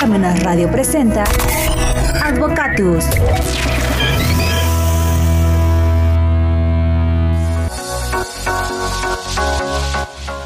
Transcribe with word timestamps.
Parmenas 0.00 0.42
Radio 0.42 0.70
presenta 0.70 1.24
Advocatus. 2.22 3.04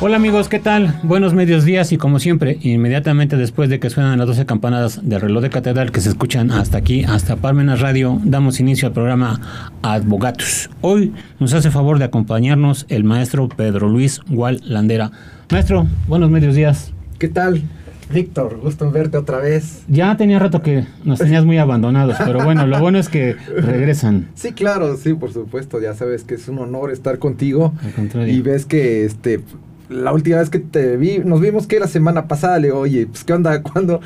Hola 0.00 0.16
amigos, 0.16 0.48
¿qué 0.48 0.60
tal? 0.60 1.00
Buenos 1.02 1.34
medios 1.34 1.64
días 1.64 1.90
y 1.90 1.98
como 1.98 2.20
siempre, 2.20 2.58
inmediatamente 2.60 3.36
después 3.36 3.68
de 3.68 3.80
que 3.80 3.90
suenan 3.90 4.18
las 4.18 4.28
12 4.28 4.46
campanadas 4.46 5.00
del 5.02 5.20
reloj 5.20 5.42
de 5.42 5.50
catedral 5.50 5.90
que 5.90 6.00
se 6.00 6.10
escuchan 6.10 6.52
hasta 6.52 6.78
aquí, 6.78 7.02
hasta 7.02 7.34
Parmenas 7.34 7.80
Radio, 7.80 8.20
damos 8.22 8.60
inicio 8.60 8.86
al 8.86 8.94
programa 8.94 9.40
Advocatus. 9.82 10.70
Hoy 10.82 11.12
nos 11.40 11.52
hace 11.52 11.72
favor 11.72 11.98
de 11.98 12.04
acompañarnos 12.04 12.86
el 12.88 13.02
maestro 13.02 13.48
Pedro 13.48 13.88
Luis 13.88 14.20
Gual 14.28 14.60
Landera. 14.64 15.10
Maestro, 15.50 15.88
buenos 16.06 16.30
medios 16.30 16.54
días. 16.54 16.92
¿Qué 17.18 17.26
tal? 17.26 17.64
Víctor, 18.12 18.58
gusto 18.62 18.84
en 18.84 18.92
verte 18.92 19.18
otra 19.18 19.38
vez. 19.38 19.82
Ya 19.88 20.16
tenía 20.16 20.38
rato 20.38 20.62
que 20.62 20.86
nos 21.04 21.18
tenías 21.18 21.44
muy 21.44 21.58
abandonados, 21.58 22.16
pero 22.24 22.42
bueno, 22.44 22.66
lo 22.66 22.78
bueno 22.80 22.98
es 22.98 23.08
que 23.08 23.36
regresan. 23.56 24.28
Sí, 24.34 24.52
claro, 24.52 24.96
sí, 24.96 25.14
por 25.14 25.32
supuesto, 25.32 25.80
ya 25.80 25.94
sabes 25.94 26.24
que 26.24 26.34
es 26.34 26.48
un 26.48 26.58
honor 26.58 26.90
estar 26.90 27.18
contigo. 27.18 27.74
Al 27.82 27.92
contrario. 27.92 28.32
Y 28.32 28.40
ves 28.40 28.64
que 28.64 29.04
este 29.04 29.42
la 29.88 30.12
última 30.12 30.38
vez 30.38 30.50
que 30.50 30.58
te 30.58 30.96
vi, 30.96 31.18
nos 31.18 31.40
vimos 31.40 31.66
que 31.66 31.80
la 31.80 31.86
semana 31.86 32.28
pasada, 32.28 32.58
le 32.58 32.68
digo, 32.68 32.78
oye, 32.78 33.06
pues 33.06 33.24
qué 33.24 33.32
onda, 33.32 33.62
¿cuándo, 33.62 34.00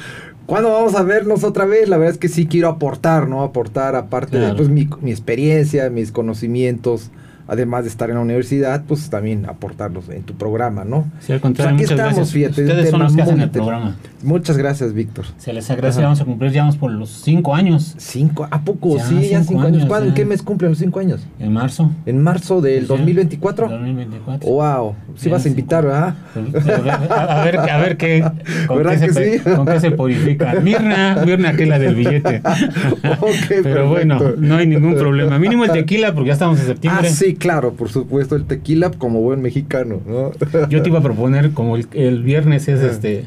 ¿cuándo 0.47 0.71
vamos 0.71 0.95
a 0.95 1.03
vernos 1.03 1.45
otra 1.45 1.65
vez? 1.65 1.89
La 1.89 1.97
verdad 1.97 2.13
es 2.13 2.19
que 2.19 2.29
sí 2.29 2.47
quiero 2.47 2.69
aportar, 2.69 3.29
¿no? 3.29 3.43
Aportar 3.43 3.97
aparte 3.97 4.39
de 4.39 4.55
pues, 4.55 4.69
mi, 4.69 4.89
mi 5.01 5.11
experiencia, 5.11 5.91
mis 5.91 6.13
conocimientos, 6.13 7.11
además 7.53 7.85
de 7.85 7.91
estar 7.91 8.09
en 8.09 8.17
la 8.17 8.23
universidad, 8.23 8.83
pues 8.89 9.11
también 9.11 9.45
aportarlos 9.47 10.09
en 10.09 10.23
tu 10.23 10.35
programa, 10.35 10.85
¿no? 10.85 11.05
Sí, 11.21 11.33
al 11.35 11.41
contrario, 11.41 11.77
Pues 11.77 11.91
aquí 11.91 11.95
muchas 11.95 11.99
estamos, 12.09 12.15
gracias. 12.15 12.33
fíjate, 12.33 12.63
Ustedes 12.63 12.91
son 12.91 13.03
los 13.03 13.15
que 13.15 13.23
hacen 13.23 13.41
el 13.41 13.51
programa. 13.51 13.97
Muchas 14.23 14.57
gracias, 14.57 14.93
Víctor. 14.95 15.27
Se 15.37 15.53
les 15.53 15.69
agradece, 15.71 15.99
Ajá. 15.99 16.07
vamos 16.07 16.21
a 16.21 16.25
cumplir, 16.25 16.51
ya 16.53 16.63
vamos 16.63 16.77
por 16.77 16.91
los 16.93 17.11
cinco 17.11 17.55
años, 17.55 17.95
Cinco, 17.99 18.47
¿a 18.51 18.63
poco? 18.63 18.97
Ya, 18.97 19.05
sí, 19.05 19.29
ya 19.31 19.43
cinco 19.43 19.61
años. 19.61 19.77
años, 19.79 19.87
¿Cuándo? 19.87 20.07
ya. 20.07 20.09
¿En 20.11 20.15
qué 20.15 20.25
mes 20.25 20.43
cumplen 20.43 20.71
los 20.71 20.79
cinco 20.79 21.01
años? 21.01 21.21
en 21.39 21.53
marzo. 21.53 21.91
¿En 22.07 22.23
marzo 22.23 22.61
del 22.63 22.83
Sí, 22.83 22.87
2024? 22.89 23.69
2024. 23.69 24.49
Wow, 24.51 24.95
sí 25.17 25.27
Ya, 25.29 25.33
vas 25.33 25.45
a 25.45 25.49
invitar, 25.49 25.85
¿verdad? 25.85 26.15
A, 27.11 27.45
ver, 27.45 27.59
a 27.59 27.77
ver 27.79 27.97
qué, 27.97 28.21
con 28.67 28.79
qué, 28.79 28.83
¿Verdad 28.85 28.99
se, 28.99 29.07
que 29.09 29.13
pe- 29.13 29.39
sí? 29.39 29.45
con 29.57 29.67
qué 29.67 29.81
se 29.81 29.91
purifica. 29.91 30.55
Mirna, 30.61 31.23
Mirna, 31.27 31.53
que 31.55 31.65
es 31.65 31.69
la 31.69 31.79
del 31.79 31.95
billete. 31.97 32.43
Ok, 33.21 33.63
Pero 33.63 33.89
bueno, 33.89 34.19
no 34.39 34.57
hay 34.57 34.67
ningún 34.67 34.95
problema. 34.95 35.39
Mínimo 35.39 35.65
el 35.65 35.73
tequila, 35.73 36.15
porque 36.15 36.29
ya 36.29 36.33
estamos 36.35 36.59
en 36.61 36.65
Ah, 36.65 36.69
septiembre. 36.69 37.11
sí, 37.11 37.35
claro, 37.43 37.73
por 37.75 37.89
supuesto, 37.91 38.37
el 38.37 38.45
tequila 38.45 38.91
como 38.93 39.21
buen 39.21 39.43
mexicano, 39.43 40.01
¿no? 40.07 40.31
Yo 40.69 40.81
te 40.83 40.89
iba 40.89 41.01
a 41.01 41.03
proponer, 41.03 41.51
como 41.51 41.77
el, 41.77 41.87
el 41.93 42.23
viernes 42.23 42.69
es 42.69 42.81
este 42.81 43.27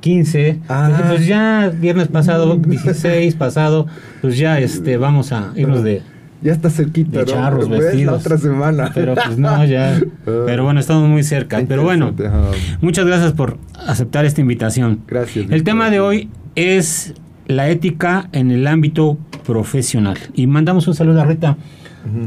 15, 0.00 0.60
Ah. 0.68 0.90
pues, 0.96 1.08
pues 1.10 1.26
ya 1.26 1.72
viernes 1.74 2.06
pasado, 2.08 2.56
16 2.56 3.34
pasado, 3.34 3.86
pues 4.22 4.38
ya 4.38 4.58
este 4.60 4.96
vamos 4.96 5.32
a 5.32 5.52
irnos 5.56 5.82
de... 5.82 6.02
Ya 6.40 6.52
está 6.52 6.70
cerquita, 6.70 7.18
De 7.18 7.24
¿no? 7.26 7.32
charros, 7.32 7.68
¿Ves? 7.68 7.80
vestidos. 7.80 8.12
La 8.12 8.18
otra 8.20 8.38
semana. 8.38 8.92
Pero 8.94 9.16
pues 9.16 9.36
no, 9.38 9.64
ya. 9.64 10.00
Pero 10.24 10.62
bueno, 10.62 10.78
estamos 10.78 11.08
muy 11.08 11.24
cerca. 11.24 11.60
Pero 11.66 11.82
bueno, 11.82 12.14
muchas 12.80 13.06
gracias 13.06 13.32
por 13.32 13.58
aceptar 13.88 14.24
esta 14.24 14.40
invitación. 14.40 15.00
Gracias. 15.08 15.50
El 15.50 15.64
tema 15.64 15.90
de 15.90 15.98
hoy 15.98 16.28
es 16.54 17.14
la 17.48 17.68
ética 17.70 18.28
en 18.30 18.52
el 18.52 18.68
ámbito 18.68 19.18
profesional. 19.44 20.16
Y 20.32 20.46
mandamos 20.46 20.86
un 20.86 20.94
saludo 20.94 21.20
a 21.22 21.24
Rita. 21.24 21.56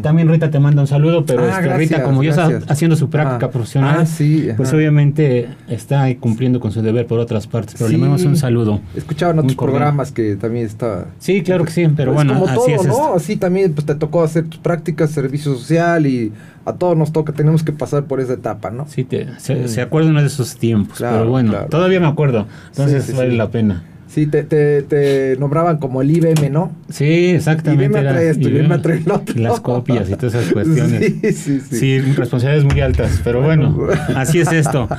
También 0.01 0.27
Rita 0.29 0.49
te 0.51 0.59
manda 0.59 0.81
un 0.81 0.87
saludo, 0.87 1.25
pero 1.25 1.43
Ah, 1.43 1.49
este, 1.49 1.61
gracias, 1.63 1.77
Rita, 1.79 2.03
como 2.03 2.23
ya 2.23 2.29
está 2.31 2.47
gracias. 2.49 2.71
haciendo 2.71 2.95
su 2.95 3.09
práctica 3.09 3.45
Ah, 3.47 3.51
profesional, 3.51 3.97
ah, 4.01 4.05
sí, 4.05 4.49
pues 4.57 4.71
obviamente 4.73 5.49
está 5.67 6.03
ahí 6.03 6.15
cumpliendo 6.15 6.59
con 6.59 6.71
su 6.71 6.81
deber 6.81 7.07
por 7.07 7.19
otras 7.19 7.47
partes. 7.47 7.75
Pero 7.77 7.89
le 7.89 7.95
Sí. 7.95 8.01
mandamos 8.01 8.23
un 8.25 8.35
saludo. 8.37 8.79
Escuchaban 8.95 9.39
otros 9.39 9.55
programas 9.55 10.11
que 10.11 10.35
también 10.35 10.65
está... 10.65 11.05
Sí, 11.19 11.41
claro 11.43 11.65
que 11.65 11.71
sí, 11.71 11.87
pero 11.95 12.13
Pues 12.13 12.25
bueno, 12.25 12.39
como 12.39 12.45
así 12.47 12.55
todo, 12.73 12.81
es. 12.81 12.87
¿no? 12.87 13.13
Así 13.15 13.35
también 13.37 13.73
pues, 13.73 13.85
te 13.85 13.95
tocó 13.95 14.23
hacer 14.23 14.45
tus 14.45 14.59
prácticas, 14.59 15.11
servicio 15.11 15.53
social 15.55 16.05
y 16.05 16.31
a 16.65 16.73
todos 16.73 16.95
nos 16.95 17.11
toca, 17.11 17.33
tenemos 17.33 17.63
que 17.63 17.71
pasar 17.71 18.03
por 18.05 18.19
esa 18.19 18.33
etapa, 18.33 18.69
¿no? 18.69 18.85
Sí, 18.87 19.03
te, 19.03 19.27
se, 19.39 19.55
Mm. 19.55 19.67
se 19.67 19.81
acuerdan 19.81 20.15
de 20.15 20.25
esos 20.25 20.55
tiempos, 20.57 20.97
Claro, 20.97 21.17
pero 21.19 21.29
bueno, 21.31 21.51
claro. 21.51 21.67
todavía 21.69 21.99
me 21.99 22.05
acuerdo, 22.07 22.45
entonces 22.67 23.03
Sí, 23.05 23.11
sí, 23.13 23.17
vale 23.17 23.31
sí. 23.31 23.37
la 23.37 23.49
pena. 23.49 23.83
Sí, 24.13 24.27
te, 24.27 24.43
te, 24.43 24.81
te 24.81 25.37
nombraban 25.39 25.77
como 25.77 26.01
el 26.01 26.11
IBM, 26.11 26.49
¿no? 26.51 26.73
Sí, 26.89 27.05
exactamente. 27.29 27.97
Era- 27.97 28.11
traer 28.11 28.31
esto, 28.31 28.49
lo 28.49 29.15
otro. 29.15 29.35
y 29.35 29.39
las 29.41 29.59
copias 29.61 30.09
y 30.09 30.15
todas 30.15 30.35
esas 30.35 30.51
cuestiones. 30.53 30.99
Sí, 31.21 31.31
sí, 31.31 31.59
sí. 31.61 31.75
Sí, 31.77 31.99
responsabilidades 31.99 32.65
muy 32.65 32.81
altas, 32.81 33.21
pero 33.23 33.41
bueno, 33.41 33.87
así 34.15 34.39
es 34.41 34.51
esto. 34.51 34.89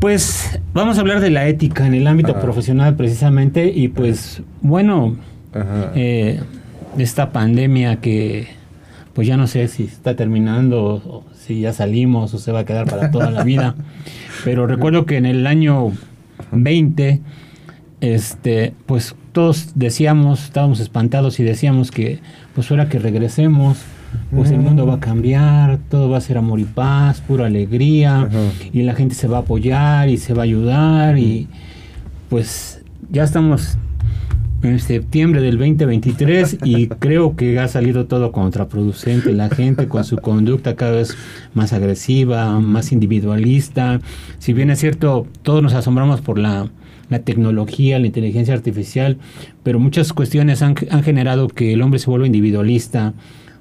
Pues 0.00 0.58
vamos 0.72 0.96
a 0.96 1.02
hablar 1.02 1.20
de 1.20 1.30
la 1.30 1.46
ética 1.46 1.86
en 1.86 1.94
el 1.94 2.06
ámbito 2.06 2.32
Ajá. 2.32 2.40
profesional 2.40 2.96
precisamente 2.96 3.66
y 3.66 3.88
pues 3.88 4.42
bueno, 4.62 5.16
eh, 5.94 6.40
esta 6.98 7.30
pandemia 7.32 7.96
que 7.96 8.48
pues 9.12 9.28
ya 9.28 9.36
no 9.36 9.46
sé 9.46 9.68
si 9.68 9.84
está 9.84 10.16
terminando 10.16 10.82
o 11.04 11.24
si 11.38 11.60
ya 11.60 11.72
salimos 11.74 12.32
o 12.34 12.38
se 12.38 12.50
va 12.50 12.60
a 12.60 12.64
quedar 12.64 12.86
para 12.88 13.10
toda 13.10 13.30
la 13.30 13.44
vida, 13.44 13.74
pero 14.44 14.66
recuerdo 14.66 15.04
que 15.04 15.18
en 15.18 15.26
el 15.26 15.46
año 15.46 15.92
20 16.50 17.20
este 18.02 18.74
pues 18.84 19.14
todos 19.32 19.72
decíamos, 19.74 20.44
estábamos 20.44 20.80
espantados 20.80 21.40
y 21.40 21.44
decíamos 21.44 21.90
que 21.90 22.18
pues 22.54 22.70
ahora 22.70 22.88
que 22.88 22.98
regresemos 22.98 23.78
pues 24.30 24.50
el 24.50 24.58
mundo 24.58 24.86
va 24.86 24.94
a 24.94 25.00
cambiar, 25.00 25.78
todo 25.88 26.10
va 26.10 26.18
a 26.18 26.20
ser 26.20 26.36
amor 26.36 26.60
y 26.60 26.64
paz, 26.64 27.22
pura 27.22 27.46
alegría 27.46 28.28
y 28.72 28.82
la 28.82 28.94
gente 28.94 29.14
se 29.14 29.28
va 29.28 29.38
a 29.38 29.40
apoyar 29.40 30.10
y 30.10 30.18
se 30.18 30.34
va 30.34 30.42
a 30.42 30.44
ayudar 30.44 31.16
y 31.16 31.48
pues 32.28 32.82
ya 33.10 33.24
estamos 33.24 33.78
en 34.62 34.78
septiembre 34.78 35.40
del 35.40 35.58
2023 35.58 36.58
y 36.64 36.86
creo 36.98 37.36
que 37.36 37.58
ha 37.58 37.68
salido 37.68 38.06
todo 38.06 38.32
contraproducente. 38.32 39.32
La 39.32 39.48
gente 39.48 39.88
con 39.88 40.04
su 40.04 40.16
conducta 40.16 40.76
cada 40.76 40.92
vez 40.92 41.16
más 41.54 41.72
agresiva, 41.72 42.58
más 42.60 42.92
individualista. 42.92 44.00
Si 44.38 44.52
bien 44.52 44.70
es 44.70 44.80
cierto, 44.80 45.26
todos 45.42 45.62
nos 45.62 45.74
asombramos 45.74 46.20
por 46.20 46.38
la, 46.38 46.68
la 47.12 47.20
tecnología, 47.20 47.98
la 47.98 48.06
inteligencia 48.06 48.54
artificial, 48.54 49.18
pero 49.62 49.78
muchas 49.78 50.12
cuestiones 50.12 50.62
han, 50.62 50.74
han 50.90 51.02
generado 51.02 51.46
que 51.48 51.72
el 51.72 51.82
hombre 51.82 51.98
se 52.00 52.10
vuelva 52.10 52.26
individualista 52.26 53.14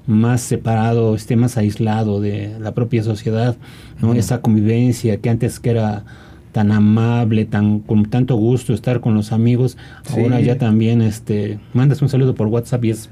más 0.07 0.41
separado, 0.41 1.13
esté 1.15 1.35
más 1.35 1.57
aislado 1.57 2.19
de 2.21 2.55
la 2.59 2.73
propia 2.73 3.03
sociedad, 3.03 3.55
¿no? 4.01 4.13
Esa 4.15 4.41
convivencia 4.41 5.17
que 5.17 5.29
antes 5.29 5.59
que 5.59 5.69
era 5.69 6.03
tan 6.51 6.71
amable, 6.71 7.45
tan 7.45 7.79
con 7.79 8.05
tanto 8.05 8.35
gusto 8.35 8.73
estar 8.73 8.99
con 8.99 9.13
los 9.13 9.31
amigos, 9.31 9.77
Sí. 10.03 10.19
ahora 10.19 10.41
ya 10.41 10.57
también 10.57 11.01
este 11.01 11.59
mandas 11.73 12.01
un 12.01 12.09
saludo 12.09 12.33
por 12.35 12.47
WhatsApp 12.47 12.83
y 12.85 12.89
es 12.89 13.09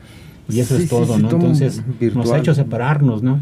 y 0.50 0.60
eso 0.62 0.76
Sí, 0.78 0.84
es 0.84 0.90
todo, 0.90 1.16
sí, 1.16 1.22
¿no? 1.22 1.30
Entonces 1.30 1.84
nos 2.16 2.32
ha 2.32 2.40
hecho 2.40 2.56
separarnos, 2.56 3.22
¿no? 3.22 3.40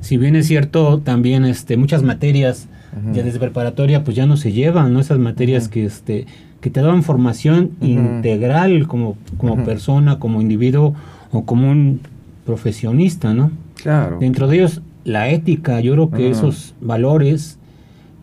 Si 0.00 0.16
bien 0.16 0.36
es 0.36 0.46
cierto, 0.46 1.00
también 1.00 1.44
este 1.44 1.76
muchas 1.76 2.02
materias 2.04 2.68
Ya 3.14 3.22
desde 3.22 3.38
preparatoria 3.38 4.02
pues 4.04 4.16
ya 4.16 4.26
no 4.26 4.36
se 4.36 4.52
llevan, 4.52 4.92
¿no? 4.94 5.00
Esas 5.00 5.18
materias 5.18 5.68
que 5.68 5.84
este 5.84 6.26
que 6.60 6.70
te 6.70 6.80
daban 6.80 7.02
formación 7.02 7.70
integral 7.80 8.86
como 8.88 9.16
como 9.36 9.56
persona, 9.64 10.18
como 10.18 10.40
individuo 10.40 10.94
o 11.30 11.44
como 11.44 11.70
un 11.70 12.00
profesionista, 12.46 13.34
¿no? 13.34 13.50
Claro. 13.82 14.18
Dentro 14.18 14.48
de 14.48 14.56
ellos, 14.56 14.82
la 15.04 15.28
ética, 15.28 15.80
yo 15.80 15.92
creo 15.92 16.10
que 16.10 16.30
esos 16.30 16.74
valores 16.80 17.58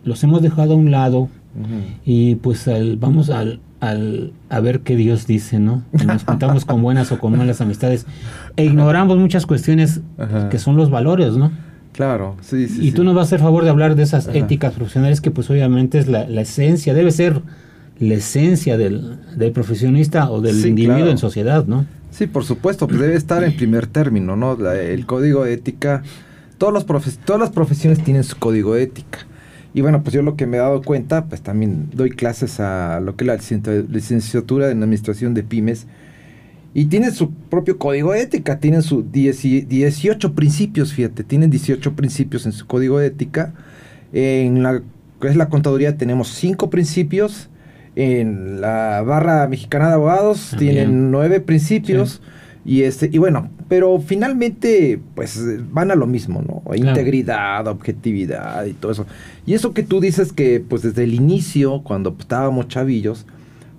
los 0.04 0.22
hemos 0.24 0.42
dejado 0.42 0.74
a 0.74 0.76
un 0.76 0.90
lado 0.90 1.28
y 2.04 2.34
pues 2.36 2.68
al- 2.68 2.96
vamos 2.98 3.30
al, 3.30 3.60
al- 3.80 4.32
a 4.50 4.60
ver 4.60 4.80
qué 4.80 4.94
Dios 4.96 5.26
dice, 5.26 5.58
¿no? 5.58 5.82
Nos 6.06 6.24
juntamos 6.26 6.64
con 6.66 6.82
buenas 6.82 7.10
o 7.12 7.18
con 7.18 7.36
malas 7.38 7.60
amistades 7.62 8.04
e 8.56 8.64
ignoramos 8.66 9.16
muchas 9.18 9.46
cuestiones 9.46 10.02
que 10.50 10.58
son 10.58 10.76
los 10.76 10.90
valores, 10.90 11.36
¿no? 11.36 11.50
Claro, 11.96 12.36
sí, 12.42 12.68
sí. 12.68 12.86
y 12.88 12.92
tú 12.92 13.02
sí. 13.02 13.06
nos 13.06 13.14
vas 13.14 13.22
a 13.24 13.26
hacer 13.28 13.40
favor 13.40 13.64
de 13.64 13.70
hablar 13.70 13.94
de 13.96 14.02
esas 14.02 14.28
Ajá. 14.28 14.36
éticas 14.38 14.74
profesionales 14.74 15.20
que 15.20 15.30
pues 15.30 15.48
obviamente 15.50 15.98
es 15.98 16.06
la, 16.08 16.28
la 16.28 16.42
esencia, 16.42 16.92
debe 16.94 17.10
ser 17.10 17.40
la 17.98 18.14
esencia 18.14 18.76
del, 18.76 19.16
del 19.36 19.52
profesionista 19.52 20.30
o 20.30 20.40
del 20.42 20.60
Sí, 20.60 20.68
individuo 20.68 20.96
claro. 20.98 21.10
en 21.12 21.18
sociedad, 21.18 21.64
¿no? 21.66 21.86
Sí, 22.10 22.26
por 22.26 22.44
supuesto, 22.44 22.86
pues 22.86 23.00
debe 23.00 23.14
estar 23.14 23.42
en 23.44 23.56
primer 23.56 23.86
término, 23.86 24.36
¿no? 24.36 24.56
La- 24.56 24.74
el 24.80 25.06
código 25.06 25.44
de 25.44 25.54
ética, 25.54 26.02
todos 26.58 26.72
los 26.72 26.86
profes- 26.86 27.18
todas 27.24 27.40
las 27.40 27.50
profesiones 27.50 28.02
tienen 28.04 28.24
su 28.24 28.36
código 28.36 28.74
de 28.74 28.82
ética. 28.84 29.20
Y 29.74 29.80
bueno, 29.82 30.02
pues 30.02 30.14
yo 30.14 30.22
lo 30.22 30.36
que 30.36 30.46
me 30.46 30.56
he 30.56 30.60
dado 30.60 30.80
cuenta, 30.82 31.26
pues 31.26 31.42
también 31.42 31.88
doy 31.94 32.10
clases 32.10 32.60
a 32.60 33.00
lo 33.00 33.16
que 33.16 33.24
es 33.24 33.28
la 33.28 33.34
licencia- 33.36 33.84
licenciatura 33.90 34.70
en 34.70 34.82
administración 34.82 35.34
de 35.34 35.42
pymes. 35.42 35.86
Y 36.78 36.84
tienen 36.84 37.14
su 37.14 37.30
propio 37.30 37.78
código 37.78 38.12
de 38.12 38.20
ética, 38.20 38.60
tienen 38.60 38.82
sus 38.82 39.10
18 39.10 40.34
principios, 40.34 40.92
fíjate, 40.92 41.24
tienen 41.24 41.48
18 41.48 41.94
principios 41.94 42.44
en 42.44 42.52
su 42.52 42.66
código 42.66 42.98
de 42.98 43.06
ética. 43.06 43.54
En 44.12 44.62
la 44.62 44.82
que 45.18 45.28
es 45.28 45.36
la 45.36 45.48
contaduría 45.48 45.96
tenemos 45.96 46.28
5 46.28 46.68
principios. 46.68 47.48
En 47.94 48.60
la 48.60 49.00
barra 49.00 49.48
mexicana 49.48 49.88
de 49.88 49.94
abogados 49.94 50.48
También. 50.50 50.74
tienen 50.74 51.10
9 51.10 51.40
principios. 51.40 52.20
Y, 52.66 52.82
este, 52.82 53.08
y 53.10 53.16
bueno, 53.16 53.48
pero 53.70 53.98
finalmente, 53.98 55.00
pues 55.14 55.40
van 55.72 55.90
a 55.90 55.94
lo 55.94 56.06
mismo, 56.06 56.42
¿no? 56.42 56.62
Integridad, 56.74 57.68
objetividad 57.68 58.66
y 58.66 58.74
todo 58.74 58.92
eso. 58.92 59.06
Y 59.46 59.54
eso 59.54 59.72
que 59.72 59.82
tú 59.82 59.98
dices 59.98 60.30
que, 60.30 60.60
pues 60.60 60.82
desde 60.82 61.04
el 61.04 61.14
inicio, 61.14 61.80
cuando 61.82 62.14
estábamos 62.20 62.68
chavillos, 62.68 63.24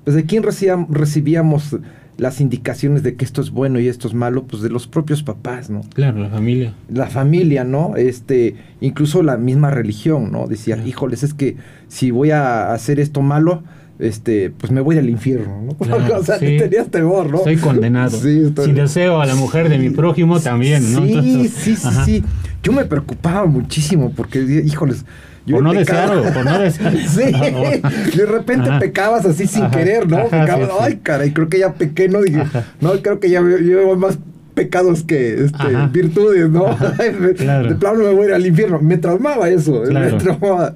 pues 0.04 0.16
de 0.16 0.26
quién 0.26 0.42
recibíamos 0.42 1.78
las 2.18 2.42
indicaciones 2.42 3.04
de 3.04 3.16
que 3.16 3.24
esto 3.24 3.42
es 3.42 3.52
bueno 3.52 3.80
y 3.80 3.88
esto 3.88 4.08
es 4.08 4.14
malo, 4.14 4.44
pues 4.44 4.64
de 4.64 4.70
los 4.70 4.88
propios 4.88 5.22
papás, 5.24 5.70
¿no? 5.70 5.82
Claro, 5.94 6.20
la 6.20 6.30
familia. 6.30 6.74
La 6.90 7.08
familia, 7.08 7.64
¿no? 7.64 7.96
Este, 7.96 8.56
incluso 8.82 9.22
la 9.22 9.38
misma 9.38 9.70
religión, 9.70 10.32
¿no? 10.32 10.48
Decía, 10.48 10.78
híjoles, 10.84 11.24
es 11.24 11.34
que 11.34 11.58
si 11.88 12.10
voy 12.12 12.32
a 12.32 12.74
hacer 12.74 13.00
esto 13.00 13.22
malo, 13.22 13.64
este, 14.00 14.52
pues 14.52 14.72
me 14.72 14.82
voy 14.82 14.98
al 14.98 15.10
infierno, 15.10 15.62
¿no? 15.62 15.76
o 16.18 16.24
sea, 16.24 16.40
tenías 16.40 16.90
temor, 16.90 17.30
¿no? 17.30 17.40
Soy 17.40 17.58
condenado. 17.58 18.18
si 18.20 18.72
deseo 18.72 19.22
a 19.22 19.26
la 19.26 19.36
mujer 19.36 19.70
de 19.70 19.78
mi 19.78 19.92
prójimo 19.92 20.40
también, 20.40 20.94
¿no? 20.94 21.02
Sí, 21.02 21.50
sí, 21.50 21.76
sí, 21.76 21.90
sí. 22.06 22.24
Yo 22.64 22.72
me 22.74 22.86
preocupaba 22.86 23.46
muchísimo 23.46 24.12
porque, 24.16 24.40
híjoles, 24.40 25.06
por 25.50 25.64
no 25.64 25.74
desearlo, 25.74 26.24
por 26.34 26.46
no 26.46 26.60
desearlo. 26.60 27.00
sí, 27.10 28.18
de 28.18 28.26
repente 28.26 28.70
pecabas 28.80 29.26
así 29.26 29.48
sin 29.48 29.70
querer, 29.70 30.08
¿no? 30.08 30.26
Pecabas, 30.26 30.70
ay, 30.80 31.00
caray, 31.04 31.32
creo 31.32 31.50
que 31.50 31.60
ya 31.60 31.74
pequé, 31.74 32.10
¿no? 32.10 32.22
Dije, 32.22 32.44
no, 32.82 32.92
creo 33.02 33.20
que 33.20 33.30
ya 33.30 33.42
llevo 33.42 33.96
más 33.96 34.18
pecados 34.58 35.04
que 35.04 35.46
este, 35.46 35.68
virtudes, 35.92 36.50
¿no? 36.50 36.66
De 36.98 37.76
plano 37.76 38.00
me 38.00 38.14
voy 38.14 38.24
a 38.24 38.30
ir 38.30 38.34
al 38.34 38.46
infierno. 38.46 38.80
Me 38.82 38.98
traumaba 38.98 39.50
eso, 39.50 39.84
me 39.84 40.12
traumaba. 40.14 40.74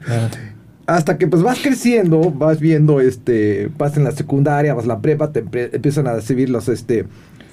Hasta 0.86 1.18
que 1.18 1.28
pues 1.28 1.42
vas 1.42 1.60
creciendo, 1.62 2.32
vas 2.32 2.60
viendo, 2.60 3.02
este, 3.02 3.70
vas 3.78 3.98
en 3.98 4.04
la 4.04 4.12
secundaria, 4.12 4.74
vas 4.74 4.86
a 4.86 4.90
la 4.90 5.00
prepa, 5.00 5.32
te 5.32 5.44
empiezan 5.74 6.08
a 6.08 6.14
recibir 6.14 6.50
los, 6.50 6.68
este, 6.70 7.06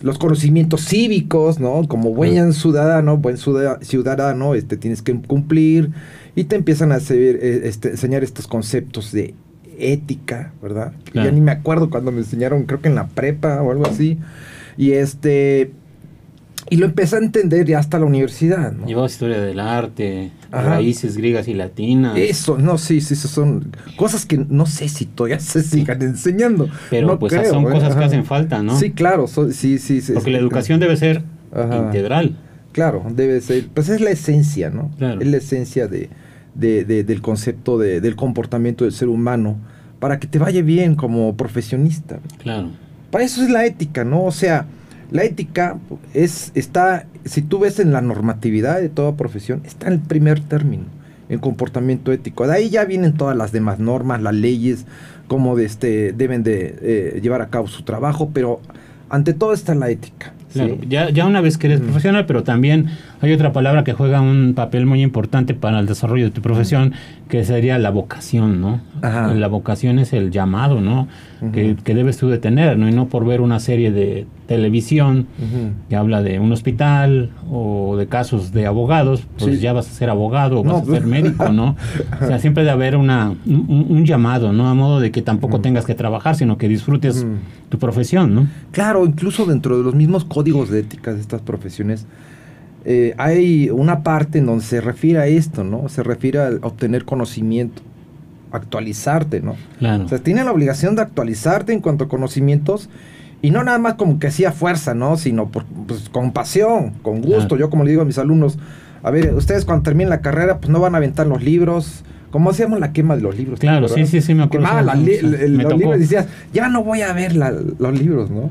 los 0.03 0.19
conocimientos 0.19 0.85
cívicos, 0.87 1.59
¿no? 1.59 1.87
Como 1.89 2.13
buen 2.13 2.53
ciudadano, 2.53 3.17
buen 3.17 3.37
ciudadano, 3.37 4.55
este, 4.55 4.77
tienes 4.77 5.03
que 5.03 5.15
cumplir 5.15 5.91
y 6.39 6.45
te 6.45 6.55
empiezan 6.55 6.93
a 6.93 6.99
eh, 6.99 7.63
este, 7.65 7.91
enseñar 7.91 8.23
estos 8.23 8.47
conceptos 8.47 9.11
de 9.11 9.35
ética, 9.77 10.53
¿verdad? 10.63 10.93
Ya 11.13 11.33
ni 11.33 11.41
me 11.41 11.51
acuerdo 11.51 11.91
cuando 11.91 12.13
me 12.13 12.19
enseñaron, 12.19 12.63
creo 12.63 12.81
que 12.81 12.87
en 12.87 12.95
la 12.95 13.09
prepa 13.09 13.61
o 13.61 13.73
algo 13.73 13.89
así. 13.89 14.19
Y 14.77 14.93
este 14.93 15.73
y 16.71 16.77
lo 16.77 16.87
empecé 16.87 17.17
a 17.17 17.19
entender 17.19 17.67
ya 17.67 17.81
hasta 17.81 17.99
la 17.99 18.05
universidad. 18.05 18.71
¿no? 18.71 18.87
Llevaba 18.87 19.09
historia 19.09 19.41
del 19.41 19.59
arte, 19.59 20.31
raíces 20.53 21.17
griegas 21.17 21.49
y 21.49 21.55
latinas. 21.55 22.17
Eso, 22.17 22.57
no, 22.57 22.79
sí, 22.79 23.01
sí, 23.01 23.17
son 23.17 23.75
cosas 23.97 24.25
que 24.25 24.39
no 24.39 24.67
sé 24.67 24.89
si 24.89 25.07
todavía 25.07 25.41
se 25.41 25.65
sigan 25.65 26.01
enseñando. 26.03 26.69
Pero 26.89 27.19
pues 27.19 27.33
son 27.49 27.67
¿eh? 27.67 27.71
cosas 27.71 27.97
que 27.97 28.05
hacen 28.05 28.25
falta, 28.25 28.63
¿no? 28.63 28.79
Sí, 28.79 28.93
claro, 28.93 29.27
sí, 29.27 29.79
sí, 29.81 30.01
sí. 30.01 30.13
Porque 30.13 30.31
la 30.31 30.39
educación 30.39 30.79
debe 30.79 30.97
ser 30.97 31.25
integral. 31.53 32.37
Claro, 32.71 33.05
debe 33.11 33.41
ser, 33.41 33.67
pues 33.75 33.89
es 33.89 34.01
la 34.01 34.11
esencia, 34.11 34.71
¿no? 34.71 34.93
Es 35.01 35.27
la 35.27 35.37
esencia 35.39 35.89
de, 35.89 36.11
del 36.59 37.21
concepto 37.23 37.79
de, 37.79 38.01
del 38.01 38.17
comportamiento 38.17 38.85
del 38.85 38.93
ser 38.93 39.09
humano 39.09 39.57
para 40.01 40.19
que 40.19 40.27
te 40.27 40.39
vaya 40.39 40.63
bien 40.63 40.95
como 40.95 41.37
profesionista. 41.37 42.19
Claro. 42.39 42.71
Para 43.11 43.25
eso 43.25 43.43
es 43.43 43.51
la 43.51 43.65
ética, 43.65 44.05
¿no? 44.05 44.25
O 44.25 44.33
sea, 44.33 44.67
la 45.11 45.25
ética 45.25 45.79
es, 46.15 46.53
está, 46.55 47.07
si 47.25 47.43
tú 47.43 47.61
ves 47.61 47.79
en 47.79 47.93
la 47.93 48.01
normatividad 48.01 48.81
de 48.81 48.89
toda 48.89 49.17
profesión, 49.17 49.63
está 49.65 49.87
en 49.87 49.95
el 49.95 50.01
primer 50.01 50.41
término, 50.41 50.85
el 51.29 51.41
comportamiento 51.41 52.13
ético. 52.13 52.47
De 52.47 52.55
ahí 52.55 52.69
ya 52.69 52.85
vienen 52.85 53.15
todas 53.15 53.37
las 53.37 53.53
demás 53.53 53.79
normas, 53.79 54.21
las 54.21 54.35
leyes, 54.35 54.85
cómo 55.27 55.57
de 55.57 55.65
este, 55.65 56.13
deben 56.13 56.43
de 56.43 56.79
eh, 56.83 57.21
llevar 57.23 57.41
a 57.41 57.49
cabo 57.49 57.67
su 57.69 57.83
trabajo, 57.83 58.31
pero 58.35 58.61
ante 59.09 59.33
todo 59.33 59.53
está 59.53 59.75
la 59.75 59.89
ética. 59.91 60.35
Claro, 60.53 60.79
ya, 60.89 61.11
ya 61.11 61.27
una 61.27 61.41
vez 61.41 61.59
que 61.59 61.67
eres 61.67 61.81
profesional, 61.81 62.25
pero 62.27 62.43
también 62.43 62.89
hay 63.21 63.33
otra 63.33 63.53
palabra 63.53 63.85
que 63.85 63.93
juega 63.93 64.21
un 64.21 64.55
papel 64.55 64.87
muy 64.87 65.03
importante 65.03 65.55
para 65.55 65.81
el 65.81 65.87
desarrollo 65.87 66.25
de 66.25 66.31
tu 66.31 66.41
profesión, 66.41 66.93
que 67.29 67.45
sería 67.45 67.79
la 67.79 67.91
vocación, 67.91 68.61
¿no? 68.61 68.81
La 69.03 69.49
vocación 69.49 69.99
es 69.99 70.13
el 70.13 70.31
llamado, 70.31 70.81
¿no? 70.81 71.09
que, 71.53 71.95
debes 71.95 72.17
tú 72.17 72.29
de 72.29 72.39
tener, 72.39 72.79
¿no? 72.79 72.89
Y 72.89 72.93
no 72.93 73.07
por 73.09 73.25
ver 73.25 73.41
una 73.41 73.61
serie 73.61 73.93
de 73.93 74.27
televisión 74.47 75.27
que 75.89 75.97
habla 75.97 76.23
de 76.23 76.41
un 76.41 76.51
hospital 76.53 77.31
o 77.51 77.97
de 77.97 78.07
casos 78.07 78.53
de 78.53 78.67
abogados, 78.67 79.27
pues 79.39 79.61
ya 79.61 79.73
vas 79.73 79.89
a 79.89 79.93
ser 79.93 80.11
abogado 80.11 80.61
o 80.61 80.65
vas 80.65 80.83
a 80.83 80.85
ser 80.85 81.03
pues. 81.03 81.07
médico, 81.07 81.51
¿no? 81.51 81.77
o 82.21 82.27
sea, 82.27 82.39
siempre 82.39 82.63
debe 82.63 82.73
haber 82.73 82.97
una, 82.97 83.35
un, 83.47 84.05
llamado, 84.05 84.53
¿no? 84.53 84.69
A 84.69 84.75
modo 84.75 85.01
de 85.01 85.11
que 85.11 85.23
tampoco 85.23 85.61
tengas 85.61 85.85
que 85.85 85.95
trabajar, 85.95 86.35
sino 86.35 86.57
que 86.59 86.69
disfrutes 86.69 87.27
tu 87.69 87.79
profesión, 87.79 88.35
¿no? 88.35 88.47
Claro, 88.73 89.07
incluso 89.07 89.45
dentro 89.45 89.77
de 89.77 89.85
los 89.85 89.95
mismos 89.95 90.25
códigos 90.25 90.71
de 90.71 90.81
ética 90.81 91.13
de 91.13 91.21
estas 91.21 91.43
profesiones, 91.43 92.07
eh, 92.91 93.15
hay 93.19 93.69
una 93.69 94.03
parte 94.03 94.39
en 94.39 94.47
donde 94.47 94.65
se 94.65 94.81
refiere 94.81 95.19
a 95.19 95.27
esto, 95.27 95.63
¿no? 95.63 95.91
Se 95.91 96.03
refiere 96.03 96.39
a 96.39 96.49
obtener 96.63 97.05
conocimiento, 97.05 97.83
actualizarte, 98.51 99.43
¿no? 99.43 99.57
Claro. 99.79 100.07
O 100.07 100.09
sea, 100.09 100.21
tiene 100.21 100.43
la 100.43 100.53
obligación 100.53 100.97
de 100.97 101.03
actualizarte 101.03 101.75
en 101.75 101.81
cuanto 101.81 102.05
a 102.05 102.09
conocimientos 102.09 102.89
y 103.43 103.51
no 103.51 103.63
nada 103.63 103.79
más 103.79 103.97
como 103.97 104.19
que 104.19 104.29
hacía 104.29 104.53
fuerza, 104.53 104.95
¿no? 104.95 105.19
Sino 105.19 105.51
por, 105.51 105.67
pues, 105.67 106.09
con 106.09 106.33
pasión, 106.33 106.95
con 107.03 107.21
gusto. 107.21 107.59
Yo 107.59 107.69
como 107.69 107.85
le 107.85 107.91
digo 107.91 108.01
a 108.01 108.07
mis 108.07 108.17
alumnos, 108.17 108.59
a 109.03 109.11
ver, 109.11 109.35
ustedes 109.35 109.67
cuando 109.67 109.83
terminen 109.83 110.09
la 110.09 110.23
carrera, 110.23 110.57
pues 110.57 110.71
no 110.71 110.81
van 110.81 110.95
a 110.95 110.97
aventar 110.97 111.27
los 111.27 111.43
libros, 111.43 112.05
como 112.31 112.49
hacíamos 112.49 112.81
la 112.81 112.95
quema 112.95 113.17
de 113.17 113.21
los 113.21 113.37
libros. 113.37 113.61
Claro, 113.61 113.89
sí, 113.89 114.07
sí, 114.07 114.23
sí, 114.23 114.33
me 114.33 114.45
acuerdo. 114.45 114.67
Quemaba 114.67 114.95
los 114.95 114.97
libros 114.97 115.97
y 115.97 115.99
decías, 115.99 116.27
ya 116.55 116.69
no 116.69 116.83
voy 116.83 117.03
a 117.03 117.13
ver 117.13 117.37
los 117.37 117.99
libros, 117.99 118.31
¿no? 118.31 118.49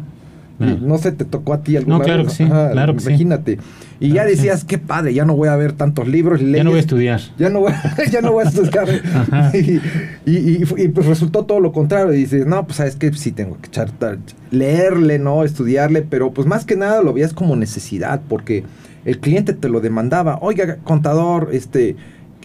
No 0.59 0.97
sé, 0.97 1.11
te 1.11 1.23
tocó 1.23 1.53
a 1.53 1.61
ti 1.61 1.77
alguna 1.77 1.99
no, 1.99 2.03
claro 2.03 2.23
Que 2.23 2.29
sí, 2.31 2.45
claro 2.45 2.95
que 2.95 3.03
imagínate. 3.03 3.59
Y 3.99 4.13
ya 4.13 4.25
decías, 4.25 4.63
qué 4.63 4.77
padre, 4.77 5.13
ya 5.13 5.25
no 5.25 5.35
voy 5.35 5.49
a 5.49 5.55
ver 5.55 5.73
tantos 5.73 6.07
libros. 6.07 6.39
ya 6.41 6.63
no 6.63 6.71
voy 6.71 6.77
a 6.77 6.81
estudiar. 6.81 7.21
Ya 7.37 7.49
no 7.49 7.61
voy, 7.61 7.73
ya 8.11 8.21
no 8.21 8.31
voy 8.31 8.45
a 8.45 8.49
estudiar. 8.49 8.87
y, 10.25 10.65
pues 10.65 11.05
resultó 11.05 11.45
todo 11.45 11.59
lo 11.59 11.71
contrario. 11.71 12.13
Y 12.13 12.17
dices, 12.17 12.45
no, 12.45 12.65
pues 12.65 12.77
sabes 12.77 12.95
que 12.95 13.11
sí 13.13 13.31
tengo 13.31 13.57
que 13.59 13.67
echar, 13.67 13.91
leerle, 14.51 15.19
¿no? 15.19 15.43
Estudiarle, 15.43 16.01
pero 16.01 16.31
pues 16.31 16.47
más 16.47 16.65
que 16.65 16.75
nada 16.75 17.01
lo 17.01 17.13
veías 17.13 17.33
como 17.33 17.55
necesidad, 17.55 18.21
porque 18.27 18.63
el 19.05 19.19
cliente 19.19 19.53
te 19.53 19.69
lo 19.69 19.79
demandaba. 19.79 20.39
Oiga, 20.41 20.77
contador, 20.83 21.49
este 21.53 21.95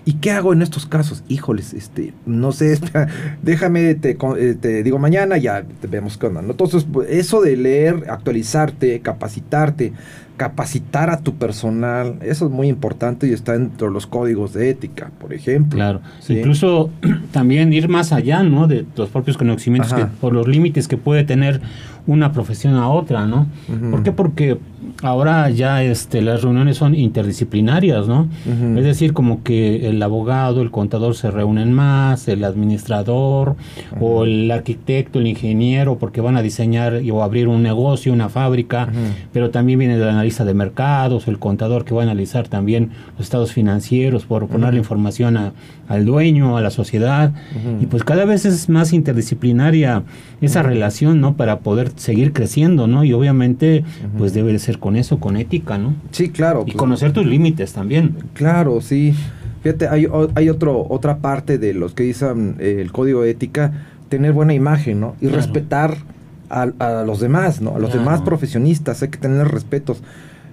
¿Y 0.05 0.15
qué 0.15 0.33
hago 0.33 0.53
en 0.53 0.63
estos 0.63 0.87
casos? 0.87 1.23
Híjoles, 1.29 1.75
este, 1.75 2.13
no 2.27 2.51
sé, 2.51 2.79
déjame, 3.43 3.95
te, 3.95 4.17
eh, 4.39 4.57
te, 4.61 4.83
digo 4.83 4.99
mañana, 4.99 5.39
ya 5.39 5.63
te 5.81 5.87
vemos 5.87 6.19
qué 6.19 6.27
onda. 6.27 6.41
Entonces, 6.41 6.85
pues, 6.91 7.09
eso 7.09 7.41
de 7.41 7.57
leer, 7.57 8.05
actualizarte, 8.09 9.01
capacitarte, 9.01 9.93
capacitar 10.43 11.09
a 11.09 11.21
tu 11.21 11.35
personal, 11.35 12.17
eso 12.21 12.47
es 12.47 12.51
muy 12.51 12.67
importante 12.67 13.29
y 13.29 13.33
está 13.33 13.53
dentro 13.53 13.87
de 13.87 13.93
los 13.93 14.09
códigos 14.09 14.53
de 14.53 14.71
ética, 14.71 15.13
por 15.21 15.33
ejemplo. 15.33 15.77
Claro, 15.77 16.01
incluso 16.29 16.91
también 17.31 17.73
ir 17.73 17.89
más 17.89 18.13
allá, 18.13 18.43
¿no? 18.43 18.67
De 18.67 18.85
los 18.97 19.09
propios 19.09 19.37
conocimientos, 19.37 19.95
que, 19.95 20.05
por 20.21 20.33
los 20.33 20.49
límites 20.49 20.89
que 20.89 20.97
puede 20.97 21.23
tener 21.23 21.61
una 22.09 22.33
profesión 22.33 22.75
a 22.75 22.89
otra, 22.89 23.27
¿no? 23.27 23.47
¿Por 23.93 24.03
qué? 24.03 24.11
Porque 24.11 24.59
ahora 25.03 25.49
ya 25.51 25.83
este, 25.85 26.21
las 26.21 26.43
reuniones 26.43 26.77
son 26.77 26.95
interdisciplinarias, 26.95 28.09
¿no? 28.09 28.29
Es 28.77 28.85
decir, 28.85 29.13
como 29.13 29.43
que 29.43 29.89
el 29.89 30.03
abogado, 30.03 30.63
el 30.63 30.71
contador 30.71 31.15
se 31.15 31.31
reúnen 31.31 31.73
más, 31.73 32.27
el 32.27 32.43
administrador 32.45 33.57
o 34.01 34.25
el 34.25 34.51
arquitecto, 34.51 35.21
el 35.21 35.29
ingeniero, 35.29 35.99
porque 35.99 36.21
van 36.21 36.37
a 36.37 36.43
diseñar 36.43 37.01
o 37.13 37.23
abrir 37.23 37.47
un 37.47 37.63
negocio, 37.63 38.13
una 38.13 38.29
fábrica, 38.29 38.89
pero 39.33 39.51
también 39.51 39.79
viene 39.79 39.95
el 39.95 40.09
analista 40.09 40.32
de 40.39 40.55
mercados, 40.55 41.29
el 41.29 41.39
contador 41.39 41.85
que 41.85 41.95
va 41.95 42.01
a 42.01 42.05
analizar 42.05 42.49
también 42.49 42.91
los 43.13 43.27
estados 43.27 43.53
financieros, 43.53 44.25
por 44.25 44.49
poner 44.49 44.73
la 44.73 44.79
información 44.79 45.53
al 45.89 46.05
dueño, 46.05 46.57
a 46.57 46.61
la 46.61 46.71
sociedad, 46.71 47.33
y 47.81 47.87
pues 47.87 48.03
cada 48.03 48.25
vez 48.25 48.45
es 48.47 48.69
más 48.69 48.93
interdisciplinaria 48.93 50.03
esa 50.41 50.63
relación, 50.63 51.21
¿no? 51.21 51.35
Para 51.35 51.61
poder 51.61 51.93
seguir 51.97 52.33
creciendo, 52.33 52.87
¿no? 52.87 53.05
Y 53.05 53.13
obviamente, 53.13 53.85
pues 54.19 54.33
debe 54.33 54.53
de 54.53 54.59
ser 54.59 54.79
con 54.79 54.97
eso, 54.97 55.21
con 55.21 55.37
ética, 55.37 55.79
¿no? 55.79 55.95
Sí, 56.11 56.31
claro. 56.31 56.63
Y 56.63 56.73
pues. 56.73 56.77
conocer 56.77 57.13
tus 57.13 57.27
límites 57.27 57.73
también. 57.73 58.17
Claro, 58.35 58.81
sí. 58.81 59.15
Fíjate, 59.63 59.87
hay, 59.89 60.09
hay 60.35 60.49
otro, 60.49 60.87
otra 60.89 61.19
parte 61.19 61.59
de 61.59 61.75
los 61.75 61.93
que 61.95 62.03
dicen 62.03 62.57
eh, 62.59 62.79
el 62.81 62.91
código 62.91 63.23
de 63.23 63.31
ética, 63.31 63.73
tener 64.09 64.33
buena 64.33 64.55
imagen, 64.55 65.01
¿no? 65.01 65.15
Y 65.21 65.29
respetar 65.29 65.97
a, 66.53 67.05
los 67.05 67.21
demás, 67.21 67.61
¿no? 67.61 67.77
A 67.77 67.79
los 67.79 67.93
demás 67.93 68.21
profesionistas, 68.21 69.03
hay 69.03 69.09
que 69.09 69.19
tener 69.19 69.49
respetos. 69.49 70.03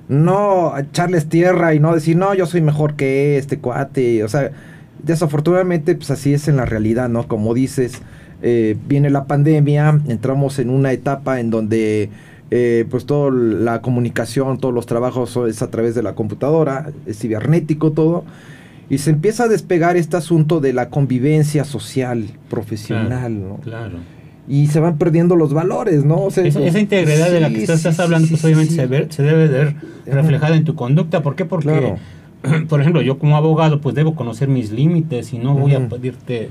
No 0.08 0.78
echarles 0.78 1.28
tierra 1.28 1.74
y 1.74 1.80
no 1.80 1.94
decir, 1.94 2.18
no, 2.18 2.34
yo 2.34 2.46
soy 2.46 2.62
mejor 2.62 2.96
que 2.96 3.38
este 3.38 3.60
cuate. 3.60 4.24
O 4.24 4.30
sea, 4.30 4.52
desafortunadamente, 5.04 5.96
pues 5.96 6.10
así 6.10 6.34
es 6.34 6.48
en 6.48 6.56
la 6.56 6.66
realidad, 6.66 7.10
¿no? 7.10 7.28
Como 7.28 7.54
dices, 7.54 8.02
eh, 8.42 8.78
viene 8.88 9.10
la 9.10 9.26
pandemia, 9.26 10.00
entramos 10.08 10.60
en 10.60 10.70
una 10.70 10.94
etapa 10.94 11.40
en 11.40 11.50
donde 11.50 12.10
eh, 12.52 12.86
pues 12.90 13.06
toda 13.06 13.32
la 13.32 13.82
comunicación, 13.82 14.58
todos 14.58 14.74
los 14.74 14.86
trabajos 14.86 15.38
es 15.48 15.62
a 15.62 15.70
través 15.70 15.94
de 15.94 16.02
la 16.02 16.16
computadora, 16.16 16.92
es 17.06 17.20
cibernético 17.20 17.92
todo, 17.92 18.24
y 18.90 18.98
se 18.98 19.12
empieza 19.12 19.44
a 19.44 19.48
despegar 19.48 19.98
este 19.98 20.18
asunto 20.18 20.60
de 20.60 20.74
la 20.74 20.90
convivencia 20.90 21.64
social, 21.64 22.26
profesional, 22.50 23.58
claro, 23.62 24.00
y 24.50 24.66
se 24.68 24.80
van 24.80 24.98
perdiendo 24.98 25.36
los 25.36 25.54
valores, 25.54 26.04
¿no? 26.04 26.28
esa, 26.28 26.80
integridad 26.80 27.30
de 27.30 27.40
la 27.40 27.50
que 27.50 27.64
estás, 27.64 28.00
hablando, 28.00 28.28
pues 28.28 28.44
obviamente 28.44 28.74
se, 28.74 29.24
debe 29.24 29.48
ver 29.48 29.76
reflejada 30.08 30.56
en 30.56 30.64
tu 30.64 30.74
conducta. 30.74 31.22
¿Por 31.22 31.36
qué? 31.36 31.46
Porque, 31.46 31.94
por 32.68 32.82
ejemplo, 32.82 33.04
yo 33.04 33.20
como 33.20 33.38
abogado, 33.38 33.80
pues 33.80 33.94
debo 33.94 34.16
conocer 34.16 34.48
mis 34.48 34.72
límites 34.72 35.34
y 35.34 35.38
no 35.38 35.54
voy 35.54 35.76
a 35.76 35.88
pedirte 35.88 36.50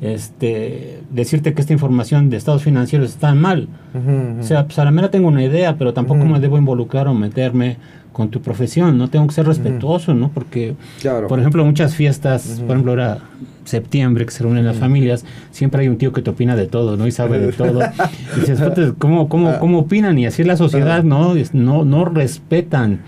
este, 0.00 1.00
decirte 1.10 1.54
que 1.54 1.60
esta 1.60 1.72
información 1.72 2.28
de 2.28 2.36
estados 2.36 2.64
financieros 2.64 3.10
está 3.10 3.32
mal. 3.34 3.68
O 4.40 4.42
sea, 4.42 4.66
pues 4.66 4.78
a 4.80 4.84
la 4.84 4.90
mera 4.90 5.12
tengo 5.12 5.28
una 5.28 5.44
idea, 5.44 5.76
pero 5.76 5.94
tampoco 5.94 6.24
me 6.24 6.40
debo 6.40 6.58
involucrar 6.58 7.06
o 7.06 7.14
meterme 7.14 7.76
con 8.18 8.30
tu 8.30 8.42
profesión, 8.42 8.98
¿no? 8.98 9.08
Tengo 9.08 9.28
que 9.28 9.32
ser 9.32 9.46
respetuoso, 9.46 10.12
¿no? 10.12 10.28
Porque, 10.30 10.74
por 11.28 11.38
ejemplo, 11.38 11.64
muchas 11.64 11.94
fiestas, 11.94 12.60
por 12.66 12.72
ejemplo, 12.72 12.90
ahora 12.90 13.20
septiembre 13.64 14.26
que 14.26 14.32
se 14.32 14.42
reúnen 14.42 14.64
las 14.64 14.76
familias, 14.76 15.24
siempre 15.52 15.82
hay 15.82 15.88
un 15.88 15.98
tío 15.98 16.12
que 16.12 16.20
te 16.20 16.28
opina 16.28 16.56
de 16.56 16.66
todo, 16.66 16.96
¿no? 16.96 17.06
Y 17.06 17.12
sabe 17.12 17.38
de 17.38 17.52
todo. 17.52 17.78
y 18.36 18.40
dices, 18.40 18.60
¿cómo, 18.98 19.28
cómo, 19.28 19.50
ah. 19.50 19.58
¿cómo 19.60 19.78
opinan? 19.78 20.18
Y 20.18 20.26
así 20.26 20.42
es 20.42 20.48
la 20.48 20.56
sociedad, 20.56 21.04
¿no? 21.04 21.34
No, 21.52 21.84
no 21.84 22.04
respetan 22.06 23.02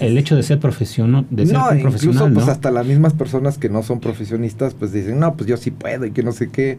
el 0.00 0.16
hecho 0.16 0.36
de 0.36 0.44
ser 0.44 0.60
profesional, 0.60 1.26
de 1.30 1.46
ser 1.46 1.58
no, 1.58 1.74
Incluso, 1.74 2.30
pues 2.32 2.46
hasta 2.46 2.70
las 2.70 2.86
mismas 2.86 3.14
personas 3.14 3.58
que 3.58 3.68
no 3.68 3.82
son 3.82 3.98
profesionistas, 3.98 4.74
pues 4.74 4.92
dicen, 4.92 5.18
no, 5.18 5.34
pues 5.34 5.48
yo 5.48 5.56
sí 5.56 5.72
puedo 5.72 6.06
y 6.06 6.12
que 6.12 6.22
no 6.22 6.30
sé 6.30 6.50
qué. 6.50 6.78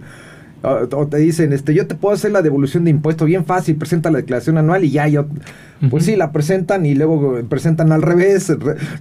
O, 0.65 1.07
te 1.07 1.17
dicen, 1.17 1.53
este, 1.53 1.75
yo 1.75 1.85
te 1.85 1.93
puedo 1.93 2.15
hacer 2.15 2.31
la 2.31 2.41
devolución 2.41 2.85
de 2.85 2.89
impuesto 2.89 3.25
bien 3.25 3.45
fácil, 3.45 3.75
presenta 3.75 4.09
la 4.09 4.17
declaración 4.17 4.57
anual 4.57 4.83
y 4.83 4.89
ya 4.89 5.07
yo, 5.07 5.27
pues 5.91 6.05
sí, 6.05 6.15
la 6.15 6.31
presentan 6.31 6.85
y 6.87 6.95
luego 6.95 7.39
presentan 7.47 7.91
al 7.91 8.01
revés, 8.01 8.51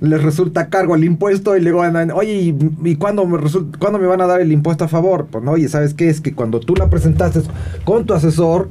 les 0.00 0.22
resulta 0.22 0.68
cargo 0.68 0.94
el 0.94 1.04
impuesto 1.04 1.56
y 1.56 1.62
luego 1.62 1.82
andan, 1.82 2.10
oye, 2.10 2.34
¿y, 2.34 2.58
y 2.84 2.96
cuándo, 2.96 3.24
me 3.26 3.38
cuándo 3.78 3.98
me 3.98 4.06
van 4.06 4.20
a 4.20 4.26
dar 4.26 4.42
el 4.42 4.52
impuesto 4.52 4.84
a 4.84 4.88
favor? 4.88 5.26
Pues 5.30 5.42
no, 5.42 5.52
oye, 5.52 5.68
¿sabes 5.68 5.94
qué? 5.94 6.10
Es 6.10 6.20
que 6.20 6.34
cuando 6.34 6.60
tú 6.60 6.74
la 6.74 6.90
presentaste 6.90 7.40
con 7.84 8.04
tu 8.04 8.12
asesor, 8.12 8.68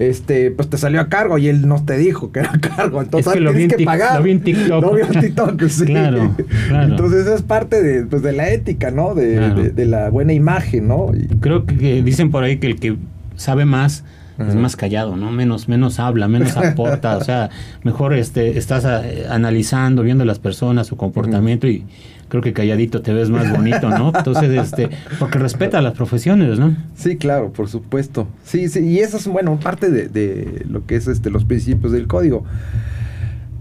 este, 0.00 0.50
pues 0.50 0.68
te 0.70 0.78
salió 0.78 1.00
a 1.00 1.08
cargo 1.08 1.36
y 1.36 1.48
él 1.48 1.68
no 1.68 1.84
te 1.84 1.96
dijo 1.98 2.32
que 2.32 2.40
era 2.40 2.52
a 2.52 2.58
cargo. 2.76 3.02
Entonces 3.02 3.32
tienes 3.34 3.74
que 3.74 3.84
pagar. 3.84 4.16
Lo 4.18 4.24
vi 4.24 4.32
en 4.32 4.40
TikTok. 4.40 4.82
Lo 4.82 4.94
vi 4.94 5.02
en 5.02 5.20
TikTok, 5.20 5.62
sí. 5.68 5.84
claro, 5.84 6.34
Entonces 6.70 7.26
es 7.26 7.42
parte 7.42 7.82
de, 7.82 8.06
pues, 8.06 8.22
de 8.22 8.32
la 8.32 8.50
ética, 8.50 8.90
¿no? 8.90 9.14
De, 9.14 9.70
de, 9.70 9.86
la 9.86 10.08
buena 10.10 10.32
imagen, 10.32 10.88
¿no? 10.88 11.12
Creo 11.40 11.66
que 11.66 12.02
dicen 12.02 12.30
por 12.30 12.44
ahí 12.44 12.58
que 12.58 12.66
el 12.66 12.80
que 12.80 12.96
sabe 13.36 13.64
más 13.66 14.04
es 14.48 14.54
más 14.54 14.74
callado, 14.74 15.16
¿no? 15.16 15.30
Menos, 15.30 15.68
menos 15.68 16.00
habla, 16.00 16.26
menos 16.28 16.56
aporta, 16.56 17.16
o 17.18 17.24
sea, 17.24 17.50
mejor 17.82 18.14
este, 18.14 18.56
estás 18.56 18.86
eh, 18.86 19.26
analizando, 19.28 20.02
viendo 20.02 20.24
las 20.24 20.38
personas, 20.38 20.86
su 20.86 20.96
comportamiento 20.96 21.66
y 21.68 21.84
creo 22.30 22.42
que 22.42 22.54
calladito 22.54 23.02
te 23.02 23.12
ves 23.12 23.28
más 23.28 23.50
bonito, 23.50 23.90
¿no? 23.90 24.12
Entonces, 24.16 24.50
este, 24.50 24.88
porque 25.18 25.38
respeta 25.38 25.82
las 25.82 25.92
profesiones, 25.92 26.58
¿no? 26.58 26.74
Sí, 26.94 27.16
claro, 27.16 27.52
por 27.52 27.68
supuesto. 27.68 28.26
Sí, 28.44 28.68
sí, 28.68 28.80
y 28.80 29.00
eso 29.00 29.18
es, 29.18 29.26
bueno, 29.26 29.58
parte 29.60 29.90
de, 29.90 30.64
lo 30.66 30.86
que 30.86 30.96
es 30.96 31.08
este, 31.08 31.28
los 31.28 31.44
principios 31.44 31.92
del 31.92 32.06
código. 32.06 32.44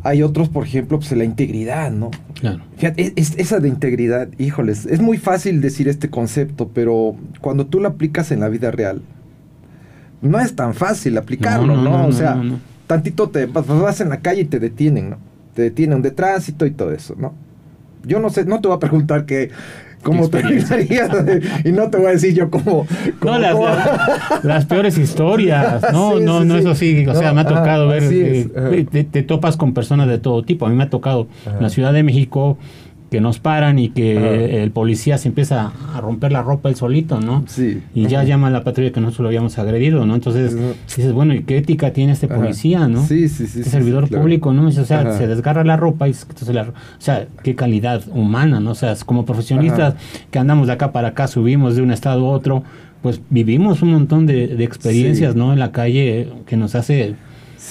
Hay 0.04 0.24
otros, 0.24 0.48
por 0.48 0.64
ejemplo, 0.64 0.98
pues 0.98 1.12
la 1.12 1.26
integridad, 1.26 1.92
¿no? 1.92 2.12
Claro. 2.40 2.62
Fíjate, 2.78 3.12
esa 3.18 3.60
de 3.60 3.68
integridad, 3.68 4.30
híjoles, 4.38 4.86
es 4.86 5.02
muy 5.02 5.18
fácil 5.18 5.60
decir 5.60 5.90
este 5.90 6.10
concepto, 6.10 6.70
pero 6.74 7.18
cuando 7.42 7.66
tú 7.66 7.82
lo 7.82 7.90
aplicas 7.90 8.32
en 8.32 8.40
la 8.40 8.48
vida 8.48 8.72
real, 8.72 9.02
no 10.22 10.40
es 10.40 10.56
tan 10.56 10.74
fácil 10.74 11.18
aplicarlo, 11.18 11.76
¿no? 11.76 12.08
o 12.08 12.12
sea, 12.12 12.42
tantito 12.88 13.30
te 13.30 13.46
vas 13.46 14.00
en 14.00 14.10
la 14.10 14.22
calle 14.22 14.42
y 14.42 14.46
te 14.46 14.60
detienen, 14.60 15.12
¿no? 15.12 15.18
Te 15.54 15.64
detienen 15.64 16.02
de 16.02 16.12
tránsito 16.12 16.66
y 16.66 16.72
todo 16.72 16.94
eso, 16.94 17.16
¿no? 17.18 17.34
Yo 18.04 18.20
no 18.20 18.30
sé, 18.30 18.46
no 18.46 18.62
te 18.62 18.68
voy 18.68 18.78
a 18.78 18.80
preguntar 18.80 19.26
que 19.26 19.52
cómo 20.02 20.30
te 20.30 20.40
y 21.66 21.72
no 21.72 21.90
te 21.90 21.98
voy 21.98 22.08
a 22.08 22.12
decir 22.12 22.34
yo 22.34 22.50
cómo, 22.50 22.88
no 23.22 23.38
las, 24.44 24.66
peores 24.66 24.98
historias 24.98 25.92
no 25.92 26.20
no 26.20 26.46
no 26.46 26.56
eso 26.56 26.76
sí 26.76 27.06
o 27.06 27.16
sea 27.16 27.34
me 27.34 27.42
ha 27.42 27.46
tocado 27.46 27.90
ver 27.90 28.04
te, 28.90 29.24
topas 29.24 29.58
con 29.58 29.74
personas 29.74 30.08
de 30.08 30.18
todo 30.18 30.44
tipo 30.44 30.66
a 30.66 30.70
mí 30.70 30.76
me 30.76 30.84
ha 30.84 30.90
tocado 30.90 31.28
en 31.46 31.62
la 31.62 31.70
Ciudad 31.70 31.94
de 31.94 32.04
México 32.04 32.58
que 33.10 33.22
nos 33.22 33.40
paran 33.40 33.80
y 33.80 33.90
que 33.90 34.62
el 34.62 34.72
policía 34.72 35.18
se 35.18 35.30
empieza 35.30 35.72
a 35.94 36.02
romper 36.02 36.32
la 36.32 36.44
ropa 36.44 36.70
él 36.70 36.76
solito, 36.76 37.20
¿no? 37.20 37.44
Sí. 37.48 37.82
Y 37.96 38.08
ya 38.08 38.24
llama 38.24 38.48
a 38.48 38.50
la 38.52 38.64
patrulla 38.64 38.92
que 38.92 39.02
nosotros 39.02 39.24
lo 39.24 39.28
habíamos 39.30 39.58
agredido, 39.58 40.06
¿no? 40.06 40.14
Entonces 40.14 40.56
dices, 40.86 41.12
bueno, 41.12 41.34
¿y 41.34 41.42
qué 41.44 41.58
ética 41.58 41.92
tiene 41.92 42.12
este 42.12 42.28
policía, 42.28 42.88
no? 42.88 43.04
Sí, 43.06 43.28
sí, 43.28 43.48
sí. 43.48 43.60
Este 43.60 43.72
servidor 43.72 44.10
público, 44.10 44.54
¿no? 44.54 44.68
O 44.68 44.72
sea, 44.72 45.18
se 45.18 45.28
desgarra 45.28 45.64
la 45.64 45.76
ropa 45.76 46.08
y 46.08 46.12
entonces 46.12 46.54
la, 46.54 46.64
o 46.64 46.74
sea, 47.00 47.28
qué 47.44 47.56
calidad 47.56 48.04
humana, 48.14 48.60
¿no? 48.60 48.72
O 48.72 48.76
sea, 48.76 48.96
como 49.06 49.26
profesionistas 49.26 49.96
que 50.30 50.38
andamos 50.38 50.68
de 50.68 50.74
acá 50.74 50.92
para 50.92 51.10
acá, 51.10 51.28
subimos 51.28 51.76
de 51.76 51.82
un 51.82 51.92
estado 51.92 52.28
a 52.28 52.30
otro, 52.30 52.64
pues 53.02 53.22
vivimos 53.30 53.82
un 53.82 53.92
montón 53.94 54.28
de, 54.28 54.64
experiencias, 54.64 55.36
¿no? 55.36 55.52
En 55.52 55.60
la 55.60 55.72
calle 55.72 56.32
que 56.46 56.58
nos 56.58 56.76
hace 56.76 57.16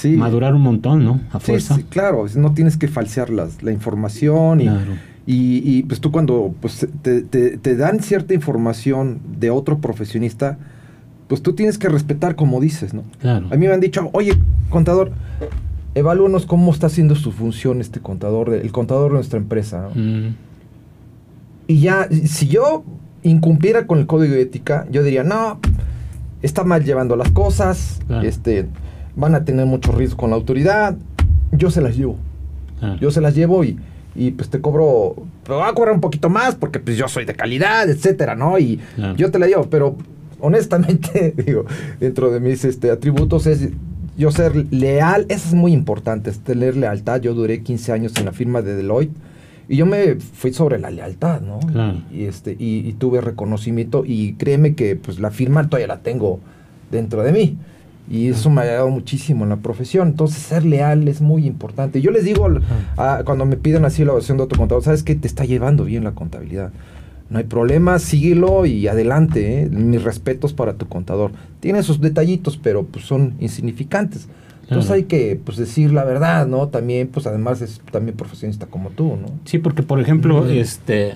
madurar 0.05 0.55
un 0.55 0.63
montón, 0.63 1.05
¿no? 1.05 1.21
A 1.31 1.39
fuerza. 1.39 1.77
Sí, 1.77 1.85
claro, 1.85 2.27
no 2.35 2.55
tienes 2.55 2.77
que 2.77 2.89
falsear 2.89 3.31
las, 3.31 3.63
la 3.63 3.71
información 3.71 4.61
y, 4.61 4.65
claro 4.65 5.09
y, 5.31 5.83
pues 5.83 6.01
tú 6.01 6.11
cuando 6.11 6.55
pues, 6.59 6.89
te, 7.03 7.77
dan 7.77 8.01
cierta 8.01 8.33
información 8.33 9.21
de 9.39 9.51
otro 9.51 9.77
profesionista, 9.77 10.57
pues 11.27 11.43
tú 11.43 11.53
tienes 11.53 11.77
que 11.77 11.91
respetar 11.91 12.35
como 12.35 12.63
dices, 12.63 12.95
¿no? 12.95 13.03
Claro. 13.19 13.47
A 13.51 13.57
mí 13.57 13.67
me 13.67 13.75
han 13.75 13.81
dicho, 13.81 14.09
oye, 14.15 14.33
contador, 14.71 15.13
evalúanos 15.95 16.47
cómo 16.47 16.73
está 16.73 16.87
haciendo 16.87 17.15
su 17.15 17.31
función 17.33 17.83
este 17.83 18.01
contador, 18.01 18.55
el 18.55 18.73
contador 18.73 19.11
de 19.11 19.17
nuestra 19.17 19.39
empresa. 19.39 19.91
Mm. 19.95 20.35
Y 21.67 21.81
ya, 21.81 22.09
si 22.25 22.49
yo 22.49 22.85
incumpliera 23.23 23.87
con 23.87 23.99
el 23.99 24.07
código 24.07 24.33
de 24.33 24.41
ética, 24.41 24.87
yo 24.91 25.03
diría, 25.03 25.25
no, 25.25 25.61
está 26.41 26.65
mal 26.65 26.85
llevando 26.85 27.17
las 27.17 27.31
cosas, 27.33 28.01
este, 28.23 28.67
van 29.15 29.35
a 29.35 29.45
tener 29.45 29.67
mucho 29.67 29.93
riesgo 29.93 30.17
con 30.17 30.31
la 30.31 30.37
autoridad, 30.37 30.97
yo 31.53 31.71
se 31.71 31.83
las 31.83 31.99
llevo. 31.99 32.17
Yo 32.99 33.11
se 33.11 33.21
las 33.21 33.35
llevo 33.35 33.63
y 33.65 33.77
y 34.19 34.33
pues 34.33 34.51
te 34.51 34.61
cobro, 34.61 35.15
te 35.45 35.53
voy 35.53 35.63
a 35.63 35.73
cobrar 35.73 35.95
un 35.95 36.01
poquito 36.01 36.29
más 36.29 36.57
porque 36.57 36.81
pues 36.81 36.97
yo 36.97 37.07
soy 37.07 37.25
de 37.25 37.35
calidad, 37.35 37.89
etcétera, 37.89 38.35
¿no? 38.35 38.59
Y 38.59 38.81
yo 39.17 39.31
te 39.31 39.39
la 39.39 39.47
llevo, 39.47 39.71
pero 39.71 39.97
honestamente, 40.41 41.33
digo, 41.47 41.65
dentro 42.01 42.31
de 42.31 42.41
mis 42.41 42.65
este, 42.65 42.91
atributos 42.91 43.47
es 43.47 43.71
yo 44.17 44.33
ser 44.33 44.67
leal, 44.73 45.27
eso 45.29 45.49
es 45.49 45.55
muy 45.55 45.73
importante, 45.73 46.31
es 46.31 46.41
tener 46.41 46.77
lealtad. 46.77 47.21
Yo 47.21 47.35
duré 47.35 47.63
15 47.63 47.93
años 47.93 48.13
en 48.19 48.25
la 48.25 48.33
firma 48.33 48.61
de 48.61 48.75
Deloitte 48.75 49.17
y 49.69 49.77
yo 49.77 49.87
me 49.87 50.17
fui 50.17 50.53
sobre 50.53 50.81
la 50.81 50.91
lealtad, 50.91 51.41
¿no? 51.41 51.61
Y, 52.11 52.25
este, 52.25 52.57
y, 52.59 52.93
tuve 52.95 53.21
reconocimiento 53.21 54.03
y 54.05 54.33
créeme 54.33 54.75
que 54.75 54.97
pues 54.97 55.21
la 55.21 55.31
firma 55.31 55.69
todavía 55.69 55.87
la 55.87 56.01
tengo 56.01 56.41
dentro 56.91 57.23
de 57.23 57.31
mí. 57.31 57.57
Y 58.11 58.29
eso 58.29 58.49
me 58.49 58.63
ha 58.63 58.65
ayudado 58.65 58.89
muchísimo 58.89 59.45
en 59.45 59.51
la 59.51 59.57
profesión. 59.57 60.09
Entonces, 60.09 60.39
ser 60.39 60.65
leal 60.65 61.09
es 61.09 61.21
muy 61.21 61.47
importante. 61.47 62.01
Yo 62.01 62.11
les 62.11 62.25
digo, 62.25 62.49
cuando 63.25 63.45
me 63.45 63.57
piden 63.57 63.85
así 63.85 64.03
la 64.03 64.11
evaluación 64.13 64.39
de 64.39 64.45
otro 64.45 64.59
contador, 64.59 64.83
¿sabes 64.83 65.03
qué? 65.03 65.15
Te 65.15 65.29
está 65.29 65.45
llevando 65.45 65.85
bien 65.85 66.05
la 66.05 66.13
contabilidad. 66.13 66.73
No 67.29 67.39
hay 67.39 67.45
problema, 67.45 67.99
síguelo 67.99 68.65
y 68.65 68.89
adelante. 68.89 69.63
¿eh? 69.63 69.69
Mis 69.69 70.03
respetos 70.03 70.55
para 70.55 70.75
tu 70.75 70.89
contador. 70.89 71.33
Tiene 71.61 71.83
sus 71.83 72.01
detallitos, 72.01 72.57
pero 72.57 72.85
pues 72.85 73.05
son 73.05 73.35
insignificantes. 73.41 74.29
Entonces 74.63 74.91
hay 74.91 75.05
que 75.05 75.41
pues 75.43 75.57
decir 75.57 75.93
la 75.93 76.05
verdad, 76.05 76.47
¿no? 76.47 76.69
También, 76.69 77.09
pues 77.09 77.27
además 77.27 77.63
es 77.63 77.81
también 77.91 78.17
profesionista 78.17 78.67
como 78.67 78.91
tú, 78.91 79.17
¿no? 79.17 79.29
Sí, 79.47 79.59
porque 79.59 79.83
por 79.83 79.99
ejemplo, 79.99 80.47
este 80.47 81.15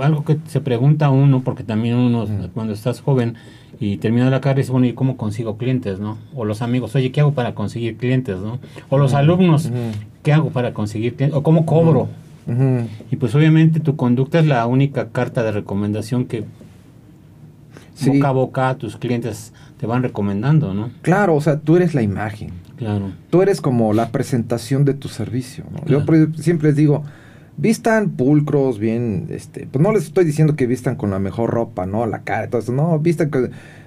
algo 0.00 0.24
que 0.24 0.38
se 0.46 0.60
pregunta 0.60 1.10
uno, 1.10 1.42
porque 1.42 1.64
también 1.64 1.96
uno 1.96 2.26
cuando 2.54 2.72
estás 2.72 3.00
joven, 3.00 3.34
y 3.80 3.96
termina 3.98 4.30
la 4.30 4.40
carrera 4.40 4.60
y 4.60 4.62
dice, 4.62 4.72
bueno, 4.72 4.86
¿y 4.86 4.92
cómo 4.92 5.16
consigo 5.16 5.56
clientes, 5.56 5.98
no? 5.98 6.18
O 6.34 6.44
los 6.44 6.62
amigos, 6.62 6.94
oye, 6.94 7.12
¿qué 7.12 7.20
hago 7.20 7.32
para 7.32 7.54
conseguir 7.54 7.96
clientes, 7.96 8.38
no? 8.38 8.58
O 8.88 8.98
los 8.98 9.14
alumnos, 9.14 9.70
¿qué 10.22 10.32
hago 10.32 10.50
para 10.50 10.72
conseguir 10.72 11.16
clientes? 11.16 11.36
O 11.36 11.42
cómo 11.42 11.66
cobro. 11.66 12.08
Y 13.10 13.16
pues 13.16 13.34
obviamente 13.34 13.80
tu 13.80 13.96
conducta 13.96 14.38
es 14.38 14.46
la 14.46 14.66
única 14.66 15.08
carta 15.08 15.42
de 15.42 15.52
recomendación 15.52 16.26
que 16.26 16.44
boca 18.06 18.28
a 18.28 18.32
boca 18.32 18.74
tus 18.76 18.96
clientes 18.96 19.52
te 19.78 19.86
van 19.86 20.02
recomendando, 20.02 20.74
¿no? 20.74 20.90
Claro, 21.02 21.34
o 21.34 21.40
sea, 21.40 21.60
tú 21.60 21.76
eres 21.76 21.94
la 21.94 22.02
imagen. 22.02 22.50
Claro. 22.76 23.12
Tú 23.30 23.40
eres 23.42 23.60
como 23.60 23.92
la 23.92 24.10
presentación 24.10 24.84
de 24.84 24.94
tu 24.94 25.08
servicio, 25.08 25.64
¿no? 25.72 25.84
Yo 25.86 26.04
siempre 26.36 26.68
les 26.68 26.76
digo, 26.76 27.04
vistan 27.56 28.10
pulcros, 28.10 28.78
bien, 28.78 29.26
este, 29.30 29.66
pues 29.70 29.82
no 29.82 29.92
les 29.92 30.04
estoy 30.04 30.24
diciendo 30.24 30.56
que 30.56 30.66
vistan 30.66 30.96
con 30.96 31.10
la 31.10 31.18
mejor 31.18 31.50
ropa, 31.50 31.86
¿no? 31.86 32.06
La 32.06 32.22
cara, 32.22 32.48
todo 32.48 32.60
eso, 32.60 32.72
no, 32.72 32.98
vistan 32.98 33.30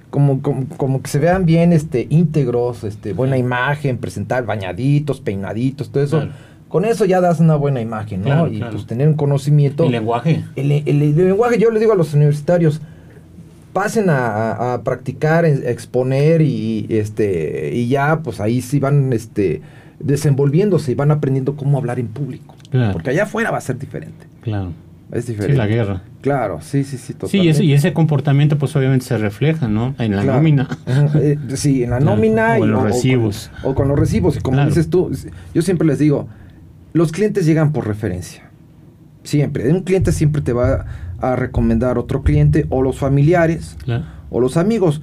como, 0.09 0.41
como, 0.41 1.01
que 1.01 1.09
se 1.09 1.19
vean 1.19 1.45
bien, 1.45 1.73
este, 1.73 2.07
íntegros, 2.09 2.83
este, 2.83 3.13
buena 3.13 3.37
imagen, 3.37 3.97
presentar 3.97 4.45
bañaditos, 4.45 5.19
peinaditos, 5.19 5.89
todo 5.89 6.03
eso. 6.03 6.27
Con 6.69 6.83
eso 6.83 7.05
ya 7.05 7.21
das 7.21 7.39
una 7.39 7.55
buena 7.55 7.79
imagen, 7.79 8.23
¿no? 8.23 8.47
y 8.47 8.59
pues 8.59 8.85
tener 8.85 9.07
un 9.07 9.13
conocimiento. 9.13 9.85
El 9.85 9.91
lenguaje. 9.91 10.43
El, 10.55 11.15
lenguaje, 11.15 11.57
yo 11.57 11.71
le 11.71 11.79
digo 11.79 11.93
a 11.93 11.95
los 11.95 12.13
universitarios, 12.13 12.81
pasen 13.71 14.09
a, 14.09 14.73
a, 14.73 14.83
practicar, 14.83 15.45
a 15.45 15.49
exponer 15.49 16.41
y, 16.41 16.85
este, 16.89 17.71
y 17.73 17.87
ya, 17.87 18.19
pues 18.21 18.41
ahí 18.41 18.61
sí 18.61 18.79
van, 18.79 19.13
este, 19.13 19.61
desenvolviéndose 19.99 20.91
y 20.91 20.95
van 20.95 21.11
aprendiendo 21.11 21.55
cómo 21.55 21.77
hablar 21.77 21.99
en 21.99 22.07
público. 22.07 22.55
Porque 22.93 23.09
allá 23.11 23.23
afuera 23.23 23.51
va 23.51 23.57
a 23.57 23.61
ser 23.61 23.77
diferente. 23.79 24.27
Claro. 24.41 24.71
Es 25.11 25.23
Sí, 25.25 25.31
diferente. 25.31 25.57
la 25.57 25.67
guerra. 25.67 26.01
Claro, 26.21 26.59
sí, 26.61 26.83
sí, 26.83 26.97
sí, 26.97 27.13
Sí, 27.27 27.37
y 27.39 27.47
ese, 27.47 27.63
y 27.63 27.71
ese 27.71 27.93
comportamiento 27.93 28.57
pues 28.57 28.75
obviamente 28.75 29.05
se 29.05 29.17
refleja, 29.17 29.69
¿no? 29.69 29.95
En 29.99 30.13
la 30.15 30.23
Claro. 30.23 30.37
nómina. 30.39 30.67
Eh, 31.15 31.37
sí, 31.55 31.83
en 31.83 31.91
la 31.91 31.99
Claro, 31.99 32.15
nómina 32.17 32.53
o 32.53 32.55
en 32.57 32.63
y- 32.63 32.67
los 32.67 32.79
con- 32.81 32.87
recibos. 32.89 33.51
O, 33.63 33.73
con 33.73 33.87
los 33.87 33.97
recibos. 33.97 34.35
Y 34.35 34.39
como 34.41 34.55
Claro. 34.57 34.69
dices 34.69 34.89
tú, 34.89 35.09
yo 35.53 35.61
siempre 35.61 35.87
les 35.87 35.99
digo, 35.99 36.27
los 36.91 37.13
clientes 37.13 37.45
llegan 37.45 37.71
por 37.71 37.87
referencia. 37.87 38.49
Siempre. 39.23 39.69
Un 39.71 39.83
cliente 39.83 40.11
siempre 40.11 40.41
te 40.41 40.51
va 40.51 40.85
a 41.19 41.35
recomendar 41.37 41.97
otro 41.97 42.21
cliente 42.23 42.65
o 42.69 42.81
los 42.81 42.97
familiares 42.99 43.77
o 44.29 44.41
los 44.41 44.57
amigos. 44.57 45.01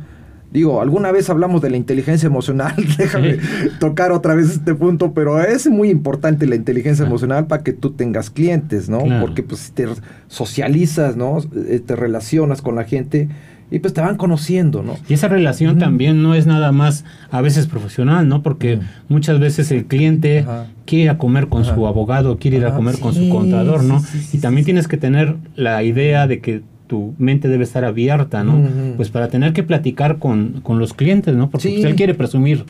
Digo, 0.55 0.81
alguna 0.81 1.11
vez 1.13 1.29
hablamos 1.29 1.61
de 1.63 1.69
la 1.69 1.77
inteligencia 1.77 2.29
emocional, 2.29 2.73
déjame 2.99 3.39
tocar 3.81 4.13
otra 4.13 4.35
vez 4.37 4.51
este 4.53 4.75
punto, 4.75 5.13
pero 5.13 5.43
es 5.43 5.67
muy 5.69 5.91
importante 5.91 6.47
la 6.47 6.55
inteligencia 6.55 7.03
Claro. 7.05 7.11
emocional 7.11 7.47
para 7.49 7.63
que 7.65 7.73
tú 7.73 7.91
tengas 7.91 8.31
clientes, 8.31 8.89
¿no? 8.89 9.01
Claro. 9.01 9.21
Porque 9.21 9.43
pues 9.43 9.73
te 9.75 9.87
socializas, 10.29 11.17
¿no? 11.17 11.39
Eh, 11.69 11.81
Te 11.85 11.97
relacionas 11.97 12.63
con 12.63 12.77
la 12.77 12.85
gente 12.85 13.29
y 13.71 13.79
pues 13.81 13.95
te 13.95 14.01
van 14.01 14.17
conociendo, 14.17 14.83
¿no? 14.85 14.95
Y 15.09 15.15
esa 15.15 15.27
relación 15.27 15.79
también 15.79 16.23
no 16.23 16.35
es 16.35 16.47
nada 16.47 16.71
más 16.71 17.05
a 17.33 17.41
veces 17.41 17.67
profesional, 17.67 18.29
¿no? 18.29 18.43
Porque 18.43 18.79
muchas 19.09 19.41
veces 19.41 19.73
el 19.73 19.87
cliente 19.87 20.41
Ajá. 20.41 20.67
quiere 20.87 21.05
ir 21.05 21.11
a 21.11 21.19
comer 21.19 21.49
con 21.49 21.63
Ajá. 21.63 21.75
su 21.75 21.87
abogado, 21.87 22.39
quiere 22.39 22.59
ir 22.59 22.67
a 22.67 22.77
comer 22.77 23.01
con 23.01 23.13
su 23.15 23.29
contador, 23.31 23.83
¿no? 23.83 23.99
sí, 24.01 24.07
sí, 24.13 24.19
sí, 24.21 24.37
y 24.37 24.41
también 24.41 24.65
tienes 24.65 24.87
que 24.87 24.99
tener 24.99 25.37
la 25.57 25.83
idea 25.83 26.27
de 26.29 26.41
que 26.41 26.63
tu 26.87 27.15
mente 27.19 27.49
debe 27.49 27.65
estar 27.65 27.85
abierta, 27.85 28.45
¿no? 28.45 28.61
Pues 28.97 29.09
para 29.11 29.29
tener 29.29 29.53
que 29.53 29.63
platicar 29.63 30.19
con, 30.19 30.61
con 30.63 30.79
los 30.79 30.93
clientes, 30.95 31.35
¿no? 31.35 31.51
Porque 31.51 31.69
Sí. 31.69 31.75
pues, 31.75 31.85
él 31.85 31.95
quiere 31.97 32.15
presumir 32.15 32.65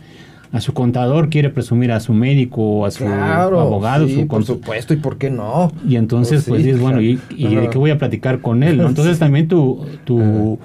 a 0.52 0.60
su 0.60 0.72
contador, 0.72 1.30
quiere 1.30 1.50
presumir 1.50 1.90
a 1.90 1.98
su 1.98 2.12
médico, 2.14 2.86
a 2.86 2.92
su 2.92 3.02
Claro, 3.04 3.60
abogado, 3.60 4.06
sí, 4.06 4.14
su 4.20 4.26
por 4.28 4.44
supuesto, 4.44 4.94
¿y 4.94 4.98
por 4.98 5.18
qué 5.18 5.28
no? 5.30 5.72
y 5.88 5.96
entonces, 5.96 6.44
Pues 6.44 6.48
pues 6.48 6.60
sí, 6.62 6.66
dices, 6.68 6.80
bueno, 6.80 7.00
¿y, 7.02 7.18
y 7.30 7.56
de 7.56 7.68
qué 7.70 7.76
voy 7.78 7.90
a 7.90 7.98
platicar 7.98 8.40
con 8.40 8.62
él? 8.62 8.76
¿no? 8.76 8.86
Entonces 8.88 9.14
Sí. 9.14 9.20
también 9.20 9.48
tu, 9.48 9.84
tu, 10.04 10.60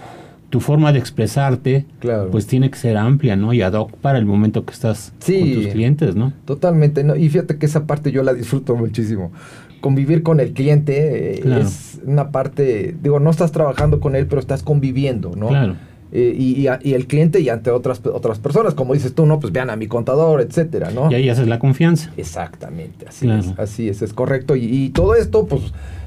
tu 0.51 0.59
forma 0.59 0.93
de 0.93 0.99
expresarte, 0.99 1.85
Claro. 1.99 2.29
pues 2.29 2.45
tiene 2.45 2.69
que 2.69 2.77
ser 2.77 2.97
amplia, 2.97 3.35
¿no? 3.35 3.51
Y 3.51 3.63
ad 3.63 3.73
hoc 3.73 3.91
para 3.93 4.19
el 4.19 4.25
momento 4.27 4.63
que 4.63 4.73
estás 4.73 5.11
Sí. 5.19 5.39
con 5.39 5.53
tus 5.53 5.67
clientes, 5.67 6.15
¿no? 6.15 6.33
Totalmente, 6.45 7.03
¿no? 7.03 7.15
Y 7.15 7.27
fíjate 7.29 7.57
que 7.57 7.65
esa 7.65 7.87
parte 7.87 8.11
yo 8.11 8.21
la 8.21 8.33
disfruto 8.35 8.75
muchísimo. 8.75 9.31
Convivir 9.81 10.23
con 10.23 10.39
el 10.39 10.53
cliente 10.53 11.35
eh, 11.35 11.39
Claro. 11.41 11.61
es 11.61 11.99
una 12.05 12.31
parte, 12.31 12.95
digo, 13.01 13.19
no 13.19 13.29
estás 13.29 13.51
trabajando 13.51 13.99
con 13.99 14.15
él, 14.15 14.27
pero 14.27 14.39
estás 14.41 14.61
conviviendo, 14.63 15.31
¿no? 15.35 15.47
Claro. 15.49 15.75
Eh, 16.11 16.35
y, 16.37 16.59
y 16.59 16.67
a- 16.67 16.79
y 16.81 16.93
el 16.95 17.05
cliente 17.05 17.39
y 17.39 17.49
ante 17.49 17.69
otras, 17.69 18.01
otras 18.05 18.39
personas, 18.39 18.73
como 18.73 18.93
dices 18.95 19.13
tú, 19.13 19.25
¿no? 19.27 19.39
Pues 19.39 19.53
vean 19.53 19.69
a 19.69 19.75
mi 19.75 19.87
contador, 19.87 20.41
etcétera, 20.41 20.89
¿no? 20.91 21.11
Y 21.11 21.15
ahí 21.15 21.29
haces 21.29 21.47
la 21.47 21.59
confianza. 21.59 22.11
Exactamente, 22.17 23.05
así 23.07 23.25
Claro. 23.27 23.41
es, 23.41 23.53
así 23.59 23.89
es, 23.89 24.01
es 24.01 24.11
correcto. 24.13 24.55
Y, 24.55 24.65
y 24.65 24.89
todo 24.89 25.13
esto, 25.15 25.45
pues, 25.45 25.61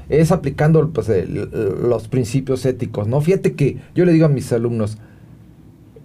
es 0.09 0.31
aplicando 0.33 0.89
pues, 0.89 1.07
el- 1.07 1.49
los 1.87 2.09
principios 2.09 2.65
éticos, 2.65 3.07
¿no? 3.07 3.21
Fíjate 3.21 3.53
que 3.53 3.77
yo 3.95 4.03
le 4.03 4.11
digo 4.11 4.25
a 4.25 4.29
mis 4.29 4.51
alumnos, 4.51 4.97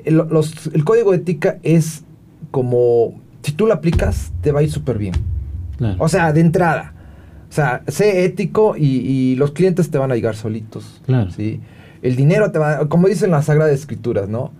el, 0.04 0.14
los- 0.30 0.68
el 0.72 0.84
código 0.84 1.10
de 1.10 1.18
ética 1.18 1.58
es 1.64 2.04
como, 2.52 3.20
si 3.42 3.52
tú 3.52 3.66
lo 3.66 3.75
aplicas, 3.75 4.32
te 4.42 4.52
va 4.52 4.60
a 4.60 4.62
ir 4.62 4.70
súper 4.70 4.96
bien. 4.98 5.14
Claro. 5.76 5.96
O 5.98 6.08
sea, 6.08 6.32
de 6.32 6.40
entrada. 6.40 6.94
O 7.48 7.52
sea, 7.52 7.82
sé 7.88 8.24
ético 8.24 8.74
y, 8.76 8.84
y 8.86 9.34
los 9.36 9.52
clientes 9.52 9.90
te 9.90 9.98
van 9.98 10.12
a 10.12 10.14
llegar 10.14 10.36
solitos. 10.36 11.00
Claro. 11.06 11.30
¿sí? 11.30 11.60
El 12.02 12.14
dinero 12.16 12.50
te 12.52 12.58
va, 12.58 12.88
como 12.88 13.08
dicen 13.08 13.30
las 13.30 13.46
Sagradas 13.46 13.72
Escrituras, 13.74 14.28
¿no? 14.28 14.52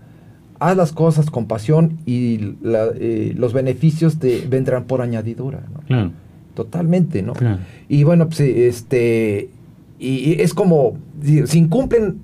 Haz 0.61 0.76
las 0.76 0.92
cosas 0.92 1.30
con 1.30 1.47
pasión 1.47 1.99
y 2.07 2.54
la- 2.62 2.88
eh, 2.97 3.33
los 3.37 3.52
beneficios 3.52 4.18
te 4.18 4.45
vendrán 4.49 4.85
por 4.85 5.02
añadidura, 5.02 5.62
¿no? 5.73 5.80
claro. 5.87 6.11
Totalmente, 6.54 7.23
¿no? 7.23 7.35
Claro. 7.35 7.59
Y 7.88 8.02
bueno, 8.02 8.26
pues 8.26 8.40
este, 8.40 9.49
y, 10.00 10.09
y 10.33 10.37
es 10.40 10.54
como, 10.54 10.99
si, 11.23 11.47
si 11.47 11.59
incumplen 11.59 12.16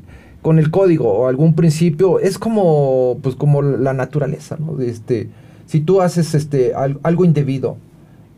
con 0.43 0.59
el 0.59 0.71
código 0.73 1.09
o 1.13 1.29
algún 1.29 1.55
principio, 1.55 2.19
es 2.19 2.37
como, 2.39 3.19
pues 3.23 3.37
como 3.37 3.63
la 3.63 3.93
naturaleza, 3.93 4.57
¿no? 4.59 4.81
Este, 4.81 5.29
si 5.67 5.81
tú 5.81 6.01
haces 6.03 6.35
este, 6.35 6.75
al- 6.75 6.99
algo 7.05 7.25
indebido, 7.25 7.77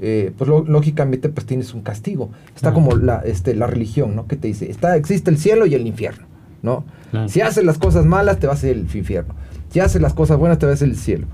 eh, 0.00 0.32
pues 0.36 0.48
lo- 0.48 0.64
lógicamente 0.64 1.28
pues 1.28 1.46
tienes 1.46 1.72
un 1.74 1.82
castigo. 1.82 2.30
Está 2.54 2.72
como 2.72 2.94
la, 2.96 3.20
este, 3.24 3.54
la 3.54 3.66
religión, 3.66 4.14
¿no? 4.16 4.26
Que 4.26 4.36
te 4.36 4.48
dice, 4.48 4.70
está, 4.70 4.96
existe 4.96 5.30
el 5.30 5.38
cielo 5.38 5.66
y 5.66 5.74
el 5.74 5.86
infierno, 5.86 6.26
¿no? 6.62 6.84
Claro. 7.10 7.28
Si 7.28 7.40
haces 7.40 7.64
las 7.64 7.78
cosas 7.78 8.04
malas, 8.04 8.38
te 8.38 8.46
vas 8.46 8.62
a 8.62 8.68
ir 8.68 8.74
al 8.76 8.96
infierno. 8.96 9.34
Si 9.70 9.80
haces 9.80 10.00
las 10.02 10.14
cosas 10.14 10.38
buenas, 10.38 10.58
te 10.58 10.66
vas 10.66 10.82
al 10.82 10.96
cielo. 10.96 11.26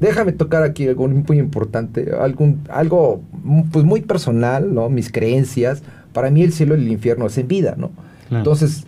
Déjame 0.00 0.32
tocar 0.32 0.62
aquí 0.62 0.86
algo 0.88 1.08
muy 1.08 1.38
importante, 1.38 2.10
algún, 2.20 2.60
algo 2.68 3.22
mm, 3.44 3.62
pues 3.72 3.84
muy 3.84 4.02
personal, 4.02 4.74
¿no? 4.74 4.88
Mis 4.90 5.10
creencias. 5.10 5.82
Para 6.12 6.30
mí 6.30 6.42
el 6.42 6.52
cielo 6.52 6.76
y 6.76 6.80
el 6.80 6.92
infierno 6.92 7.26
es 7.26 7.38
en 7.38 7.48
vida, 7.48 7.74
¿no? 7.78 7.90
Claro. 8.28 8.40
Entonces, 8.42 8.84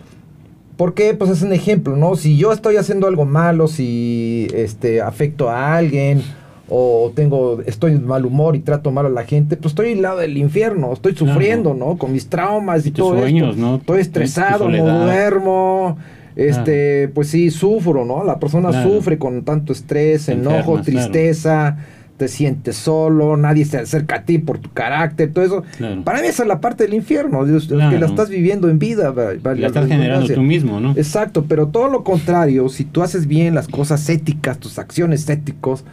¿por 0.77 0.93
qué? 0.93 1.13
Pues 1.15 1.31
es 1.31 1.41
un 1.41 1.51
ejemplo, 1.51 1.95
¿no? 1.97 2.15
Si 2.15 2.37
yo 2.37 2.51
estoy 2.53 2.77
haciendo 2.77 3.07
algo 3.07 3.25
malo, 3.25 3.67
si 3.67 4.47
este 4.53 5.01
afecto 5.01 5.49
a 5.49 5.75
alguien 5.77 6.21
o 6.69 7.11
tengo 7.15 7.61
estoy 7.65 7.93
en 7.93 8.05
mal 8.05 8.25
humor 8.25 8.55
y 8.55 8.59
trato 8.59 8.91
mal 8.91 9.05
a 9.05 9.09
la 9.09 9.23
gente, 9.23 9.57
pues 9.57 9.71
estoy 9.71 9.93
al 9.93 10.01
lado 10.01 10.19
del 10.19 10.37
infierno, 10.37 10.93
estoy 10.93 11.13
Claro. 11.13 11.33
sufriendo, 11.33 11.73
¿no? 11.73 11.97
Con 11.97 12.11
mis 12.11 12.27
traumas 12.29 12.85
y, 12.85 12.89
Y 12.89 12.91
tus 12.91 13.07
todo 13.07 13.19
sueños, 13.19 13.55
esto. 13.55 13.61
¿no? 13.61 13.75
Estoy 13.77 14.01
estresado, 14.01 14.69
no 14.69 15.03
duermo. 15.05 15.97
Este, 16.35 17.09
pues 17.09 17.27
sí, 17.29 17.49
sufro, 17.51 18.05
¿no? 18.05 18.23
La 18.23 18.39
persona 18.39 18.69
Claro. 18.69 18.89
sufre 18.89 19.17
con 19.17 19.43
tanto 19.43 19.73
estrés, 19.73 20.29
enojo, 20.29 20.77
enfermas, 20.77 20.85
claro. 20.85 21.11
tristeza, 21.11 21.77
te 22.15 22.27
sientes 22.27 22.75
solo, 22.77 23.35
nadie 23.35 23.65
se 23.65 23.77
acerca 23.77 24.17
a 24.17 24.23
ti 24.23 24.37
por 24.37 24.57
tu 24.59 24.69
carácter, 24.71 25.33
todo 25.33 25.43
eso. 25.43 25.63
Para 26.03 26.21
mí 26.21 26.27
esa 26.27 26.43
es 26.43 26.47
la 26.47 26.61
parte 26.61 26.83
del 26.85 26.93
infierno, 26.93 27.45
Dios, 27.45 27.67
que 27.67 27.75
la 27.75 28.05
estás 28.05 28.29
viviendo 28.29 28.69
en 28.69 28.77
vida. 28.79 29.11
va- 29.11 29.33
Y 29.33 29.37
valga 29.39 29.61
la 29.61 29.67
estás 29.67 29.87
generando 29.87 30.33
tú 30.33 30.41
mismo, 30.41 30.79
¿no? 30.79 30.91
Exacto, 30.91 31.45
pero 31.47 31.67
todo 31.67 31.89
lo 31.89 32.03
contrario, 32.03 32.69
si 32.69 32.85
tú 32.85 33.01
haces 33.03 33.25
bien 33.27 33.53
las 33.55 33.67
cosas 33.67 34.07
éticas, 34.09 34.59
tus 34.59 34.79
acciones 34.79 35.27
éticos, 35.29 35.83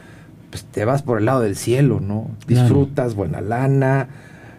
pues 0.57 0.65
te 0.73 0.87
vas 0.87 1.03
por 1.03 1.19
el 1.19 1.27
lado 1.27 1.43
del 1.43 1.55
cielo, 1.55 2.01
¿no? 2.01 2.31
Claro. 2.47 2.63
Disfrutas 2.63 3.15
buena 3.15 3.43
lana. 3.43 4.09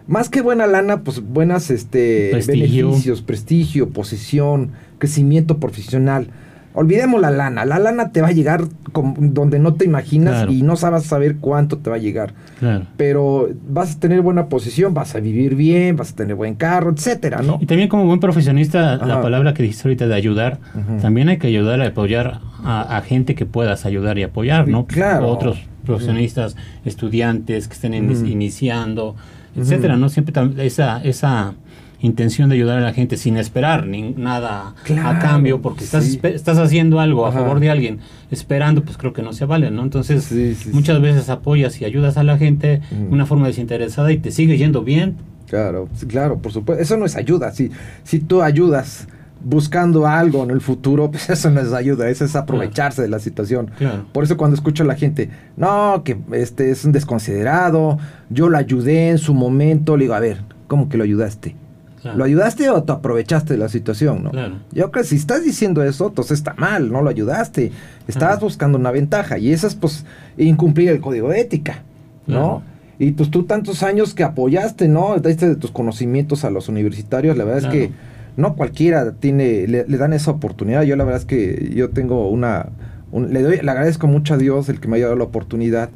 Más 0.06 0.28
que 0.28 0.42
buena 0.42 0.68
lana, 0.68 0.98
pues 1.02 1.20
buenas 1.20 1.70
este 1.72 2.28
Prestigio. 2.30 2.86
beneficios, 2.86 3.20
prestigio, 3.22 3.88
posición, 3.90 4.70
crecimiento 4.98 5.58
profesional. 5.58 6.28
Olvidemos 6.74 7.20
la 7.20 7.32
lana, 7.32 7.64
la 7.64 7.80
lana 7.80 8.12
te 8.12 8.20
va 8.20 8.28
a 8.28 8.32
llegar 8.32 8.62
con- 8.92 9.34
donde 9.34 9.58
no 9.58 9.74
te 9.74 9.84
imaginas 9.84 10.34
Claro. 10.36 10.52
y 10.52 10.62
no 10.62 10.76
sabes 10.76 11.02
saber 11.04 11.38
cuánto 11.40 11.78
te 11.78 11.90
va 11.90 11.96
a 11.96 11.98
llegar. 11.98 12.34
Claro. 12.60 12.84
Pero 12.96 13.48
vas 13.68 13.96
a 13.96 13.98
tener 14.00 14.20
buena 14.20 14.46
posición, 14.48 14.94
vas 14.94 15.16
a 15.16 15.20
vivir 15.20 15.56
bien, 15.56 15.96
vas 15.96 16.12
a 16.12 16.14
tener 16.16 16.36
buen 16.36 16.54
carro, 16.54 16.92
etcétera, 16.92 17.42
¿no? 17.42 17.58
Y 17.60 17.66
también 17.66 17.88
como 17.88 18.04
buen 18.06 18.20
profesionista, 18.20 18.96
la 19.04 19.20
palabra 19.20 19.54
que 19.54 19.64
dijiste 19.64 19.88
ahorita 19.88 20.06
de 20.06 20.14
ayudar, 20.14 20.58
también 21.02 21.28
hay 21.30 21.38
que 21.38 21.48
ayudar 21.48 21.80
a 21.80 21.88
apoyar 21.88 22.40
a, 22.62 22.96
a 22.96 23.00
gente 23.02 23.34
que 23.34 23.44
puedas 23.44 23.84
ayudar 23.84 24.16
y 24.18 24.22
apoyar, 24.22 24.68
¿no? 24.68 24.86
Claro. 24.86 25.26
Otros 25.28 25.58
profesionistas, 25.88 26.54
estudiantes 26.84 27.66
que 27.68 27.74
estén 27.74 27.94
iniciando, 27.94 29.16
etcétera, 29.56 29.96
¿no? 29.96 30.08
Siempre 30.08 30.32
esa, 30.64 31.02
esa 31.02 31.54
intención 32.00 32.48
de 32.48 32.54
ayudar 32.54 32.78
a 32.78 32.80
la 32.80 32.92
gente 32.92 33.16
sin 33.16 33.36
esperar 33.36 33.86
ni 33.86 34.10
nada 34.12 34.74
a 35.04 35.18
cambio, 35.18 35.60
porque 35.60 35.82
estás, 35.82 36.04
sí. 36.04 36.20
estás 36.22 36.58
haciendo 36.58 37.00
algo 37.00 37.26
a 37.26 37.30
Ajá. 37.30 37.40
favor 37.40 37.58
de 37.58 37.70
alguien 37.70 37.98
esperando, 38.30 38.84
pues 38.84 38.96
creo 38.96 39.12
que 39.12 39.22
no 39.22 39.32
se 39.32 39.46
vale, 39.46 39.70
¿no? 39.70 39.82
Entonces, 39.82 40.24
Sí, 40.24 40.54
sí, 40.54 40.70
muchas 40.72 41.00
veces 41.00 41.28
apoyas 41.28 41.80
y 41.80 41.84
ayudas 41.84 42.16
a 42.16 42.22
la 42.22 42.38
gente 42.38 42.80
de 42.90 43.08
una 43.10 43.26
forma 43.26 43.46
desinteresada 43.48 44.12
y 44.12 44.18
te 44.18 44.30
sigue 44.30 44.56
yendo 44.56 44.82
bien, 44.82 45.16
Claro, 45.48 45.88
claro, 46.08 46.36
por 46.42 46.52
supuesto. 46.52 46.82
Eso 46.82 46.98
no 46.98 47.06
es 47.06 47.16
ayuda. 47.16 47.52
Si, 47.52 47.70
si 48.04 48.18
tú 48.18 48.42
ayudas 48.42 49.08
buscando 49.40 50.06
algo 50.06 50.42
en 50.44 50.50
el 50.50 50.60
futuro, 50.60 51.10
pues 51.10 51.30
eso 51.30 51.50
no 51.50 51.60
es 51.60 51.72
ayuda, 51.72 52.08
eso 52.08 52.24
es 52.24 52.36
aprovecharse 52.36 53.02
de 53.02 53.08
la 53.08 53.18
situación. 53.18 53.70
Claro. 53.78 54.06
Por 54.12 54.24
eso 54.24 54.36
cuando 54.36 54.54
escucho 54.54 54.82
a 54.82 54.86
la 54.86 54.94
gente, 54.94 55.30
no, 55.56 56.02
que 56.04 56.18
este 56.32 56.70
es 56.70 56.84
un 56.84 56.92
desconsiderado, 56.92 57.98
yo 58.30 58.48
lo 58.48 58.58
ayudé 58.58 59.10
en 59.10 59.18
su 59.18 59.34
momento, 59.34 59.96
le 59.96 60.04
digo, 60.04 60.14
a 60.14 60.20
ver, 60.20 60.42
¿cómo 60.66 60.88
que 60.88 60.96
lo 60.96 61.04
ayudaste? 61.04 61.54
Claro. 62.02 62.18
¿Lo 62.18 62.24
ayudaste 62.24 62.70
o 62.70 62.82
te 62.84 62.92
aprovechaste 62.92 63.54
de 63.54 63.58
la 63.58 63.68
situación? 63.68 64.22
¿no? 64.22 64.30
Claro. 64.30 64.58
Yo 64.70 64.90
creo 64.90 65.02
que 65.02 65.08
si 65.08 65.16
estás 65.16 65.42
diciendo 65.42 65.82
eso, 65.82 66.08
entonces 66.08 66.38
está 66.38 66.54
mal, 66.54 66.92
no 66.92 67.02
lo 67.02 67.10
ayudaste. 67.10 67.72
Estabas 68.06 68.36
Ajá. 68.36 68.44
buscando 68.44 68.78
una 68.78 68.92
ventaja 68.92 69.38
y 69.38 69.52
eso 69.52 69.66
es 69.66 69.74
pues 69.74 70.04
incumplir 70.36 70.90
el 70.90 71.00
código 71.00 71.28
de 71.28 71.40
ética, 71.40 71.82
¿no? 72.26 72.62
Y 73.00 73.12
pues 73.12 73.30
tú 73.30 73.44
tantos 73.44 73.82
años 73.82 74.14
que 74.14 74.24
apoyaste, 74.24 74.88
¿no? 74.88 75.18
Diste 75.18 75.48
de 75.48 75.56
tus 75.56 75.70
conocimientos 75.70 76.44
a 76.44 76.50
los 76.50 76.68
universitarios, 76.68 77.36
la 77.36 77.44
verdad 77.44 77.64
es 77.64 77.72
que 77.72 77.92
no 78.38 78.54
cualquiera 78.56 79.12
tiene, 79.12 79.66
le, 79.66 79.84
le 79.86 79.96
dan 79.98 80.12
esa 80.14 80.30
oportunidad. 80.30 80.82
Yo 80.84 80.96
la 80.96 81.04
verdad 81.04 81.20
es 81.20 81.26
que 81.26 81.72
yo 81.74 81.90
tengo 81.90 82.28
una, 82.30 82.70
un- 83.12 83.32
le 83.34 83.42
doy, 83.42 83.58
le 83.60 83.70
agradezco 83.70 84.06
mucho 84.06 84.34
a 84.34 84.36
Dios 84.38 84.68
el 84.70 84.80
que 84.80 84.88
me 84.88 84.96
haya 84.96 85.06
dado 85.06 85.16
la 85.18 85.24
oportunidad 85.24 85.90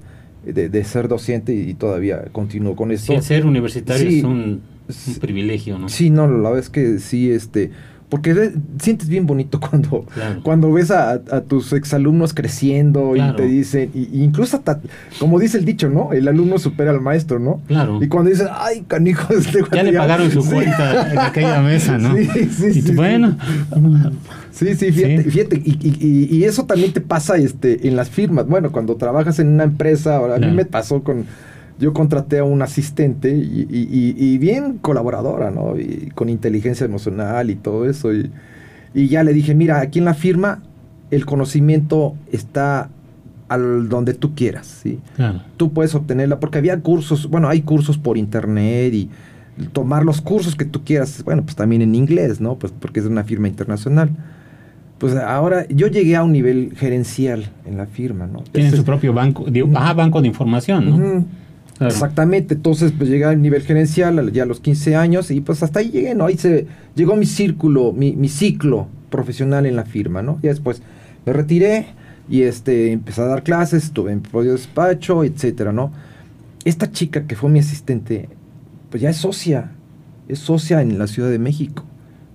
de, 0.44 0.68
de 0.68 0.84
ser 0.84 1.06
docente 1.08 1.54
y, 1.54 1.72
todavía 1.74 2.24
continúo 2.32 2.74
con 2.76 2.88
Sí, 2.90 2.94
eso. 2.96 3.12
el 3.14 3.22
ser 3.22 3.46
universitario 3.46 4.10
Sí. 4.10 4.18
es 4.18 4.24
un, 4.24 4.32
un 4.32 4.62
Sí. 4.88 5.18
privilegio, 5.20 5.78
¿no? 5.78 5.88
Sí, 5.88 6.10
no, 6.10 6.26
la 6.26 6.50
verdad 6.50 6.58
es 6.58 6.68
que 6.68 6.98
sí, 6.98 7.30
este, 7.30 7.70
Porque 8.12 8.34
ve- 8.34 8.52
sientes 8.78 9.08
bien 9.08 9.26
bonito 9.26 9.58
cuando, 9.70 10.04
Claro. 10.12 10.42
cuando 10.42 10.70
ves 10.70 10.90
a, 10.90 11.12
a 11.12 11.40
tus 11.40 11.72
exalumnos 11.72 12.34
creciendo 12.34 13.12
Claro. 13.14 13.32
y 13.32 13.36
te 13.36 13.46
dicen, 13.46 13.90
y, 13.94 14.00
y 14.12 14.22
incluso 14.22 14.58
hasta, 14.58 14.80
como 15.18 15.38
dice 15.40 15.56
el 15.56 15.64
dicho, 15.64 15.88
¿no? 15.88 16.12
El 16.12 16.28
alumno 16.28 16.58
supera 16.58 16.90
al 16.90 17.00
maestro, 17.00 17.38
¿no? 17.38 17.62
Claro. 17.68 18.02
Y 18.02 18.08
cuando 18.08 18.28
dicen, 18.28 18.48
ay, 18.52 18.84
canijo, 18.86 19.32
este 19.34 19.60
Ya 19.72 19.82
le 19.82 19.94
pagaron 19.94 20.30
su 20.30 20.42
Sí. 20.42 20.50
cuenta 20.50 21.10
en 21.10 21.18
aquella 21.20 21.62
mesa, 21.62 21.96
¿no? 21.96 22.14
Sí, 22.14 22.26
sí, 22.54 22.66
y 22.74 22.82
tú, 22.82 22.88
sí. 22.88 22.94
bueno, 22.94 23.34
Sí, 24.50 24.74
sí, 24.74 24.92
fíjate, 24.92 25.22
Sí. 25.24 25.30
fíjate, 25.30 25.62
y, 25.64 25.78
y- 25.82 26.36
y- 26.36 26.44
eso 26.44 26.66
también 26.66 26.92
te 26.92 27.00
pasa 27.00 27.36
este, 27.38 27.88
en 27.88 27.96
las 27.96 28.10
firmas. 28.10 28.46
Bueno, 28.46 28.70
cuando 28.70 28.96
trabajas 28.96 29.38
en 29.38 29.48
una 29.48 29.64
empresa, 29.64 30.16
ahora 30.16 30.34
a 30.36 30.38
mí 30.38 30.50
me 30.50 30.66
pasó 30.66 31.02
con, 31.02 31.24
yo 31.78 31.92
contraté 31.92 32.38
a 32.38 32.44
un 32.44 32.62
asistente 32.62 33.30
y, 33.36 33.66
y- 33.70 34.14
y- 34.16 34.38
bien 34.38 34.78
colaboradora, 34.78 35.50
¿no? 35.50 35.78
Y 35.78 36.10
con 36.14 36.28
inteligencia 36.28 36.84
emocional 36.84 37.50
y 37.50 37.56
todo 37.56 37.88
eso. 37.88 38.12
Y, 38.14 38.30
y 38.94 39.08
ya 39.08 39.24
le 39.24 39.32
dije, 39.32 39.54
mira, 39.54 39.80
aquí 39.80 39.98
en 39.98 40.04
la 40.04 40.14
firma 40.14 40.62
el 41.10 41.26
conocimiento 41.26 42.14
está 42.30 42.88
al 43.48 43.88
donde 43.90 44.14
tú 44.14 44.34
quieras, 44.34 44.66
¿sí? 44.82 44.98
claro, 45.16 45.42
tú 45.58 45.72
puedes 45.72 45.94
obtenerla 45.94 46.40
porque 46.40 46.56
había 46.58 46.80
cursos, 46.80 47.28
bueno, 47.28 47.48
hay 47.50 47.60
cursos 47.60 47.98
por 47.98 48.16
internet 48.16 48.94
y 48.94 49.10
tomar 49.74 50.04
los 50.06 50.22
cursos 50.22 50.56
que 50.56 50.64
tú 50.64 50.82
quieras, 50.84 51.22
bueno, 51.24 51.42
pues 51.42 51.54
también 51.54 51.82
en 51.82 51.94
inglés, 51.94 52.40
¿no? 52.40 52.54
Pues 52.56 52.72
porque 52.78 53.00
es 53.00 53.06
una 53.06 53.24
firma 53.24 53.48
internacional. 53.48 54.08
Pues 54.98 55.14
ahora 55.16 55.66
yo 55.68 55.88
llegué 55.88 56.16
a 56.16 56.22
un 56.22 56.32
nivel 56.32 56.72
gerencial 56.76 57.50
en 57.66 57.76
la 57.76 57.86
firma, 57.86 58.26
¿no? 58.26 58.42
tienen 58.52 58.68
Ese- 58.68 58.78
su 58.78 58.84
propio 58.84 59.12
banco, 59.12 59.44
de, 59.44 59.68
ah, 59.74 59.92
banco 59.92 60.22
de 60.22 60.28
información, 60.28 60.88
¿no? 60.88 60.96
Ujú. 60.96 61.24
Exactamente, 61.86 62.54
entonces 62.54 62.92
pues 62.96 63.08
llegué 63.08 63.24
al 63.24 63.40
nivel 63.40 63.62
gerencial 63.62 64.32
ya 64.32 64.42
a 64.42 64.46
los 64.46 64.60
15 64.60 64.96
años 64.96 65.30
y 65.30 65.40
pues 65.40 65.62
hasta 65.62 65.80
ahí 65.80 65.90
llegué, 65.90 66.14
¿no? 66.14 66.26
Ahí 66.26 66.36
se 66.36 66.66
llegó 66.94 67.16
mi 67.16 67.26
círculo, 67.26 67.92
mi, 67.92 68.14
mi 68.16 68.28
ciclo 68.28 68.88
profesional 69.10 69.66
en 69.66 69.76
la 69.76 69.84
firma, 69.84 70.22
¿no? 70.22 70.38
Y 70.42 70.48
después 70.48 70.82
me 71.24 71.32
retiré 71.32 71.86
y 72.28 72.42
este 72.42 72.92
empecé 72.92 73.20
a 73.22 73.26
dar 73.26 73.42
clases, 73.42 73.84
estuve 73.84 74.12
en 74.12 74.20
propio 74.20 74.52
despacho, 74.52 75.24
etcétera, 75.24 75.72
¿no? 75.72 75.92
Esta 76.64 76.90
chica 76.90 77.26
que 77.26 77.36
fue 77.36 77.50
mi 77.50 77.58
asistente, 77.58 78.28
pues 78.90 79.02
ya 79.02 79.10
es 79.10 79.16
socia, 79.16 79.72
es 80.28 80.38
socia 80.38 80.82
en 80.82 80.98
la 80.98 81.06
Ciudad 81.06 81.30
de 81.30 81.38
México, 81.38 81.84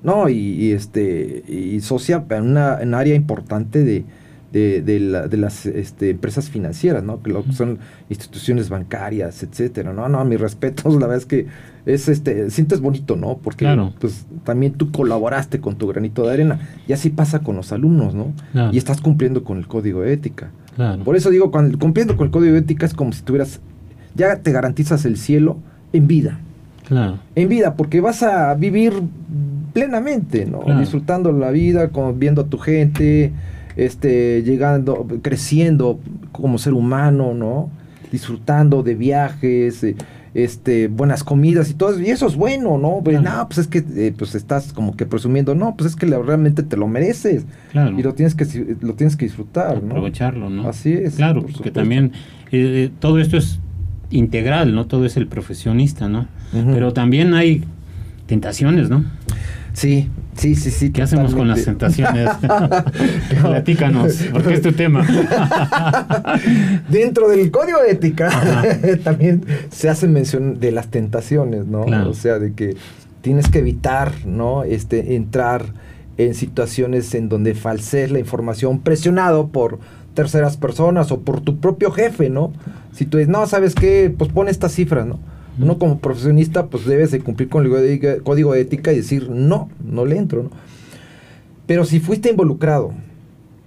¿no? 0.03 0.29
Y, 0.29 0.35
y, 0.37 0.71
este 0.71 1.43
y 1.47 1.79
socia 1.81 2.25
en 2.29 2.43
una 2.43 2.81
en 2.81 2.93
área 2.93 3.15
importante 3.15 3.83
de, 3.83 4.05
de, 4.57 4.81
de 4.81 4.99
la- 4.99 5.27
de 5.27 5.37
las 5.37 5.65
este, 5.65 6.09
empresas 6.09 6.49
financieras, 6.49 7.03
¿no? 7.03 7.21
Que 7.21 7.31
lo 7.31 7.43
son 7.51 7.79
instituciones 8.09 8.69
bancarias, 8.69 9.43
etcétera, 9.43 9.93
¿no? 9.93 10.07
No, 10.09 10.23
mis 10.25 10.39
respetos, 10.39 10.93
la 10.99 11.01
verdad 11.07 11.17
es 11.17 11.25
que 11.25 11.47
es 11.85 12.09
este, 12.09 12.49
sientes 12.49 12.81
bonito, 12.81 13.15
¿no? 13.15 13.37
Porque 13.37 13.65
Claro. 13.65 13.93
pues 13.99 14.25
también 14.43 14.73
tú 14.73 14.91
colaboraste 14.91 15.59
con 15.61 15.75
tu 15.77 15.87
granito 15.87 16.25
de 16.27 16.33
arena. 16.33 16.59
Y 16.87 16.93
así 16.93 17.09
pasa 17.09 17.39
con 17.39 17.55
los 17.55 17.71
alumnos, 17.71 18.13
¿no? 18.13 18.33
Claro. 18.51 18.71
Y 18.73 18.77
estás 18.77 18.99
cumpliendo 19.01 19.43
con 19.43 19.57
el 19.57 19.67
código 19.67 20.01
de 20.01 20.13
ética. 20.13 20.49
Claro. 20.75 21.03
Por 21.03 21.15
eso 21.15 21.29
digo, 21.29 21.49
cuando, 21.49 21.77
cumpliendo 21.79 22.17
con 22.17 22.25
el 22.25 22.31
código 22.31 22.53
de 22.53 22.59
ética 22.59 22.85
es 22.85 22.93
como 22.93 23.11
si 23.13 23.21
tuvieras, 23.23 23.59
ya 24.15 24.37
te 24.41 24.51
garantizas 24.51 25.05
el 25.05 25.17
cielo 25.17 25.57
en 25.93 26.07
vida. 26.07 26.39
Claro. 26.87 27.19
En 27.35 27.49
vida, 27.49 27.75
porque 27.75 27.99
vas 28.01 28.21
a 28.23 28.53
vivir 28.55 28.93
plenamente, 29.73 30.45
¿no? 30.45 30.63
Disfrutando 30.79 31.31
la 31.31 31.51
vida, 31.51 31.89
con, 31.89 32.17
viendo 32.19 32.41
a 32.41 32.45
tu 32.45 32.57
gente, 32.57 33.31
este, 33.77 34.43
llegando, 34.43 35.07
creciendo 35.21 35.99
como 36.33 36.57
ser 36.57 36.73
humano, 36.73 37.33
¿no? 37.33 37.69
Disfrutando 38.11 38.83
de 38.83 38.95
viajes, 38.95 39.83
eh, 39.83 39.95
este, 40.33 40.87
buenas 40.87 41.23
comidas 41.23 41.69
y 41.71 41.73
todo 41.73 41.91
eso, 41.91 42.01
y 42.01 42.07
eso 42.09 42.27
es 42.27 42.35
bueno, 42.35 42.77
¿no? 42.77 43.01
Pues, 43.03 43.19
Claro. 43.19 43.37
no, 43.37 43.47
pues 43.47 43.57
es 43.59 43.67
que 43.67 43.83
eh, 43.95 44.13
pues 44.17 44.35
estás 44.35 44.71
como 44.73 44.95
que 44.95 45.05
presumiendo, 45.05 45.55
no, 45.55 45.75
pues 45.75 45.91
es 45.91 45.95
que 45.95 46.05
realmente 46.05 46.61
te 46.63 46.77
lo 46.77 46.87
mereces 46.87 47.45
Claro. 47.71 47.97
y 47.97 48.03
lo 48.03 48.13
tienes 48.13 48.35
que 48.35 48.45
lo 48.81 48.93
tienes 48.93 49.15
que 49.15 49.25
disfrutar, 49.25 49.81
¿no? 49.81 49.91
aprovecharlo, 49.91 50.49
¿no? 50.49 50.67
Así 50.67 50.93
es. 50.93 51.15
Claro, 51.15 51.41
por 51.41 51.53
porque 51.53 51.71
también 51.71 52.11
eh, 52.51 52.91
todo 52.99 53.19
esto 53.19 53.37
es 53.37 53.59
integral, 54.11 54.75
¿no? 54.75 54.85
Todo 54.85 55.05
es 55.05 55.17
el 55.17 55.27
profesionista, 55.27 56.07
¿no? 56.07 56.27
Pero 56.51 56.93
también 56.93 57.33
hay 57.33 57.63
tentaciones, 58.25 58.89
¿no? 58.89 59.03
Sí, 59.73 60.07
sí, 60.37 60.55
sí, 60.55 60.71
sí. 60.71 60.91
¿Qué 60.91 61.01
hacemos 61.01 61.33
con 61.35 61.47
las 61.47 61.63
tentaciones? 61.63 62.29
Platícanos, 63.41 64.23
porque 64.31 64.53
es 64.55 64.61
tu 64.61 64.71
tema. 64.71 65.05
Dentro 66.89 67.27
del 67.29 67.51
código 67.51 67.81
de 67.81 67.91
ética 67.91 68.29
también 69.03 69.45
se 69.69 69.89
hace 69.89 70.07
mención 70.07 70.59
de 70.59 70.71
las 70.71 70.87
tentaciones, 70.87 71.65
¿no? 71.65 71.85
Claro. 71.85 72.09
O 72.09 72.13
sea, 72.13 72.39
de 72.39 72.53
que 72.53 72.75
tienes 73.21 73.49
que 73.49 73.59
evitar, 73.59 74.13
¿no? 74.25 74.63
Este, 74.63 75.15
entrar 75.15 75.65
en 76.17 76.33
situaciones 76.33 77.13
en 77.13 77.29
donde 77.29 77.53
falsees 77.53 78.11
la 78.11 78.19
información 78.19 78.79
presionado 78.79 79.49
por 79.49 79.79
terceras 80.13 80.57
personas 80.57 81.11
o 81.11 81.21
por 81.21 81.41
tu 81.41 81.59
propio 81.59 81.91
jefe, 81.91 82.29
¿no? 82.29 82.51
Si 82.91 83.05
tú 83.05 83.17
dices, 83.17 83.29
no, 83.31 83.45
¿sabes 83.45 83.75
qué? 83.75 84.13
Pues 84.17 84.31
pon 84.31 84.47
estas 84.47 84.73
cifras, 84.73 85.05
¿no? 85.05 85.19
Uno 85.59 85.77
como 85.77 85.99
profesionista 85.99 86.67
pues 86.67 86.85
debes 86.85 87.11
de 87.11 87.19
cumplir 87.19 87.49
con 87.49 87.65
el 87.65 88.21
código 88.23 88.53
de- 88.53 88.61
ética 88.61 88.93
y 88.93 88.97
decir, 88.97 89.29
no, 89.29 89.69
no 89.83 90.05
le 90.05 90.17
entro, 90.17 90.43
¿no? 90.43 90.51
Pero 91.65 91.83
si 91.85 91.99
fuiste 91.99 92.29
involucrado 92.29 92.93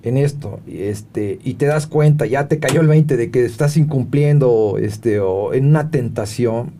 en 0.02 0.16
esto 0.16 0.60
y 0.66 0.78
este 0.82 1.38
y 1.44 1.54
te 1.54 1.66
das 1.66 1.86
cuenta, 1.86 2.24
ya 2.26 2.48
te 2.48 2.58
cayó 2.58 2.80
el 2.80 2.86
20 2.88 3.16
de 3.16 3.30
que 3.30 3.44
estás 3.44 3.76
incumpliendo 3.76 4.76
este 4.80 5.20
o 5.20 5.52
en 5.52 5.66
una 5.66 5.90
tentación, 5.90 6.70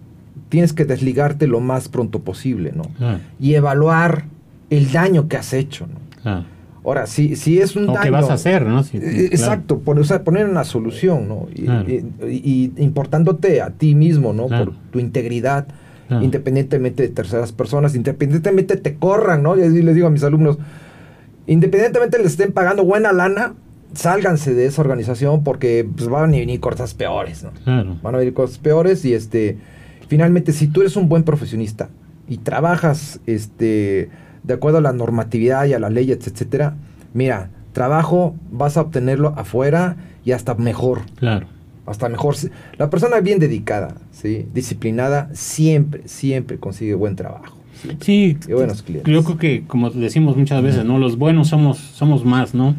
tienes 0.49 0.73
que 0.73 0.85
desligarte 0.87 1.47
lo 1.47 1.61
más 1.61 1.89
pronto 1.89 2.21
posible, 2.21 2.73
¿no? 2.75 2.85
Claro, 2.97 3.19
Y 3.39 3.55
evaluar 3.55 4.25
el 4.71 4.91
daño 4.93 5.29
que 5.29 5.37
has 5.37 5.53
hecho, 5.53 5.87
¿no? 5.87 5.99
claro. 6.23 6.45
Ahora, 6.85 7.07
si, 7.07 7.37
si 7.37 7.59
es 7.59 7.77
un 7.77 7.85
O 7.89 7.93
daño... 7.93 8.03
qué 8.05 8.11
vas 8.11 8.31
a 8.31 8.35
hacer, 8.35 8.65
¿no? 8.67 8.83
Si- 8.83 8.97
Eh, 8.97 9.01
claro. 9.01 9.23
Exacto, 9.33 9.79
pon- 9.81 9.99
o 9.99 10.05
sea, 10.05 10.25
poner 10.25 10.47
una 10.49 10.65
solución, 10.65 11.29
¿no? 11.29 11.47
Y, 11.55 11.65
Claro. 11.65 11.87
y- 11.91 12.05
y- 12.27 12.73
a 13.61 13.71
ti 13.71 13.95
mismo, 13.95 14.33
¿no? 14.33 14.47
Claro. 14.47 14.67
Por 14.67 14.75
tu 14.93 14.99
integridad, 14.99 15.67
independientemente 16.23 17.05
de 17.05 17.09
terceras 17.11 17.53
personas, 17.53 17.95
independientemente 17.95 18.77
te 18.77 18.95
corran, 18.97 19.43
¿no? 19.45 19.57
Y 19.57 19.83
les 19.83 19.95
digo 19.95 20.07
a 20.09 20.11
mis 20.11 20.25
alumnos, 20.25 20.59
independientemente 21.47 22.19
les 22.19 22.29
estén 22.33 22.53
pagando 22.53 22.85
buena 22.85 23.13
lana, 23.13 23.55
sálganse 23.95 24.55
de 24.55 24.67
esa 24.67 24.83
organización 24.83 25.43
porque 25.45 25.87
pues, 25.97 26.09
van 26.09 26.31
a 26.35 26.37
venir 26.37 26.61
cosas 26.61 26.95
peores, 26.95 27.45
¿no? 27.45 27.51
Van 28.03 28.15
a 28.15 28.19
venir 28.19 28.35
cosas 28.35 28.59
peores 28.59 29.05
y 29.05 29.15
este, 29.15 29.59
finalmente, 30.09 30.53
si 30.53 30.69
tú 30.69 30.81
eres 30.81 30.97
un 30.97 31.09
buen 31.09 31.23
profesionista 31.25 31.89
y 32.29 32.39
trabajas 32.39 33.21
este, 33.27 34.09
de 34.43 34.55
acuerdo 34.55 34.79
a 34.79 34.83
la 34.83 34.93
normatividad 34.93 35.67
y 35.67 35.75
a 35.75 35.79
las 35.79 35.93
leyes, 35.93 36.27
etcétera, 36.27 36.75
mira, 37.15 37.51
trabajo 37.73 38.35
vas 38.51 38.77
a 38.77 38.83
obtenerlo 38.83 39.35
afuera 39.37 39.97
y 40.25 40.33
hasta 40.33 40.55
mejor, 40.55 41.03
Claro. 41.17 41.47
hasta 41.87 42.09
mejor. 42.09 42.35
La 42.79 42.91
persona 42.91 43.21
bien 43.21 43.39
dedicada, 43.39 43.95
¿sí? 44.13 44.47
disciplinada, 44.53 45.29
siempre, 45.33 46.07
siempre 46.09 46.59
consigue 46.59 46.95
buen 46.95 47.17
trabajo. 47.17 47.57
¿Sí? 47.83 47.97
Sí, 48.01 48.37
Y 48.49 48.53
buenos 48.53 48.83
clientes. 48.83 49.13
yo 49.13 49.23
creo 49.25 49.37
que 49.39 49.65
como 49.67 49.91
decimos 49.91 50.37
muchas 50.37 50.63
veces, 50.63 50.85
¿no? 50.85 50.99
Los 50.99 51.17
buenos 51.19 51.49
somos 51.49 51.79
somos 51.79 52.25
más, 52.25 52.55
¿no? 52.55 52.75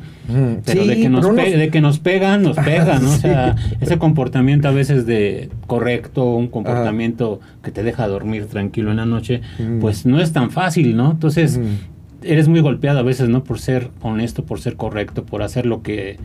Pero 0.65 0.83
sí, 0.83 0.87
de, 0.87 0.95
que 1.01 1.09
nos 1.09 1.21
pero 1.21 1.33
unos- 1.33 1.51
de 1.59 1.69
que 1.69 1.81
nos 1.81 1.99
pegan, 1.99 2.43
nos 2.43 2.55
pegan, 2.65 3.03
¿no? 3.03 3.09
O 3.09 3.13
Sí. 3.13 3.21
sea, 3.21 3.55
ese 3.81 3.97
comportamiento 3.97 4.67
a 4.67 4.71
veces 4.71 5.05
de 5.05 5.49
correcto, 5.67 6.25
un 6.35 6.47
comportamiento 6.47 7.39
que 7.63 7.71
te 7.71 7.83
deja 7.83 8.07
dormir 8.07 8.45
tranquilo 8.45 8.91
en 8.91 8.97
la 8.97 9.05
noche, 9.05 9.41
Mm. 9.59 9.79
pues 9.79 10.05
no 10.05 10.19
es 10.21 10.31
tan 10.33 10.51
fácil, 10.51 10.95
¿no? 10.95 11.11
Entonces, 11.11 11.57
Mm. 11.57 12.23
eres 12.25 12.47
muy 12.47 12.59
golpeado 12.61 12.99
a 12.99 13.03
veces, 13.03 13.29
¿no? 13.29 13.43
Por 13.43 13.59
ser 13.59 13.89
honesto, 14.01 14.43
por 14.45 14.59
ser 14.61 14.75
correcto, 14.75 15.23
por 15.25 15.41
hacer 15.43 15.65
lo 15.65 15.81
que 15.81 16.17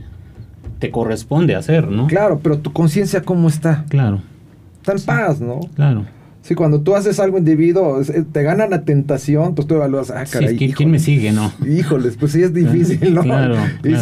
te 0.79 0.91
corresponde 0.91 1.55
hacer, 1.55 1.89
¿no? 1.89 2.07
Claro, 2.07 2.41
pero 2.43 2.59
tu 2.59 2.73
conciencia, 2.73 3.23
¿cómo 3.23 3.49
está? 3.49 3.85
Claro, 3.89 4.21
Está 4.81 4.93
en 4.93 5.01
paz, 5.27 5.41
¿no? 5.41 5.61
claro. 5.75 6.05
Sí, 6.47 6.55
cuando 6.55 6.81
tú 6.81 6.95
haces 6.95 7.19
algo 7.19 7.39
indebido, 7.39 8.01
eh, 8.01 8.25
te 8.31 8.45
gana 8.45 8.69
la 8.69 8.83
tentación, 8.85 9.57
pues 9.57 9.67
tú 9.67 9.75
evalúas, 9.75 10.13
ah, 10.13 10.25
Sí, 10.27 10.33
caray, 10.39 10.57
¿quién, 10.57 10.71
quién 10.71 10.93
me 10.93 11.01
sigue, 11.01 11.33
no? 11.33 11.51
Híjoles, 11.67 12.17
pues 12.17 12.31
sí 12.31 12.43
es 12.45 12.55
difícil, 12.55 13.15
¿no? 13.15 13.23
Claro, 13.23 13.57
Y 13.83 13.95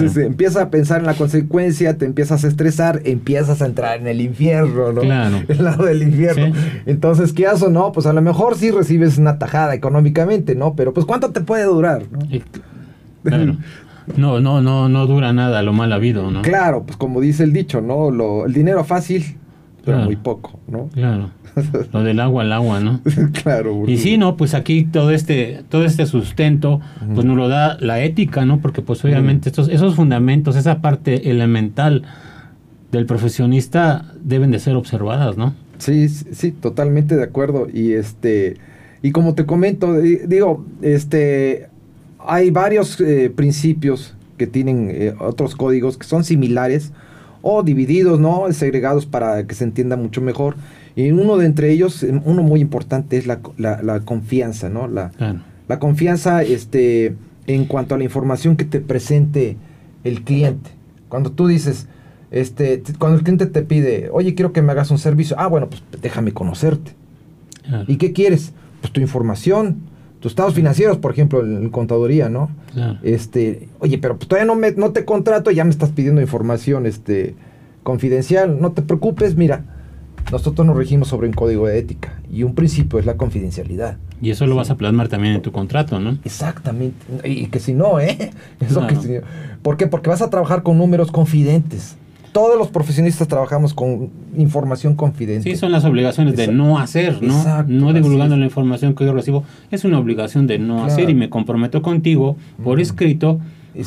a 0.59 0.70
pensar 0.70 1.00
en 1.00 1.07
la 1.07 1.14
consecuencia, 1.14 1.96
te 1.96 2.04
empiezas 2.04 2.44
a 2.44 2.48
estresar, 2.48 3.00
empiezas 3.07 3.62
a 3.62 3.64
entrar 3.64 3.98
en 3.98 4.09
el 4.09 4.20
infierno, 4.20 4.92
¿no? 4.92 5.00
Claro. 5.00 5.42
El 5.48 5.64
lado 5.64 5.87
del 5.87 6.02
infierno. 6.02 6.54
Sí. 6.54 6.61
Entonces, 6.85 7.33
¿qué 7.33 7.46
haces 7.46 7.62
o 7.62 7.70
no? 7.70 7.92
Pues 7.92 8.04
a 8.04 8.12
lo 8.12 8.20
mejor 8.20 8.59
sí 8.59 8.70
recibes 8.70 9.16
una 9.16 9.38
tajada 9.38 9.74
económicamente, 9.74 10.54
¿no? 10.54 10.74
Pero 10.74 10.92
pues 10.92 11.07
¿cuánto 11.07 11.30
te 11.30 11.40
puede 11.40 11.64
durar? 11.64 12.02
¿no? 12.11 12.18
Claro. 13.22 13.57
No, 14.18 14.38
no, 14.40 14.61
no, 14.61 14.90
no 14.90 15.07
dura 15.07 15.33
nada 15.33 15.62
lo 15.62 15.72
mal 15.72 15.94
habido, 15.94 16.30
¿no? 16.30 16.42
Claro, 16.42 16.83
pues 16.85 16.98
como 16.98 17.22
dice 17.22 17.42
el 17.42 17.54
dicho, 17.54 17.80
¿no? 17.80 18.11
Lo, 18.11 18.44
el 18.44 18.52
dinero 18.52 18.85
fácil, 18.85 19.38
pero 19.83 19.96
muy 20.00 20.16
poco, 20.16 20.61
¿no? 20.68 20.88
Claro. 20.92 21.30
Lo 21.93 22.03
del 22.03 22.21
agua 22.21 22.43
al 22.43 22.53
agua, 22.53 22.81
¿no? 22.81 23.01
claro. 23.43 23.73
Y 23.73 23.79
porque- 23.81 23.97
sí, 23.99 24.19
no, 24.19 24.37
pues 24.37 24.55
aquí 24.55 24.85
todo 24.85 25.11
este, 25.11 25.62
todo 25.69 25.85
este 25.85 26.07
sustento, 26.07 26.81
pues 27.14 27.25
nos 27.27 27.37
lo 27.37 27.49
da 27.49 27.77
la 27.81 28.01
ética, 28.03 28.45
¿no? 28.45 28.61
Porque 28.61 28.83
pues 28.83 29.05
obviamente 29.05 29.49
estos, 29.49 29.69
esos 29.69 29.95
fundamentos, 29.95 30.57
esa 30.57 30.81
parte 30.81 31.31
elemental 31.31 32.03
del 32.93 33.07
profesionista 33.07 34.12
deben 34.23 34.51
de 34.51 34.59
ser 34.59 34.77
observadas, 34.77 35.37
¿no? 35.37 35.55
Sí, 35.79 36.09
sí, 36.09 36.27
sí, 36.33 36.51
totalmente 36.53 37.17
de 37.17 37.25
acuerdo. 37.25 37.67
Y 37.73 37.93
este, 37.93 38.57
y 39.03 39.11
como 39.11 39.35
te 39.35 39.45
comento, 39.47 39.95
di- 40.01 40.19
digo, 40.27 40.64
este, 40.83 41.69
hay 42.27 42.51
varios 42.51 43.01
eh, 43.01 43.31
principios 43.35 44.14
que 44.38 44.47
tienen 44.47 44.88
eh, 44.90 45.14
otros 45.21 45.55
códigos 45.57 45.97
que 45.99 46.07
son 46.07 46.25
similares 46.25 46.93
o 47.43 47.62
divididos, 47.62 48.19
¿no? 48.21 48.51
Segregados 48.53 49.05
para 49.07 49.47
que 49.47 49.55
se 49.55 49.64
entienda 49.64 49.97
mucho 49.97 50.21
mejor. 50.21 50.57
Y 50.96 51.11
uno 51.11 51.37
de 51.37 51.46
entre 51.46 51.70
ellos, 51.72 52.02
eh, 52.02 52.20
uno 52.24 52.42
muy 52.42 52.61
importante 52.61 53.16
es 53.16 53.26
la, 53.26 53.40
la- 53.57 53.83
la 53.83 54.00
confianza, 54.00 54.68
¿no? 54.68 54.87
La, 54.88 55.11
Claro. 55.11 55.40
la 55.68 55.78
confianza 55.78 56.42
este, 56.42 57.14
en 57.46 57.64
cuanto 57.66 57.94
a 57.94 57.98
la 57.98 58.04
información 58.04 58.57
que 58.57 58.64
te 58.64 58.80
presente 58.80 59.57
el 60.04 60.22
cliente. 60.22 60.70
Cuando 61.09 61.33
tú 61.33 61.46
dices, 61.46 61.88
este, 62.30 62.83
cuando 62.98 63.18
el 63.18 63.24
cliente 63.24 63.46
te 63.46 63.62
pide, 63.62 64.09
oye, 64.12 64.35
quiero 64.35 64.52
que 64.52 64.62
me 64.62 64.72
hagas 64.72 64.90
un 64.90 64.98
servicio, 64.98 65.37
ah, 65.38 65.46
bueno, 65.48 65.68
pues 65.68 65.83
déjame 66.02 66.33
conocerte. 66.33 66.92
Claro. 67.66 67.85
¿Y 67.88 67.96
qué 67.96 68.12
quieres? 68.12 68.52
Pues 68.80 68.92
tu 68.92 69.00
información, 69.00 69.76
tus 70.20 70.33
estados 70.33 70.54
financieros, 70.54 70.98
por 70.98 71.11
ejemplo, 71.12 71.44
en, 71.44 71.57
en 71.57 71.70
contaduría, 71.70 72.28
¿no? 72.28 72.50
Claro. 72.72 72.98
Este, 73.02 73.68
oye, 73.78 73.98
pero 73.98 74.16
pues 74.16 74.28
todavía 74.28 74.46
no, 74.46 74.54
me, 74.59 74.72
no 74.72 74.90
te 74.92 75.04
contrato, 75.04 75.50
ya 75.50 75.64
me 75.64 75.70
estás 75.70 75.90
pidiendo 75.90 76.20
información 76.20 76.87
este, 76.87 77.35
confidencial. 77.83 78.61
No 78.61 78.72
te 78.72 78.83
preocupes, 78.83 79.37
mira, 79.37 79.64
nosotros 80.35 80.66
nos 80.66 80.77
regimos 80.77 81.07
sobre 81.09 81.29
un 81.29 81.33
código 81.33 81.66
de 81.68 81.79
ética 81.79 82.14
y 82.33 82.42
un 82.42 82.55
principio 82.55 82.99
es 82.99 83.07
la 83.07 83.16
confidencialidad. 83.16 83.99
Y 84.20 84.31
eso 84.31 84.47
lo 84.47 84.57
vas 84.57 84.68
a 84.70 84.77
plasmar 84.77 85.09
también 85.09 85.35
en 85.37 85.42
tu 85.42 85.53
contrato, 85.53 86.01
¿no? 86.01 86.18
Exactamente. 86.25 86.97
Y 87.29 87.47
que 87.47 87.61
si 87.61 87.73
no, 87.73 88.01
¿eh? 88.01 88.31
Eso 88.61 88.87
que 88.87 88.97
si- 88.97 89.09
¿Por 89.62 89.77
qué? 89.77 89.87
Porque 89.87 90.11
vas 90.11 90.23
a 90.23 90.31
trabajar 90.31 90.62
con 90.64 90.77
números 90.79 91.12
confidentes. 91.12 91.97
Todos 92.33 92.59
los 92.59 92.66
profesionistas 92.68 93.29
trabajamos 93.29 93.75
con 93.75 94.11
información 94.37 94.97
confidente. 94.97 95.49
Sí, 95.49 95.57
son 95.57 95.70
las 95.70 95.85
obligaciones 95.85 96.37
de 96.37 96.49
no 96.49 96.79
hacer, 96.81 97.23
¿no? 97.23 97.37
Exacto, 97.37 97.73
no 97.73 97.92
divulgando 97.92 98.37
la 98.37 98.44
información 98.44 98.94
que 98.97 99.05
yo 99.05 99.12
recibo. 99.12 99.44
Es 99.70 99.85
una 99.85 100.01
obligación 100.01 100.49
de 100.49 100.59
no 100.59 100.79
Claro. 100.79 100.92
hacer 100.92 101.11
y 101.11 101.14
me 101.14 101.31
comprometo 101.31 101.81
contigo 101.81 102.37
por 102.64 102.75
Ujú. 102.75 102.83
escrito 102.83 103.38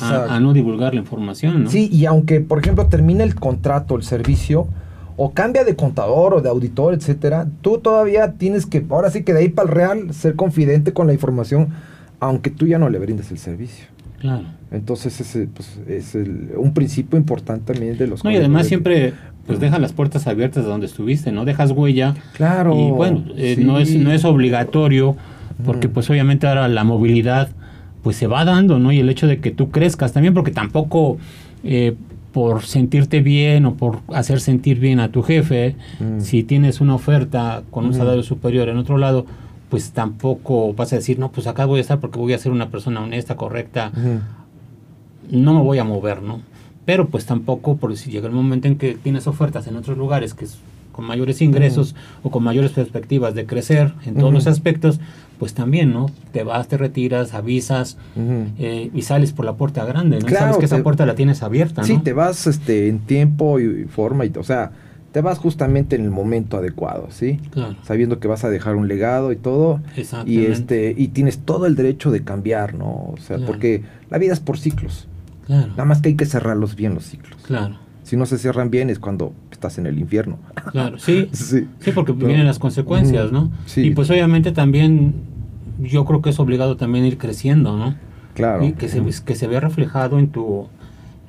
a 0.01 0.39
no 0.39 0.53
divulgar 0.53 0.93
la 0.93 1.01
información, 1.01 1.63
¿no? 1.65 1.69
Sí, 1.69 1.89
y 1.91 2.05
aunque, 2.05 2.39
por 2.39 2.59
ejemplo, 2.59 2.87
termine 2.87 3.23
el 3.23 3.35
contrato, 3.35 3.95
el 3.97 4.03
servicio, 4.03 4.67
o 5.17 5.31
cambia 5.33 5.63
de 5.65 5.75
contador 5.75 6.33
o 6.35 6.41
de 6.41 6.47
auditor, 6.49 6.93
etcétera, 6.93 7.47
tú 7.61 7.79
todavía 7.79 8.33
tienes 8.33 8.65
que, 8.65 8.85
ahora 8.89 9.09
sí 9.09 9.23
que 9.23 9.33
de 9.33 9.39
ahí 9.39 9.49
para 9.49 9.67
el 9.69 9.75
real, 9.75 10.13
ser 10.13 10.35
confidente 10.35 10.93
con 10.93 11.07
la 11.07 11.13
información, 11.13 11.69
aunque 12.19 12.49
tú 12.51 12.67
ya 12.67 12.77
no 12.79 12.89
le 12.89 12.99
brindes 12.99 13.31
el 13.31 13.37
servicio. 13.39 13.85
Claro. 14.19 14.45
Entonces, 14.71 15.19
ese 15.21 15.47
pues, 15.47 15.79
es 15.87 16.15
el- 16.15 16.49
un 16.57 16.73
principio 16.73 17.17
importante 17.19 17.73
también 17.73 17.97
de 17.97 18.07
los 18.07 18.23
No, 18.23 18.31
y 18.31 18.35
además 18.37 18.63
de- 18.63 18.67
siempre 18.69 19.13
pues 19.45 19.59
dejas 19.59 19.79
las 19.79 19.93
puertas 19.93 20.27
abiertas 20.27 20.63
de 20.65 20.69
donde 20.69 20.87
estuviste, 20.87 21.31
¿no? 21.31 21.45
Dejas 21.45 21.71
huella. 21.71 22.15
Claro. 22.33 22.75
Y 22.75 22.91
bueno, 22.91 23.23
eh, 23.37 23.53
sí. 23.57 23.63
no, 23.63 23.79
es, 23.79 23.95
no 23.95 24.11
es 24.11 24.25
obligatorio, 24.25 25.15
porque 25.65 25.87
Mm. 25.87 25.91
pues 25.91 26.09
obviamente 26.09 26.47
ahora 26.47 26.67
la 26.67 26.83
movilidad 26.83 27.49
pues 28.03 28.17
se 28.17 28.27
va 28.27 28.43
dando, 28.45 28.77
¿no? 28.79 28.91
Y 28.91 28.99
el 28.99 29.09
hecho 29.09 29.25
de 29.27 29.39
que 29.39 29.51
tú 29.51 29.69
crezcas 29.71 30.13
también, 30.13 30.33
porque 30.33 30.51
tampoco 30.51 31.17
eh, 31.63 31.95
por 32.37 32.61
sentirte 32.61 33.21
bien 33.21 33.65
o 33.65 33.73
por 33.73 34.01
hacer 34.13 34.39
sentir 34.41 34.79
bien 34.79 34.99
a 34.99 35.11
tu 35.11 35.23
jefe, 35.23 35.75
Mm. 35.99 36.19
si 36.21 36.43
tienes 36.43 36.81
una 36.81 36.93
oferta 36.93 37.63
con 37.71 37.85
un 37.87 37.95
salario 37.95 38.21
superior 38.21 38.69
en 38.69 38.77
otro 38.77 38.99
lado, 38.99 39.25
pues 39.69 39.89
tampoco 39.89 40.71
vas 40.75 40.93
a 40.93 40.97
decir, 40.97 41.17
no, 41.17 41.31
pues 41.31 41.47
acá 41.47 41.65
voy 41.65 41.79
a 41.79 41.81
estar 41.81 41.99
porque 41.99 42.19
voy 42.19 42.33
a 42.33 42.37
ser 42.37 42.51
una 42.51 42.69
persona 42.69 43.01
honesta, 43.01 43.35
correcta, 43.37 43.91
no 45.31 45.53
me 45.55 45.61
voy 45.63 45.79
a 45.79 45.83
mover, 45.83 46.21
¿no? 46.21 46.41
Pero 46.85 47.07
pues 47.07 47.25
tampoco, 47.25 47.77
por 47.77 47.97
si 47.97 48.11
llega 48.11 48.27
el 48.27 48.35
momento 48.35 48.67
en 48.67 48.77
que 48.77 48.93
tienes 48.93 49.25
ofertas 49.25 49.65
en 49.65 49.75
otros 49.75 49.97
lugares 49.97 50.35
que 50.35 50.45
es 50.45 50.59
con 50.97 51.05
mayores 51.05 51.41
ingresos 51.43 51.95
o 52.23 52.31
con 52.31 52.43
mayores 52.43 52.71
perspectivas 52.71 53.35
de 53.35 53.45
crecer 53.45 53.93
en 54.05 54.15
todos 54.15 54.33
los 54.33 54.47
aspectos, 54.47 54.99
pues 55.37 55.53
también, 55.53 55.93
¿no? 55.93 56.07
Te 56.31 56.41
vas, 56.43 56.67
te 56.67 56.75
retiras, 56.75 57.35
avisas 57.35 57.97
eh, 58.57 58.89
y 58.93 59.01
sales 59.03 59.31
por 59.31 59.45
la 59.45 59.53
puerta 59.53 59.85
grande, 59.85 60.19
¿no? 60.19 60.25
Claro, 60.25 60.45
Sabes 60.45 60.57
que 60.57 60.65
esa 60.65 60.77
te- 60.77 60.81
puerta 60.83 61.05
la 61.05 61.13
tienes 61.13 61.43
abierta, 61.43 61.81
¿no? 61.81 61.87
Sí, 61.87 61.99
te 61.99 62.13
vas 62.13 62.47
este, 62.47 62.87
en 62.89 62.97
tiempo 62.99 63.59
y 63.59 63.83
forma, 63.85 64.25
y, 64.25 64.31
o 64.35 64.43
sea, 64.43 64.71
te 65.11 65.21
vas 65.21 65.37
justamente 65.37 65.95
en 65.95 66.03
el 66.03 66.09
momento 66.09 66.57
adecuado, 66.57 67.09
¿sí? 67.11 67.39
Claro, 67.51 67.75
Sabiendo 67.83 68.19
que 68.19 68.27
vas 68.27 68.43
a 68.43 68.49
dejar 68.49 68.75
un 68.75 68.87
legado 68.87 69.31
y 69.31 69.35
todo. 69.35 69.79
Y 70.25 70.45
este 70.45 70.95
y 70.97 71.09
tienes 71.09 71.37
todo 71.37 71.67
el 71.67 71.75
derecho 71.75 72.09
de 72.09 72.23
cambiar, 72.23 72.73
¿no? 72.73 72.87
O 72.87 73.15
sea, 73.19 73.37
Claro. 73.37 73.45
porque 73.51 73.83
la 74.09 74.17
vida 74.17 74.33
es 74.33 74.39
por 74.39 74.57
ciclos. 74.57 75.07
Claro, 75.45 75.67
Nada 75.67 75.85
más 75.85 76.01
que 76.01 76.09
hay 76.09 76.15
que 76.15 76.25
cerrarlos 76.25 76.75
bien 76.75 76.95
los 76.95 77.05
ciclos. 77.05 77.39
claro, 77.43 77.77
Si 78.03 78.17
no 78.17 78.25
se 78.25 78.37
cierran 78.39 78.69
bien 78.71 78.89
es 78.89 78.97
cuando 78.99 79.33
estás 79.57 79.77
en 79.79 79.87
el 79.87 79.99
infierno. 79.99 80.37
claro. 80.71 80.97
Sí, 80.99 81.29
sí. 81.33 81.67
sí, 81.79 81.91
porque 81.91 82.13
vienen 82.13 82.45
las 82.45 82.59
consecuencias. 82.59 83.31
¿no? 83.31 83.51
Sí. 83.65 83.81
Y 83.81 83.91
pues 83.91 84.09
obviamente 84.09 84.51
también 84.51 85.15
yo 85.79 86.05
creo 86.05 86.21
que 86.21 86.29
es 86.29 86.39
obligado 86.39 86.77
también 86.77 87.05
ir 87.05 87.17
creciendo, 87.17 87.75
¿no? 87.77 87.95
Claro. 88.33 88.63
y 88.63 88.73
que 88.73 88.87
se, 88.87 89.01
que 89.25 89.33
se 89.33 89.47
vea 89.47 89.59
reflejado 89.59 90.19
en 90.19 90.27
tu 90.27 90.67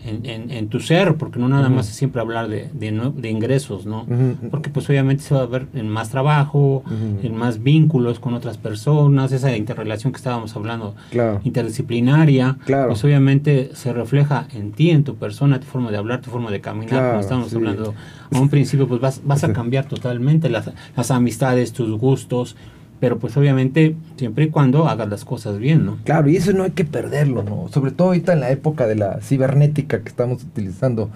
en, 0.04 0.24
en- 0.26 0.50
en 0.50 0.68
tu 0.68 0.78
ser, 0.80 1.16
porque 1.16 1.38
no 1.40 1.48
nada 1.48 1.68
más 1.68 1.88
es 1.88 1.96
siempre 1.96 2.20
hablar 2.20 2.48
de, 2.48 2.68
de, 2.72 3.12
de 3.16 3.30
ingresos, 3.30 3.84
¿no? 3.86 4.06
Porque 4.50 4.70
pues 4.70 4.88
obviamente 4.88 5.22
se 5.24 5.34
va 5.34 5.42
a 5.42 5.46
ver 5.46 5.66
en 5.74 5.88
más 5.88 6.10
trabajo, 6.10 6.84
Ujú. 6.86 7.26
en 7.26 7.34
más 7.36 7.62
vínculos 7.62 8.20
con 8.20 8.34
otras 8.34 8.58
personas, 8.58 9.32
esa 9.32 9.56
interrelación 9.56 10.12
que 10.12 10.18
estábamos 10.18 10.54
hablando, 10.56 10.94
Claro. 11.10 11.40
interdisciplinaria, 11.44 12.56
Claro. 12.64 12.88
pues 12.88 13.04
obviamente 13.04 13.70
se 13.74 13.92
refleja 13.92 14.46
en 14.54 14.72
ti, 14.72 14.90
en 14.90 15.04
tu 15.04 15.16
persona, 15.16 15.60
tu 15.60 15.66
forma 15.66 15.90
de 15.90 15.96
hablar, 15.96 16.20
tu 16.20 16.30
forma 16.30 16.50
de 16.50 16.60
caminar, 16.60 16.88
Claro, 16.90 17.08
como 17.08 17.20
estábamos 17.20 17.50
sí. 17.50 17.56
hablando 17.56 17.94
a 18.32 18.38
un 18.40 18.48
principio, 18.48 18.86
pues 18.88 19.00
vas, 19.00 19.20
vas 19.24 19.44
a 19.44 19.52
cambiar 19.52 19.86
totalmente 19.86 20.48
las, 20.48 20.70
las 20.96 21.10
amistades, 21.10 21.72
tus 21.72 21.90
gustos, 21.98 22.56
pero 23.00 23.18
pues 23.18 23.36
obviamente 23.36 23.94
siempre 24.16 24.44
y 24.44 24.50
cuando 24.50 24.88
hagas 24.88 25.08
las 25.08 25.24
cosas 25.24 25.58
bien, 25.58 25.84
¿no? 25.86 25.98
Claro, 26.04 26.28
y 26.28 26.36
eso 26.36 26.52
no 26.52 26.64
hay 26.64 26.72
que 26.72 26.84
perderlo, 26.84 27.42
¿no? 27.42 27.68
Sobre 27.68 27.90
todo 27.92 28.08
ahorita 28.08 28.32
en 28.32 28.40
la 28.40 28.50
época 28.50 28.86
de 28.86 28.96
la 28.96 29.20
cibernética 29.20 30.00
que 30.02 30.08
estamos 30.08 30.42
utilizando 30.42 31.10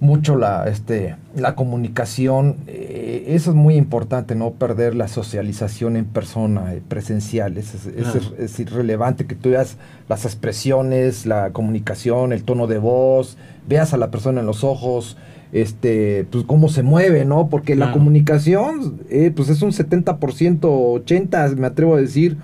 mucho 0.00 0.34
la, 0.36 0.68
este, 0.68 1.14
la 1.36 1.54
comunicación. 1.54 2.56
eh, 2.66 3.24
eso 3.28 3.50
es 3.50 3.56
muy 3.56 3.76
importante, 3.76 4.34
no 4.34 4.50
perder 4.50 4.96
la 4.96 5.06
socialización 5.06 5.96
en 5.96 6.06
persona, 6.06 6.74
eh, 6.74 6.82
presencial. 6.88 7.56
Es, 7.56 7.74
es- 7.74 7.86
es- 7.86 8.32
es 8.36 8.58
irrelevante 8.60 9.26
que 9.26 9.36
tú 9.36 9.50
veas 9.50 9.76
las 10.08 10.24
expresiones, 10.24 11.24
la 11.24 11.50
comunicación, 11.50 12.32
el 12.32 12.42
tono 12.42 12.66
de 12.66 12.78
voz, 12.78 13.36
veas 13.68 13.94
a 13.94 13.96
la 13.96 14.10
persona 14.10 14.40
en 14.40 14.46
los 14.46 14.64
ojos, 14.64 15.16
este, 15.52 16.26
pues 16.30 16.44
cómo 16.44 16.68
se 16.68 16.82
mueve, 16.82 17.24
¿no? 17.24 17.48
Porque 17.48 17.76
la 17.76 17.92
comunicación, 17.92 19.00
eh, 19.10 19.32
pues 19.34 19.48
es 19.48 19.60
un 19.62 19.70
70%, 19.72 20.58
80%, 20.60 21.56
me 21.56 21.66
atrevo 21.66 21.94
a 21.94 22.00
decir, 22.00 22.36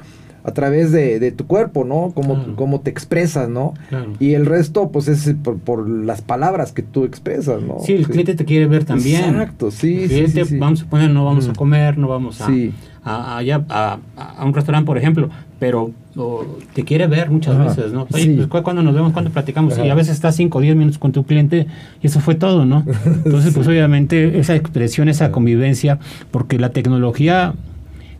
a 0.44 0.52
través 0.52 0.92
de, 0.92 1.18
de 1.20 1.30
tu 1.32 1.46
cuerpo, 1.46 1.84
¿no? 1.84 2.12
Cómo, 2.14 2.34
Claro. 2.36 2.56
cómo 2.56 2.80
te 2.80 2.90
expresas, 2.90 3.48
¿no? 3.50 3.74
Claro. 3.90 4.12
Y 4.18 4.32
el 4.34 4.46
resto, 4.46 4.90
pues 4.90 5.08
es 5.08 5.34
por, 5.42 5.58
por 5.58 5.88
las 5.88 6.22
palabras 6.22 6.72
que 6.72 6.82
tú 6.82 7.04
expresas, 7.04 7.60
¿no? 7.60 7.78
Sí, 7.80 7.92
el 7.94 8.06
cliente 8.08 8.34
te 8.34 8.44
quiere 8.46 8.66
ver 8.66 8.84
también. 8.84 9.24
Exacto, 9.24 9.70
sí, 9.70 10.02
El 10.04 10.08
cliente, 10.08 10.44
sí, 10.44 10.50
sí. 10.50 10.58
vamos 10.58 10.82
a 10.82 10.86
poner, 10.86 11.10
no 11.10 11.24
vamos 11.24 11.48
a 11.48 11.52
Mm. 11.52 11.54
comer, 11.56 11.98
no 11.98 12.08
vamos 12.08 12.40
a, 12.40 12.46
Sí. 12.46 12.72
A, 13.04 13.36
allá 13.38 13.62
a, 13.68 13.98
a 14.16 14.44
un 14.44 14.52
restaurante, 14.54 14.86
por 14.86 14.98
ejemplo, 14.98 15.28
pero 15.58 15.90
o, 16.16 16.58
te 16.74 16.84
quiere 16.84 17.06
ver 17.06 17.30
muchas 17.30 17.54
Ajá, 17.54 17.64
veces, 17.64 17.92
¿no? 17.92 18.06
Oye, 18.12 18.24
sí. 18.24 18.34
pues 18.36 18.48
cu- 18.48 18.62
cuando 18.62 18.82
nos 18.82 18.94
vemos, 18.94 19.12
cuando 19.12 19.30
platicamos, 19.30 19.78
y 19.78 19.88
a 19.88 19.94
veces 19.94 20.14
estás 20.14 20.36
5 20.36 20.58
o 20.58 20.60
10 20.60 20.76
minutos 20.76 20.98
con 20.98 21.12
tu 21.12 21.24
cliente 21.24 21.66
y 22.02 22.06
eso 22.06 22.20
fue 22.20 22.34
todo, 22.34 22.64
¿no? 22.64 22.84
Entonces, 23.24 23.54
pues 23.54 23.66
obviamente 23.68 24.38
esa 24.38 24.54
expresión, 24.54 25.08
esa 25.08 25.30
convivencia, 25.32 25.98
porque 26.30 26.58
la 26.58 26.70
tecnología 26.70 27.54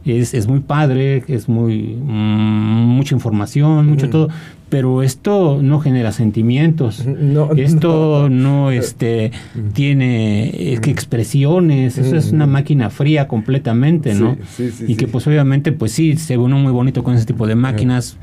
es, 0.05 0.33
es 0.33 0.47
muy 0.49 0.61
padre, 0.61 1.25
es 1.29 1.49
muy 1.49 1.97
mm, 2.03 2.87
mucha 2.97 3.14
información, 3.14 3.87
mucho 3.88 4.09
todo, 4.11 4.29
pero 4.68 5.02
esto 5.02 5.61
no 5.62 5.81
genera 5.81 6.12
sentimientos. 6.12 7.07
No, 7.07 7.52
Esto 7.57 8.28
no. 8.28 8.64
no, 8.64 8.70
este, 8.70 9.33
tiene 9.72 10.48
eh, 10.48 10.78
que 10.83 10.90
expresiones, 10.90 11.98
eso 11.98 12.16
es 12.16 12.33
una 12.33 12.44
Ujú. 12.44 12.52
máquina 12.52 12.90
fría 12.90 13.28
completamente, 13.28 14.14
¿no? 14.14 14.37
sí, 14.57 14.70
sí, 14.70 14.85
y 14.88 14.96
que 14.96 15.09
pues 15.09 15.26
obviamente, 15.26 15.72
pues 15.72 15.92
sí, 15.92 16.16
se 16.16 16.37
ve 16.37 16.42
uno 16.42 16.59
muy 16.59 16.72
bonito 16.72 17.02
con 17.02 17.14
ese 17.14 17.26
tipo 17.26 17.46
de 17.46 17.54
máquinas, 17.54 18.18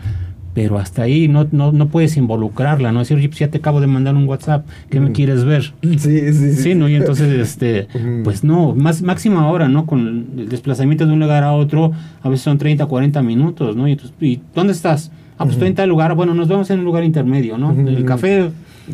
pero 0.53 0.77
hasta 0.77 1.01
ahí 1.01 1.27
no, 1.27 1.47
no, 1.51 1.73
no 1.73 1.87
puedes 1.89 2.15
involucrarla, 2.15 2.93
¿no? 2.93 2.99
Decir, 2.99 3.17
oye, 3.17 3.27
pues 3.27 3.39
ya 3.39 3.49
te 3.49 3.57
acabo 3.57 3.81
de 3.81 3.87
mandar 3.87 4.15
un 4.15 4.25
WhatsApp, 4.25 4.65
¿qué 4.89 5.01
me 5.01 5.11
quieres 5.11 5.43
ver? 5.43 5.73
Sí, 5.83 5.99
sí, 5.99 6.33
sí. 6.33 6.53
Sí, 6.53 6.75
¿no? 6.75 6.87
Y 6.87 6.95
entonces, 6.95 7.29
este, 7.33 7.87
pues 8.23 8.43
no, 8.43 8.73
más 8.73 9.01
máxima 9.01 9.41
ahora, 9.41 9.67
¿no? 9.67 9.85
Con 9.85 10.27
el 10.37 10.47
desplazamiento 10.47 11.05
de 11.05 11.11
un 11.11 11.19
lugar 11.19 11.43
a 11.43 11.51
otro, 11.51 11.91
a 12.21 12.29
veces 12.29 12.43
son 12.43 12.57
30, 12.57 12.85
40 12.85 13.21
minutos, 13.21 13.75
¿no? 13.75 13.87
Y, 13.87 13.93
entonces, 13.93 14.15
¿y 14.21 14.39
dónde 14.53 14.71
estás? 14.73 15.11
Ah, 15.37 15.43
pues 15.43 15.51
estoy 15.53 15.67
en 15.67 15.75
tal 15.75 15.89
lugar, 15.89 16.15
bueno, 16.15 16.33
nos 16.33 16.47
vemos 16.47 16.69
en 16.69 16.79
un 16.79 16.85
lugar 16.85 17.03
intermedio, 17.03 17.57
¿no? 17.57 17.71
Ujú. 17.71 17.87
El 17.87 18.05
café, 18.05 18.49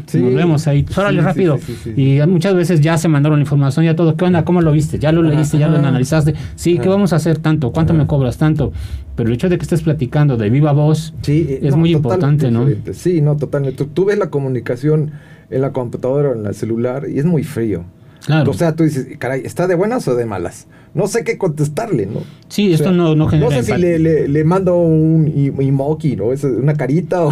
Sí. 0.08 0.20
nos 0.20 0.34
vemos 0.34 0.68
ahí, 0.68 0.84
pues, 0.84 0.98
órale, 0.98 1.20
Sí, 1.20 1.26
rápido. 1.26 1.58
sí, 1.58 1.76
sí, 1.84 1.92
sí. 1.96 2.02
Y 2.18 2.28
muchas 2.28 2.56
veces 2.56 2.80
ya 2.82 2.98
se 2.98 3.08
mandaron 3.10 3.38
la 3.40 3.44
información, 3.44 3.86
ya 3.86 3.96
todo, 3.96 4.16
¿qué 4.16 4.26
onda? 4.26 4.44
¿Cómo 4.46 4.62
lo 4.62 4.72
viste? 4.72 4.98
¿Ya 5.00 5.12
lo 5.12 5.22
leíste? 5.22 5.58
¿Ya 5.60 5.68
lo 5.68 5.78
analizaste? 5.78 6.34
Sí, 6.56 6.80
¿qué 6.80 6.88
vamos 6.90 7.14
a 7.14 7.18
hacer 7.18 7.38
tanto? 7.40 7.72
¿Cuánto 7.72 7.94
me 7.94 8.08
cobras 8.08 8.38
tanto? 8.38 8.72
Pero 9.16 9.30
el 9.30 9.36
hecho 9.36 9.50
de 9.50 9.58
que 9.58 9.64
estés 9.64 9.82
platicando 9.82 10.38
de 10.38 10.50
viva 10.50 10.72
voz, 10.72 11.14
Sí, 11.22 11.46
eh, 11.50 11.60
Es 11.64 11.76
muy 11.76 11.92
importante, 11.92 12.50
¿no? 12.50 12.66
Sí, 12.94 13.22
no, 13.22 13.36
totalmente. 13.36 13.78
Tú, 13.84 13.90
tú 13.94 14.06
ves 14.06 14.18
la 14.18 14.30
comunicación 14.30 15.12
en 15.50 15.62
la 15.62 15.72
computadora 15.74 16.30
o 16.30 16.36
en 16.36 16.46
el 16.46 16.56
celular 16.56 17.04
y 17.10 17.20
es 17.20 17.26
muy 17.26 17.44
frío. 17.44 17.84
claro. 18.26 18.50
O 18.50 18.54
sea, 18.54 18.74
tú 18.76 18.84
dices, 18.84 19.08
caray, 19.20 19.42
¿está 19.44 19.68
de 19.68 19.76
buenas 19.76 20.08
o 20.08 20.16
de 20.16 20.26
malas? 20.26 20.68
No 20.94 21.08
sé 21.08 21.24
qué 21.24 21.38
contestarle, 21.38 22.06
¿no? 22.06 22.22
Sí, 22.50 22.74
esto 22.74 22.92
no, 22.92 23.16
no 23.16 23.28
genera 23.30 23.50
No 23.50 23.56
sé 23.56 23.64
si 23.76 23.80
le, 23.80 23.98
le, 23.98 24.28
le 24.28 24.44
mando 24.44 24.76
un 24.76 25.26
emoji, 25.58 26.18
¿no? 26.18 26.34
Es 26.34 26.44
una 26.44 26.74
carita 26.74 27.22
o, 27.24 27.30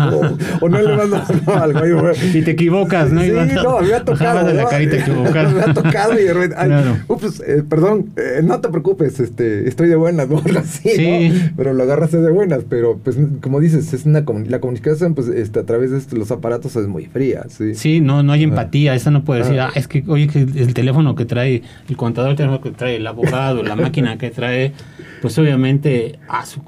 o 0.62 0.70
no 0.70 0.82
le 0.82 0.96
mando 0.96 1.22
no, 1.48 1.54
algo. 1.56 2.02
güey. 2.02 2.16
Si 2.16 2.42
te 2.42 2.52
equivocas, 2.52 3.12
¿no? 3.12 3.22
Sí, 3.22 3.32
no, 3.32 3.82
me 3.82 3.94
ha 3.94 4.06
tocado. 4.06 4.54
La 4.54 4.66
carita 4.70 4.98
equivocada. 4.98 5.50
me 5.54 5.62
ha 5.62 5.74
tocado 5.74 6.18
y 6.18 6.24
de 6.24 6.34
repente, 6.34 6.56
ay, 6.58 6.68
Claro. 6.70 6.98
ups, 7.10 7.42
eh, 7.46 7.64
perdón, 7.68 8.12
eh, 8.16 8.42
no 8.44 8.62
te 8.62 8.70
preocupes, 8.70 9.20
este, 9.20 9.68
estoy 9.68 9.90
de 9.90 9.98
buenas, 9.98 10.30
¿no? 10.30 10.42
Así, 10.58 10.90
Sí. 10.90 11.30
¿no? 11.30 11.52
Pero 11.58 11.74
lo 11.74 11.84
agarras 11.84 12.12
de 12.12 12.32
buenas, 12.32 12.62
pero 12.70 12.98
pues 13.04 13.18
como 13.42 13.60
dices, 13.60 13.92
es 13.94 14.06
una 14.06 14.24
la 14.48 14.60
comunicación 14.60 15.16
pues 15.16 15.28
este, 15.28 15.60
a 15.60 15.64
través 15.64 15.92
de 16.10 16.18
los 16.18 16.32
aparatos 16.32 16.76
es 16.78 16.88
muy 16.88 17.06
fría, 17.08 17.44
sí. 17.50 17.76
Sí, 17.76 18.00
no, 18.00 18.24
no 18.24 18.32
hay 18.32 18.44
empatía. 18.44 18.96
Eso 18.96 19.12
no 19.12 19.24
puede 19.26 19.42
decir, 19.42 19.60
Ah. 19.60 19.68
ah, 19.70 19.72
es 19.76 19.88
que, 19.88 20.04
oye, 20.08 20.28
que 20.28 20.40
el 20.40 20.74
teléfono 20.74 21.16
que 21.16 21.26
trae, 21.26 21.62
el 21.90 21.98
contador, 21.98 22.32
el 22.32 22.38
teléfono 22.38 22.62
que 22.62 22.72
trae 22.72 22.96
el 22.96 23.06
abogado, 23.08 23.49
la 23.64 23.76
máquina 23.76 24.18
que 24.18 24.30
trae, 24.32 24.74
pues 25.22 25.38
obviamente, 25.38 26.20
ah, 26.28 26.46
su- 26.46 26.62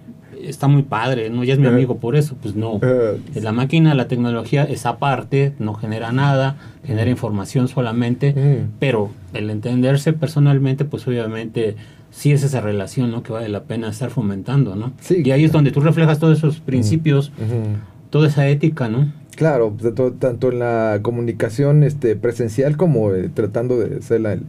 está 0.43 0.67
muy 0.67 0.81
padre, 0.81 1.29
¿no? 1.29 1.43
Ya 1.43 1.53
es 1.53 1.59
mi 1.59 1.67
Ajá. 1.67 1.75
amigo 1.75 1.97
por 1.97 2.15
eso. 2.15 2.35
Pues 2.41 2.55
no. 2.55 2.79
Ah, 2.81 3.11
La 3.35 3.51
máquina, 3.51 3.93
la 3.93 4.07
tecnología 4.07 4.63
es 4.63 4.85
aparte, 4.85 5.53
no 5.59 5.73
genera 5.75 6.11
nada, 6.11 6.57
genera 6.83 7.09
información 7.11 7.67
solamente, 7.67 8.33
Mm. 8.33 8.71
pero 8.79 9.11
el 9.33 9.49
entenderse 9.51 10.13
personalmente, 10.13 10.83
pues 10.83 11.07
obviamente 11.07 11.75
sí 12.09 12.31
es 12.31 12.43
esa 12.43 12.59
relación, 12.59 13.11
¿no? 13.11 13.21
Que 13.23 13.31
vale 13.31 13.49
la 13.49 13.63
pena 13.63 13.87
estar 13.89 14.09
fomentando, 14.09 14.75
¿no? 14.75 14.93
Sí. 14.99 15.21
Y 15.23 15.31
ahí 15.31 15.43
es 15.45 15.51
donde 15.51 15.71
tú 15.71 15.79
reflejas 15.79 16.17
todos 16.19 16.39
esos 16.39 16.59
principios, 16.59 17.31
Ujú. 17.37 17.77
toda 18.09 18.27
esa 18.27 18.47
ética, 18.49 18.89
¿no? 18.89 19.13
Claro, 19.35 19.75
tanto 20.19 20.51
en 20.51 20.59
la 20.59 20.99
comunicación 21.01 21.83
este, 21.83 22.15
presencial 22.15 22.75
como 22.77 23.13
eh, 23.13 23.29
tratando 23.33 23.77
de 23.79 23.97
hacerla 23.99 24.33
el- 24.33 24.43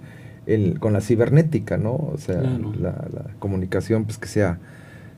el- 0.46 0.78
con 0.80 0.92
la 0.92 1.00
cibernética, 1.00 1.76
¿no? 1.78 1.92
O 1.92 2.16
sea, 2.18 2.40
Claro. 2.40 2.72
la, 2.80 2.90
la 3.12 3.24
comunicación 3.38 4.04
pues 4.04 4.18
que 4.18 4.28
sea, 4.28 4.58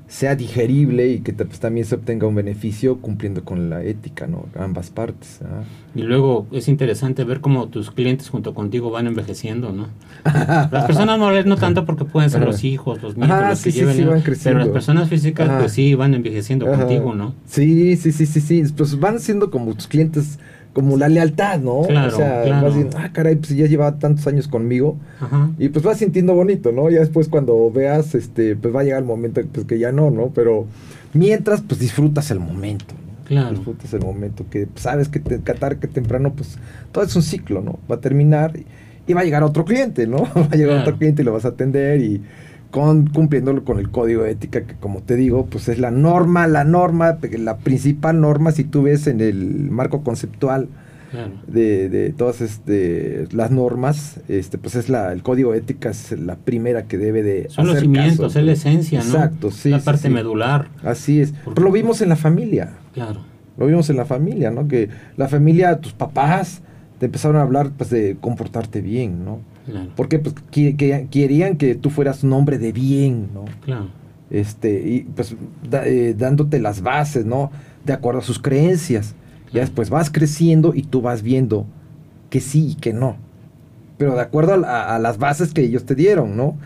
sea 0.07 0.37
digerible 0.37 1.09
y 1.09 1.21
que 1.21 1.33
pues, 1.33 1.59
también 1.61 1.87
se 1.87 1.95
obtenga 1.95 2.27
un 2.27 2.35
beneficio 2.35 2.99
cumpliendo 2.99 3.43
con 3.43 3.71
la 3.71 3.83
ética, 3.83 4.27
¿no? 4.27 4.47
Ambas 4.59 4.91
partes. 4.91 5.41
¿ah? 5.43 5.63
Y 5.95 6.03
luego 6.03 6.47
es 6.53 6.69
interesante 6.69 7.25
ver 7.25 7.41
cómo 7.41 7.69
tus 7.69 7.91
clientes 7.91 8.29
junto 8.29 8.53
contigo 8.53 8.91
van 8.91 9.07
envejeciendo, 9.07 9.73
¿no? 9.73 9.89
Las 10.25 10.85
personas 10.85 11.19
morales 11.19 11.47
no 11.47 11.57
tanto 11.57 11.87
porque 11.87 12.05
pueden 12.05 12.29
ser 12.29 12.43
los 12.45 12.65
hijos, 12.65 13.03
los 13.03 13.17
nietos, 13.17 13.35
Ajá, 13.35 13.49
los 13.51 13.63
que 13.63 13.73
sí, 13.73 13.79
lleven, 13.81 13.97
van 13.99 14.09
pero 14.11 14.23
creciendo. 14.23 14.59
las 14.61 14.69
personas 14.69 15.09
físicas 15.09 15.49
Ajá. 15.49 15.59
pues 15.61 15.73
sí 15.73 15.95
van 15.95 16.13
envejeciendo 16.15 16.67
Ajá. 16.71 16.81
contigo, 16.85 17.15
¿no? 17.15 17.35
Sí, 17.47 17.97
sí, 17.97 18.13
sí, 18.13 18.27
sí, 18.27 18.41
sí. 18.43 18.63
Pues 18.77 19.01
van 19.01 19.21
siendo 19.21 19.51
como 19.51 19.75
tus 19.75 19.87
clientes, 19.87 20.39
como 20.75 20.99
la 20.99 21.09
lealtad, 21.09 21.59
¿no? 21.61 21.83
Claro, 21.83 22.13
o 22.13 22.17
sea, 22.17 22.43
claro. 22.43 22.67
vas 22.67 22.75
diciendo, 22.75 22.99
ah, 23.01 23.11
caray, 23.13 23.37
pues 23.37 23.57
ya 23.57 23.67
lleva 23.67 23.99
tantos 23.99 24.27
años 24.27 24.47
conmigo. 24.49 24.99
Ajá. 25.21 25.51
Y 25.59 25.71
pues 25.71 25.83
vas 25.85 25.97
sintiendo 25.99 26.35
bonito, 26.35 26.71
¿no? 26.73 26.91
Ya 26.91 27.01
después 27.01 27.29
cuando 27.29 27.71
veas, 27.71 28.15
este, 28.15 28.57
pues 28.57 28.75
va 28.75 28.81
a 28.81 28.85
llegar 28.85 28.99
el 28.99 29.07
momento 29.07 29.41
pues, 29.51 29.65
que 29.67 29.79
ya 29.79 29.93
no, 29.93 30.11
¿no? 30.11 30.33
Pero 30.35 30.67
mientras, 31.15 31.63
pues 31.63 31.81
disfrutas 31.81 32.31
el 32.31 32.41
momento, 32.41 32.95
¿no? 32.95 33.25
Claro. 33.25 33.51
Disfrutas 33.55 33.95
el 33.95 34.01
momento, 34.03 34.45
que 34.51 34.67
pues, 34.67 34.83
sabes 34.83 35.09
que 35.09 35.21
te, 35.21 35.39
que 35.41 35.55
tarde 35.55 35.79
que 35.79 35.89
temprano, 35.89 36.35
pues 36.35 36.59
todo 36.93 37.05
es 37.05 37.17
un 37.17 37.23
ciclo, 37.23 37.63
¿no? 37.63 37.79
Va 37.91 37.97
a 37.97 38.01
terminar 38.01 38.57
y, 38.57 38.67
y 39.07 39.15
va 39.15 39.23
a 39.23 39.25
llegar 39.25 39.43
otro 39.43 39.65
cliente, 39.65 40.07
¿no? 40.07 40.19
Va 40.37 40.49
a 40.51 40.57
llegar 40.57 40.75
Claro. 40.77 40.81
otro 40.83 40.97
cliente 40.99 41.23
y 41.23 41.25
lo 41.25 41.33
vas 41.33 41.45
a 41.45 41.49
atender 41.49 42.01
y 42.01 42.21
con, 42.75 43.07
cumpliéndolo 43.07 43.63
con 43.65 43.79
el 43.79 43.89
código 43.93 44.25
de 44.25 44.33
ética, 44.33 44.63
que 44.67 44.75
como 44.75 45.01
te 45.01 45.15
digo, 45.15 45.47
pues 45.47 45.69
es 45.69 45.79
la 45.79 45.93
norma, 45.93 46.49
la 46.49 46.65
norma, 46.65 47.19
la 47.39 47.59
principal 47.59 48.21
norma, 48.21 48.51
si 48.51 48.65
tú 48.65 48.83
ves 48.83 49.07
en 49.07 49.21
el 49.21 49.71
marco 49.71 50.03
conceptual, 50.03 50.67
Claro. 51.13 51.31
de, 51.47 51.89
de 51.89 52.11
todas 52.11 52.41
este, 52.41 53.29
las 53.31 53.53
normas, 53.53 54.19
este, 54.27 54.59
pues 54.59 54.75
es 54.75 54.89
la, 54.89 55.13
el 55.13 55.23
código 55.23 55.53
de 55.53 55.59
ética 55.59 55.91
es 55.91 56.11
la 56.19 56.35
primera 56.35 56.87
que 56.89 56.99
debe 56.99 57.23
de 57.23 57.47
Son 57.51 57.69
los 57.69 57.79
cimientos, 57.79 58.27
caso. 58.33 58.41
es 58.41 58.45
la 58.45 58.51
esencia, 58.53 58.99
¿no? 58.99 59.05
Exacto, 59.05 59.53
sí. 59.53 59.71
La 59.71 59.79
sí, 59.79 59.85
parte 59.85 60.01
sí. 60.03 60.09
medular. 60.09 60.71
Así 60.83 61.21
es. 61.21 61.31
Porque- 61.31 61.55
Pero 61.55 61.67
lo 61.69 61.73
vimos 61.73 62.01
en 62.03 62.09
la 62.09 62.17
familia, 62.17 62.71
Claro. 62.95 63.21
lo 63.57 63.67
vimos 63.67 63.89
en 63.91 63.97
la 63.99 64.05
familia, 64.07 64.51
¿no? 64.51 64.67
Que 64.67 64.89
la 65.17 65.29
familia, 65.29 65.79
tus 65.79 65.93
papás, 65.93 66.63
te 66.99 67.07
empezaron 67.07 67.37
a 67.37 67.43
hablar 67.43 67.71
pues 67.79 67.91
de 67.91 68.17
comportarte 68.21 68.81
bien, 68.81 69.25
¿no? 69.25 69.39
Claro. 69.67 69.89
Porque 69.97 70.19
pues 70.19 70.35
que- 70.51 70.77
querían 71.11 71.57
que 71.57 71.75
tú 71.75 71.91
fueras 71.91 72.23
un 72.23 72.33
hombre 72.35 72.59
de 72.59 72.73
bien, 72.73 73.29
¿no? 73.35 73.45
Claro. 73.65 73.89
este 74.31 74.89
y 74.89 75.01
pues 75.03 75.37
da- 75.69 75.87
eh, 75.87 76.15
dándote 76.17 76.59
las 76.59 76.81
bases, 76.83 77.25
¿no? 77.27 77.51
De 77.85 77.93
acuerdo 77.93 78.21
a 78.21 78.23
sus 78.23 78.39
creencias. 78.39 79.15
Ya 79.53 79.61
después 79.61 79.91
vas 79.91 80.11
creciendo 80.11 80.73
y 80.75 80.83
tú 80.83 81.01
vas 81.03 81.23
viendo 81.23 81.67
que 82.31 82.41
sí 82.41 82.71
y 82.71 82.75
que 82.75 82.93
no. 82.93 83.17
Pero 83.99 84.15
de 84.15 84.23
acuerdo 84.23 84.55
a, 84.55 84.57
la- 84.57 84.95
a 84.95 84.99
las 84.99 85.19
bases 85.19 85.53
que 85.53 85.61
ellos 85.63 85.85
te 85.85 85.95
dieron, 85.95 86.37
¿no? 86.37 86.57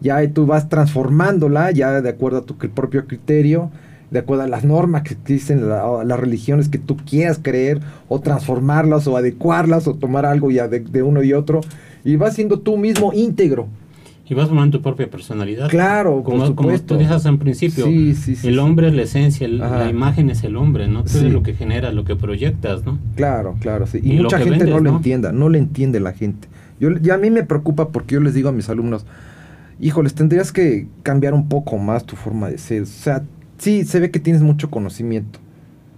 Ya 0.00 0.26
tú 0.32 0.46
vas 0.46 0.68
transformándola, 0.68 1.70
ya 1.72 2.00
de 2.00 2.08
acuerdo 2.08 2.38
a 2.38 2.42
tu 2.46 2.56
propio 2.56 3.06
criterio, 3.06 3.70
de 4.10 4.20
acuerdo 4.20 4.44
a 4.44 4.48
las 4.48 4.64
normas 4.64 5.02
que 5.02 5.14
existen, 5.14 5.68
la- 5.68 6.04
las 6.04 6.18
religiones 6.20 6.68
que 6.68 6.78
tú 6.78 6.96
quieras 6.96 7.38
creer, 7.42 7.80
o 8.08 8.20
transformarlas, 8.20 9.06
o 9.06 9.16
adecuarlas, 9.16 9.86
o 9.86 9.94
tomar 9.94 10.24
algo 10.24 10.50
ya 10.50 10.66
de, 10.68 10.80
de 10.80 11.02
uno 11.02 11.22
y 11.22 11.34
otro, 11.34 11.60
y 12.04 12.16
vas 12.16 12.34
siendo 12.34 12.60
tú 12.60 12.76
mismo 12.76 13.12
íntegro. 13.12 13.68
Y 14.30 14.34
vas 14.34 14.48
formando 14.48 14.76
tu 14.76 14.82
propia 14.82 15.08
personalidad. 15.08 15.70
Claro, 15.70 16.16
por 16.16 16.24
como, 16.24 16.54
como 16.54 16.68
supuesto. 16.68 16.94
tú 16.96 17.00
dices 17.00 17.24
en 17.24 17.38
principio, 17.38 17.86
Sí, 17.86 18.14
sí, 18.14 18.36
sí, 18.36 18.48
el 18.48 18.58
hombre 18.58 18.88
es 18.88 18.94
la 18.94 19.02
esencia, 19.02 19.46
el- 19.46 19.56
la 19.58 19.88
imagen 19.88 20.28
es 20.28 20.44
el 20.44 20.56
hombre, 20.56 20.86
¿no? 20.86 21.02
Tú 21.04 21.16
eres 21.18 21.32
lo 21.32 21.42
que 21.42 21.54
generas, 21.54 21.94
lo 21.94 22.04
que 22.04 22.14
proyectas, 22.14 22.84
¿no? 22.84 22.98
Claro, 23.16 23.56
claro, 23.60 23.86
sí. 23.86 24.00
Y 24.02 24.12
mucha 24.20 24.36
gente 24.38 24.50
vendes, 24.50 24.68
no 24.68 24.80
lo 24.80 24.90
entienda, 24.96 25.32
no 25.32 25.48
le 25.48 25.58
entiende 25.58 25.98
la 26.00 26.12
gente. 26.12 26.46
Yo, 26.78 26.90
y 27.02 27.08
a 27.08 27.16
mí 27.16 27.30
me 27.30 27.42
preocupa 27.42 27.88
porque 27.88 28.16
yo 28.16 28.20
les 28.20 28.34
digo 28.34 28.50
a 28.50 28.52
mis 28.52 28.68
alumnos, 28.68 29.06
híjoles, 29.80 30.12
tendrías 30.14 30.52
que 30.52 30.86
cambiar 31.02 31.32
un 31.32 31.48
poco 31.48 31.78
más 31.78 32.04
tu 32.04 32.14
forma 32.14 32.50
de 32.50 32.58
ser. 32.58 32.82
O 32.82 32.86
sea, 32.86 33.22
sí, 33.56 33.84
se 33.84 33.98
ve 33.98 34.10
que 34.10 34.20
tienes 34.20 34.42
mucho 34.42 34.70
conocimiento. 34.70 35.38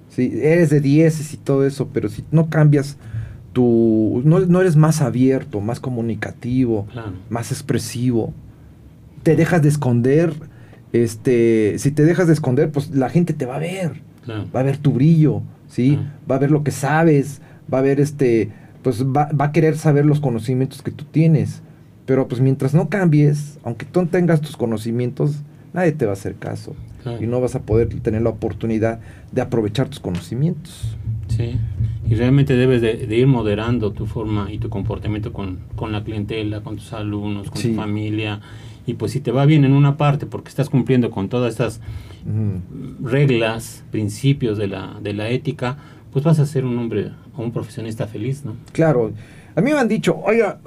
Sí, 0.08 0.30
eres 0.40 0.70
de 0.70 0.80
dieces 0.80 1.34
y 1.34 1.36
todo 1.36 1.66
eso, 1.66 1.88
pero 1.92 2.08
si 2.08 2.22
no 2.30 2.48
cambias 2.48 2.96
tu... 3.52 4.22
No, 4.24 4.40
no 4.40 4.60
eres 4.60 4.76
más 4.76 5.00
abierto, 5.02 5.60
más 5.60 5.80
comunicativo, 5.80 6.86
Claro. 6.92 7.12
más 7.30 7.50
expresivo, 7.52 8.32
te 9.22 9.36
dejas 9.36 9.62
de 9.62 9.68
esconder, 9.68 10.32
este, 10.92 11.74
si 11.78 11.90
te 11.90 12.04
dejas 12.04 12.26
de 12.26 12.32
esconder, 12.32 12.70
pues 12.70 12.90
la 12.90 13.08
gente 13.10 13.32
te 13.32 13.46
va 13.46 13.56
a 13.56 13.60
ver 13.60 14.02
Claro. 14.24 14.46
va 14.54 14.60
a 14.60 14.62
ver 14.64 14.76
tu 14.78 14.92
brillo, 14.92 15.42
¿sí? 15.68 15.98
Va 16.30 16.36
a 16.36 16.38
ver 16.38 16.50
lo 16.50 16.62
que 16.64 16.70
sabes, 16.70 17.40
va 17.72 17.78
a 17.78 17.82
ver 17.82 18.00
este, 18.00 18.50
pues 18.82 19.04
va, 19.04 19.28
va 19.32 19.46
a 19.46 19.52
querer 19.52 19.76
saber 19.78 20.04
los 20.06 20.20
conocimientos 20.20 20.82
que 20.82 20.90
tú 20.90 21.04
tienes. 21.04 21.62
Pero 22.06 22.26
pues 22.28 22.40
mientras 22.40 22.74
no 22.74 22.88
cambies, 22.88 23.58
aunque 23.62 23.86
tú 23.86 24.04
tengas 24.06 24.40
tus 24.40 24.56
conocimientos, 24.56 25.36
nadie 25.72 25.92
te 25.92 26.06
va 26.06 26.12
a 26.12 26.14
hacer 26.14 26.34
caso. 26.34 26.74
Y 27.20 27.26
no 27.26 27.40
vas 27.40 27.54
a 27.54 27.60
poder 27.62 27.88
tener 28.00 28.20
la 28.22 28.28
oportunidad 28.30 29.00
de 29.32 29.40
aprovechar 29.40 29.88
tus 29.88 30.00
conocimientos. 30.00 30.98
Sí, 31.28 31.56
y 32.08 32.14
realmente 32.14 32.54
debes 32.56 32.80
de, 32.82 33.06
de 33.06 33.16
ir 33.16 33.26
moderando 33.26 33.92
tu 33.92 34.06
forma 34.06 34.50
y 34.52 34.58
tu 34.58 34.68
comportamiento 34.68 35.32
con, 35.32 35.58
con 35.76 35.92
la 35.92 36.02
clientela, 36.02 36.60
con 36.62 36.76
tus 36.76 36.92
alumnos, 36.92 37.50
con 37.50 37.58
Sí. 37.60 37.70
tu 37.70 37.76
familia. 37.76 38.40
Y 38.86 38.94
pues 38.94 39.12
si 39.12 39.20
te 39.20 39.30
va 39.30 39.44
bien 39.46 39.64
en 39.64 39.72
una 39.72 39.96
parte 39.96 40.26
porque 40.26 40.48
estás 40.48 40.68
cumpliendo 40.70 41.10
con 41.10 41.28
todas 41.28 41.52
estas 41.52 41.80
reglas, 43.02 43.84
principios 43.90 44.58
de 44.58 44.68
la, 44.68 44.98
de 45.02 45.12
la 45.12 45.28
ética, 45.30 45.76
pues 46.12 46.24
vas 46.24 46.38
a 46.38 46.46
ser 46.46 46.64
un 46.64 46.76
hombre 46.78 47.12
o 47.36 47.42
un 47.42 47.52
profesionista 47.52 48.06
feliz, 48.06 48.44
¿no? 48.44 48.54
Claro, 48.72 49.12
a 49.54 49.60
mí 49.60 49.70
me 49.72 49.78
han 49.78 49.88
dicho, 49.88 50.16
oiga, 50.24 50.58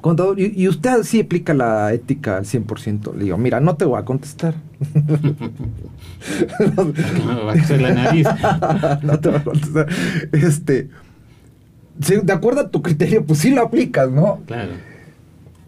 contador, 0.00 0.38
¿y, 0.40 0.52
y 0.54 0.68
usted 0.68 1.02
sí 1.04 1.20
aplica 1.20 1.54
la 1.54 1.92
ética 1.92 2.36
al 2.36 2.44
100%? 2.44 3.14
Le 3.14 3.24
digo, 3.24 3.38
mira, 3.38 3.60
no 3.60 3.76
te 3.76 3.84
voy 3.84 3.98
a 3.98 4.04
contestar. 4.04 4.54
Va 6.78 7.52
a 7.52 7.76
la 7.76 7.94
nariz. 7.94 8.26
no 9.02 9.20
te 9.20 9.28
voy 9.28 9.38
a 9.38 9.44
contestar. 9.44 9.86
Este, 10.32 10.88
de 11.98 12.32
acuerdo 12.32 12.60
a 12.62 12.70
tu 12.70 12.82
criterio, 12.82 13.24
pues 13.24 13.38
sí 13.40 13.50
lo 13.50 13.62
aplicas, 13.62 14.10
¿no? 14.10 14.40
Claro, 14.46 14.72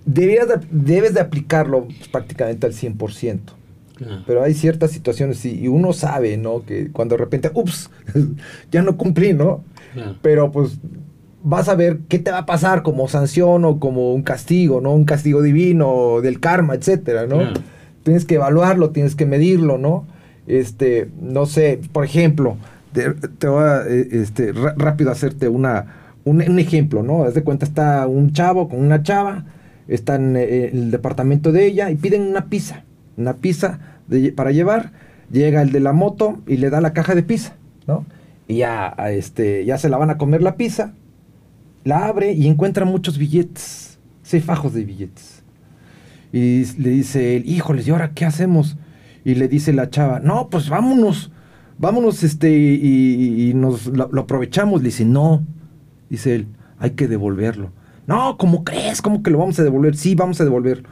Deberías 0.04 0.48
de- 0.48 0.60
debes 0.70 1.14
de 1.14 1.20
aplicarlo 1.20 1.86
pues, 1.86 2.08
prácticamente 2.08 2.66
al 2.66 2.72
100%. 2.72 3.38
claro. 3.96 4.22
Pero 4.26 4.42
hay 4.44 4.54
ciertas 4.54 4.90
situaciones 4.92 5.44
y, 5.44 5.60
y 5.60 5.68
uno 5.68 5.92
sabe, 5.92 6.36
¿no? 6.36 6.64
Que 6.64 6.90
cuando 6.92 7.16
de 7.16 7.24
repente, 7.24 7.50
ups, 7.54 7.90
ya 8.70 8.82
no 8.82 8.96
cumplí, 8.96 9.32
¿no? 9.32 9.64
claro. 9.94 10.16
Pero 10.22 10.52
pues 10.52 10.78
vas 11.42 11.68
a 11.68 11.74
ver 11.76 12.00
qué 12.08 12.18
te 12.18 12.30
va 12.32 12.38
a 12.38 12.46
pasar 12.46 12.82
como 12.82 13.06
sanción 13.08 13.64
o 13.64 13.78
como 13.80 14.12
un 14.14 14.22
castigo, 14.22 14.80
¿no? 14.80 14.92
Un 14.92 15.04
castigo 15.04 15.42
divino, 15.42 16.20
del 16.22 16.38
karma, 16.40 16.74
etcétera, 16.74 17.26
¿no? 17.26 17.38
Claro. 17.38 17.60
Tienes 18.06 18.24
que 18.24 18.36
evaluarlo, 18.36 18.90
tienes 18.90 19.16
que 19.16 19.26
medirlo, 19.26 19.78
¿no? 19.78 20.06
Este, 20.46 21.08
no 21.20 21.44
sé, 21.44 21.80
por 21.90 22.04
ejemplo, 22.04 22.56
te, 22.92 23.48
voy 23.48 23.64
a 23.64 23.82
eh, 23.84 24.06
este, 24.12 24.52
rápido 24.52 25.10
hacerte 25.10 25.48
una, 25.48 25.86
un, 26.22 26.40
ejemplo, 26.60 27.02
¿no? 27.02 27.24
Haz 27.24 27.34
de 27.34 27.42
cuenta, 27.42 27.66
está 27.66 28.06
un 28.06 28.32
chavo 28.32 28.68
con 28.68 28.78
una 28.78 29.02
chava, 29.02 29.46
están 29.88 30.36
eh, 30.36 30.68
en 30.68 30.78
el 30.84 30.90
departamento 30.92 31.50
de 31.50 31.66
ella 31.66 31.90
y 31.90 31.96
piden 31.96 32.22
una 32.22 32.44
pizza, 32.44 32.84
una 33.16 33.38
pizza 33.38 33.80
para 34.36 34.52
llevar, 34.52 34.92
llega 35.32 35.60
el 35.60 35.72
de 35.72 35.80
la 35.80 35.92
moto 35.92 36.38
y 36.46 36.58
le 36.58 36.70
da 36.70 36.80
la 36.80 36.92
caja 36.92 37.16
de 37.16 37.24
pizza, 37.24 37.56
¿no? 37.88 38.06
Y 38.46 38.58
ya, 38.58 38.94
este, 39.10 39.64
ya 39.64 39.78
se 39.78 39.88
la 39.88 39.96
van 39.96 40.10
a 40.10 40.16
comer 40.16 40.42
la 40.42 40.54
pizza, 40.54 40.92
la 41.82 42.06
abre 42.06 42.34
y 42.34 42.46
encuentra 42.46 42.84
muchos 42.84 43.18
billetes, 43.18 43.98
seis 44.22 44.44
fajos 44.44 44.74
de 44.74 44.84
billetes. 44.84 45.35
Y 46.36 46.66
le 46.78 46.90
dice 46.90 47.34
él, 47.34 47.44
híjoles, 47.46 47.88
¿y 47.88 47.92
ahora 47.92 48.10
qué 48.12 48.26
hacemos? 48.26 48.76
Y 49.24 49.36
le 49.36 49.48
dice 49.48 49.72
la 49.72 49.88
chava, 49.88 50.20
no, 50.20 50.50
pues 50.50 50.68
vámonos, 50.68 51.32
vámonos, 51.78 52.22
este, 52.22 52.50
y, 52.50 53.52
nos 53.54 53.86
lo, 53.86 54.04
aprovechamos. 54.20 54.82
Le 54.82 54.88
dice, 54.88 55.06
no, 55.06 55.46
dice 56.10 56.34
él, 56.34 56.48
hay 56.78 56.90
que 56.90 57.08
devolverlo. 57.08 57.72
No, 58.06 58.36
¿cómo 58.36 58.64
crees? 58.64 59.00
¿Cómo 59.00 59.22
que 59.22 59.30
lo 59.30 59.38
vamos 59.38 59.58
a 59.58 59.64
devolver? 59.64 59.96
Sí, 59.96 60.14
vamos 60.14 60.38
a 60.38 60.44
devolverlo. 60.44 60.86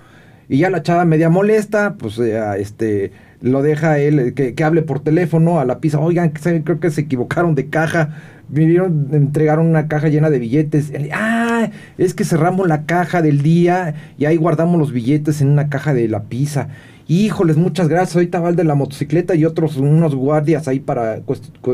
Y 0.49 0.57
ya 0.57 0.71
la 0.71 0.83
chava 0.83 1.05
media 1.05 1.29
molesta, 1.29 1.97
pues 1.99 2.19
eh, 2.19 2.41
este 2.59 3.13
lo 3.43 3.61
deja 3.61 3.99
él 3.99 4.33
que, 4.33 4.55
que 4.55 4.65
hable 4.65 4.81
por 4.81 5.01
teléfono 5.01 5.61
a 5.61 5.67
la 5.67 5.79
pizza. 5.79 5.99
Oigan, 5.99 6.31
creo 6.31 6.81
que 6.81 6.91
se 6.91 7.03
equivocaron 7.03 7.55
de 7.55 7.69
caja. 7.69 8.17
Vinieron, 8.49 9.09
entregaron 9.13 9.67
una 9.67 9.89
caja 9.89 10.09
llena 10.09 10.31
de 10.31 10.39
billetes. 10.39 10.91
Él, 10.91 11.11
ah, 11.13 11.44
es 11.99 12.15
que 12.15 12.25
cerramos 12.25 12.69
la 12.69 12.85
caja 12.85 13.23
del 13.23 13.43
día 13.43 13.95
y 14.19 14.25
ahí 14.25 14.37
guardamos 14.37 14.79
los 14.79 14.93
billetes 14.93 15.41
en 15.41 15.49
una 15.49 15.69
caja 15.69 15.95
de 15.95 16.09
la 16.09 16.25
pizza. 16.25 16.69
Híjoles, 17.07 17.57
muchas 17.57 17.89
gracias. 17.89 18.17
Ahorita 18.17 18.41
va 18.41 18.49
el 18.49 18.57
de 18.57 18.65
la 18.65 18.75
motocicleta 18.75 19.35
y 19.35 19.45
otros, 19.45 19.77
unos 19.77 20.15
guardias 20.15 20.69
ahí 20.69 20.81
para 20.81 21.21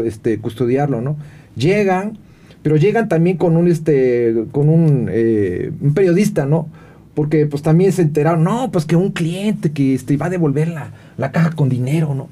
este, 0.04 0.38
custodiarlo, 0.38 1.00
¿no? 1.00 1.16
Llegan, 1.56 2.18
pero 2.62 2.76
llegan 2.76 3.08
también 3.08 3.36
con 3.36 3.56
un, 3.56 3.68
este, 3.68 4.44
con 4.52 4.68
un, 4.68 5.08
eh, 5.10 5.70
un 5.80 5.94
periodista, 5.94 6.46
¿no? 6.46 6.68
Porque 7.14 7.46
pues 7.46 7.62
también 7.62 7.92
se 7.92 8.02
enteraron, 8.02 8.44
no, 8.44 8.70
pues 8.72 8.84
que 8.86 8.96
un 8.96 9.10
cliente 9.10 9.72
que 9.72 9.94
este, 9.94 10.16
va 10.16 10.26
a 10.26 10.30
devolver 10.30 10.68
la, 10.68 10.92
la 11.16 11.32
caja 11.32 11.50
con 11.52 11.68
dinero, 11.68 12.14
¿no? 12.14 12.28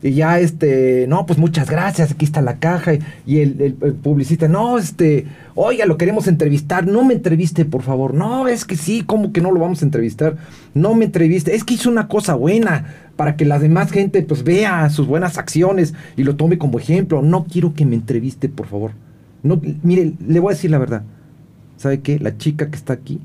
Y 0.00 0.12
ya, 0.12 0.38
este, 0.38 1.06
no, 1.08 1.26
pues 1.26 1.38
muchas 1.38 1.68
gracias, 1.68 2.12
aquí 2.12 2.24
está 2.24 2.40
la 2.40 2.58
caja. 2.58 2.92
Y, 3.26 3.40
el 3.40 3.74
publicista, 4.02 4.46
no, 4.46 4.78
este, 4.78 5.26
oiga, 5.54 5.86
lo 5.86 5.96
queremos 5.96 6.28
entrevistar, 6.28 6.86
no 6.86 7.04
me 7.04 7.14
entreviste, 7.14 7.64
por 7.64 7.82
favor. 7.82 8.14
No, 8.14 8.46
es 8.46 8.64
que 8.64 8.76
sí, 8.76 9.02
¿cómo 9.04 9.32
que 9.32 9.40
no 9.40 9.50
lo 9.50 9.60
vamos 9.60 9.82
a 9.82 9.84
entrevistar? 9.84 10.36
No 10.74 10.94
me 10.94 11.06
entreviste, 11.06 11.54
es 11.54 11.64
que 11.64 11.74
hizo 11.74 11.90
una 11.90 12.06
cosa 12.06 12.34
buena 12.34 12.86
para 13.16 13.34
que 13.36 13.44
la 13.44 13.58
demás 13.58 13.90
gente 13.90 14.22
pues 14.22 14.44
vea 14.44 14.88
sus 14.90 15.08
buenas 15.08 15.38
acciones 15.38 15.94
y 16.16 16.22
lo 16.22 16.36
tome 16.36 16.58
como 16.58 16.78
ejemplo. 16.78 17.20
No 17.20 17.46
quiero 17.46 17.74
que 17.74 17.84
me 17.84 17.96
entreviste, 17.96 18.48
por 18.48 18.66
favor. 18.66 18.92
No, 19.42 19.60
mire, 19.82 20.12
le 20.24 20.38
voy 20.38 20.52
a 20.52 20.54
decir 20.54 20.70
la 20.70 20.78
verdad. 20.78 21.02
¿Sabe 21.76 22.00
qué? 22.00 22.20
La 22.20 22.36
chica 22.36 22.70
que 22.70 22.76
está 22.76 22.92
aquí 22.92 23.20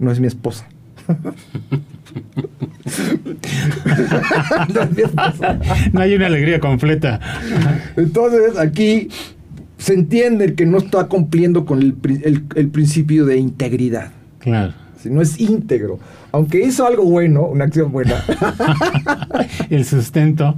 no 0.00 0.10
es 0.10 0.18
mi 0.18 0.26
esposa. 0.26 0.66
No 5.92 6.00
hay 6.00 6.14
una 6.14 6.26
alegría 6.26 6.60
completa. 6.60 7.20
Entonces 7.96 8.58
aquí 8.58 9.08
se 9.78 9.94
entiende 9.94 10.54
que 10.54 10.66
no 10.66 10.78
está 10.78 11.06
cumpliendo 11.06 11.64
con 11.64 11.80
el, 11.82 11.94
el- 12.24 12.42
el 12.54 12.68
principio 12.68 13.24
de 13.26 13.38
integridad. 13.38 14.10
Claro. 14.38 14.72
Si 15.02 15.10
no 15.10 15.22
es 15.22 15.40
íntegro. 15.40 15.98
Aunque 16.32 16.60
hizo 16.60 16.86
algo 16.86 17.04
bueno, 17.04 17.46
una 17.46 17.64
acción 17.64 17.90
buena. 17.90 18.22
El 19.70 19.84
sustento. 19.86 20.54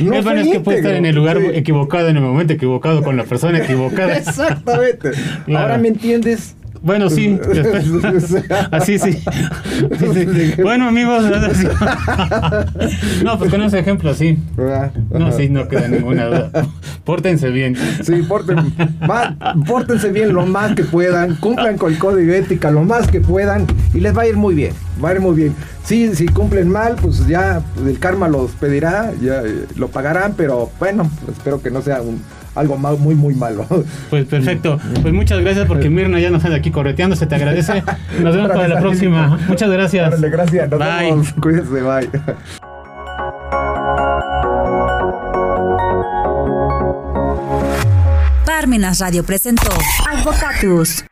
No 0.00 0.14
es 0.14 0.24
bueno, 0.24 0.40
es 0.40 0.48
que 0.48 0.60
puede 0.60 0.78
estar 0.78 0.94
en 0.94 1.06
el 1.06 1.14
lugar 1.14 1.38
sí. 1.40 1.46
equivocado, 1.54 2.08
en 2.08 2.16
el 2.16 2.22
momento 2.22 2.52
equivocado, 2.52 3.02
con 3.02 3.16
la 3.16 3.24
persona 3.24 3.58
equivocada. 3.58 4.16
Exactamente. 4.18 5.12
Claro. 5.46 5.62
Ahora 5.64 5.78
me 5.78 5.88
entiendes. 5.88 6.56
Bueno, 6.82 7.10
sí. 7.10 7.38
Así 8.70 8.98
sí. 8.98 9.22
Bueno, 10.62 10.88
amigos. 10.88 11.24
No, 13.24 13.38
pues 13.38 13.50
con 13.50 13.62
ese 13.62 13.78
ejemplo, 13.80 14.14
sí. 14.14 14.38
Ah, 14.58 14.90
No, 15.10 15.32
sí, 15.32 15.48
no 15.48 15.68
queda 15.68 15.88
ninguna 15.88 16.26
duda. 16.26 16.50
Pórtense 17.04 17.50
bien. 17.50 17.76
Sí, 18.02 18.12
porten- 18.28 18.72
va- 19.08 19.36
pórtense 19.66 20.10
bien 20.10 20.32
lo 20.32 20.46
más 20.46 20.74
que 20.74 20.84
puedan, 20.84 21.34
cumplan 21.36 21.76
con 21.78 21.92
el 21.92 21.98
código 21.98 22.32
de 22.32 22.38
ética 22.38 22.70
lo 22.70 22.82
más 22.84 23.08
que 23.08 23.20
puedan 23.20 23.66
y 23.94 24.00
les 24.00 24.16
va 24.16 24.22
a 24.22 24.26
ir 24.28 24.36
muy 24.36 24.54
bien, 24.54 24.72
va 25.02 25.10
a 25.10 25.14
ir 25.14 25.20
muy 25.20 25.34
bien. 25.34 25.54
Sí, 25.84 26.14
si 26.14 26.26
cumplen 26.26 26.68
mal, 26.68 26.96
pues 27.00 27.26
ya 27.26 27.62
el 27.84 27.98
karma 27.98 28.28
los 28.28 28.52
pedirá, 28.52 29.12
ya 29.22 29.42
eh, 29.42 29.64
lo 29.76 29.88
pagarán, 29.88 30.34
pero 30.36 30.70
bueno, 30.78 31.10
espero 31.30 31.62
que 31.62 31.70
no 31.70 31.80
sea 31.82 32.02
un, 32.02 32.20
algo 32.58 32.76
ma- 32.76 32.92
muy, 32.96 33.14
muy 33.14 33.34
malo. 33.34 33.66
Pues 34.10 34.24
perfecto. 34.26 34.78
Pues 35.02 35.12
muchas 35.14 35.40
gracias 35.40 35.66
porque 35.66 35.88
Mirna 35.90 36.18
ya 36.20 36.30
nos 36.30 36.44
anda 36.44 36.56
aquí 36.56 36.70
correteando. 36.70 37.16
Se 37.16 37.26
te 37.26 37.34
agradece. 37.34 37.82
Nos 38.20 38.34
vemos 38.34 38.50
para 38.50 38.68
la 38.68 38.80
próxima. 38.80 39.38
Muchas 39.48 39.70
gracias. 39.70 40.08
Órale, 40.08 40.30
gracias, 40.30 40.70
nos 40.70 40.78
Bye. 40.78 41.10
vemos. 41.10 41.32
Cuídense, 41.40 41.82
bye. 41.82 42.08
Parmenas 48.44 48.98
Radio 49.00 49.22
presentó 49.24 49.70
Advocatus. 50.10 51.04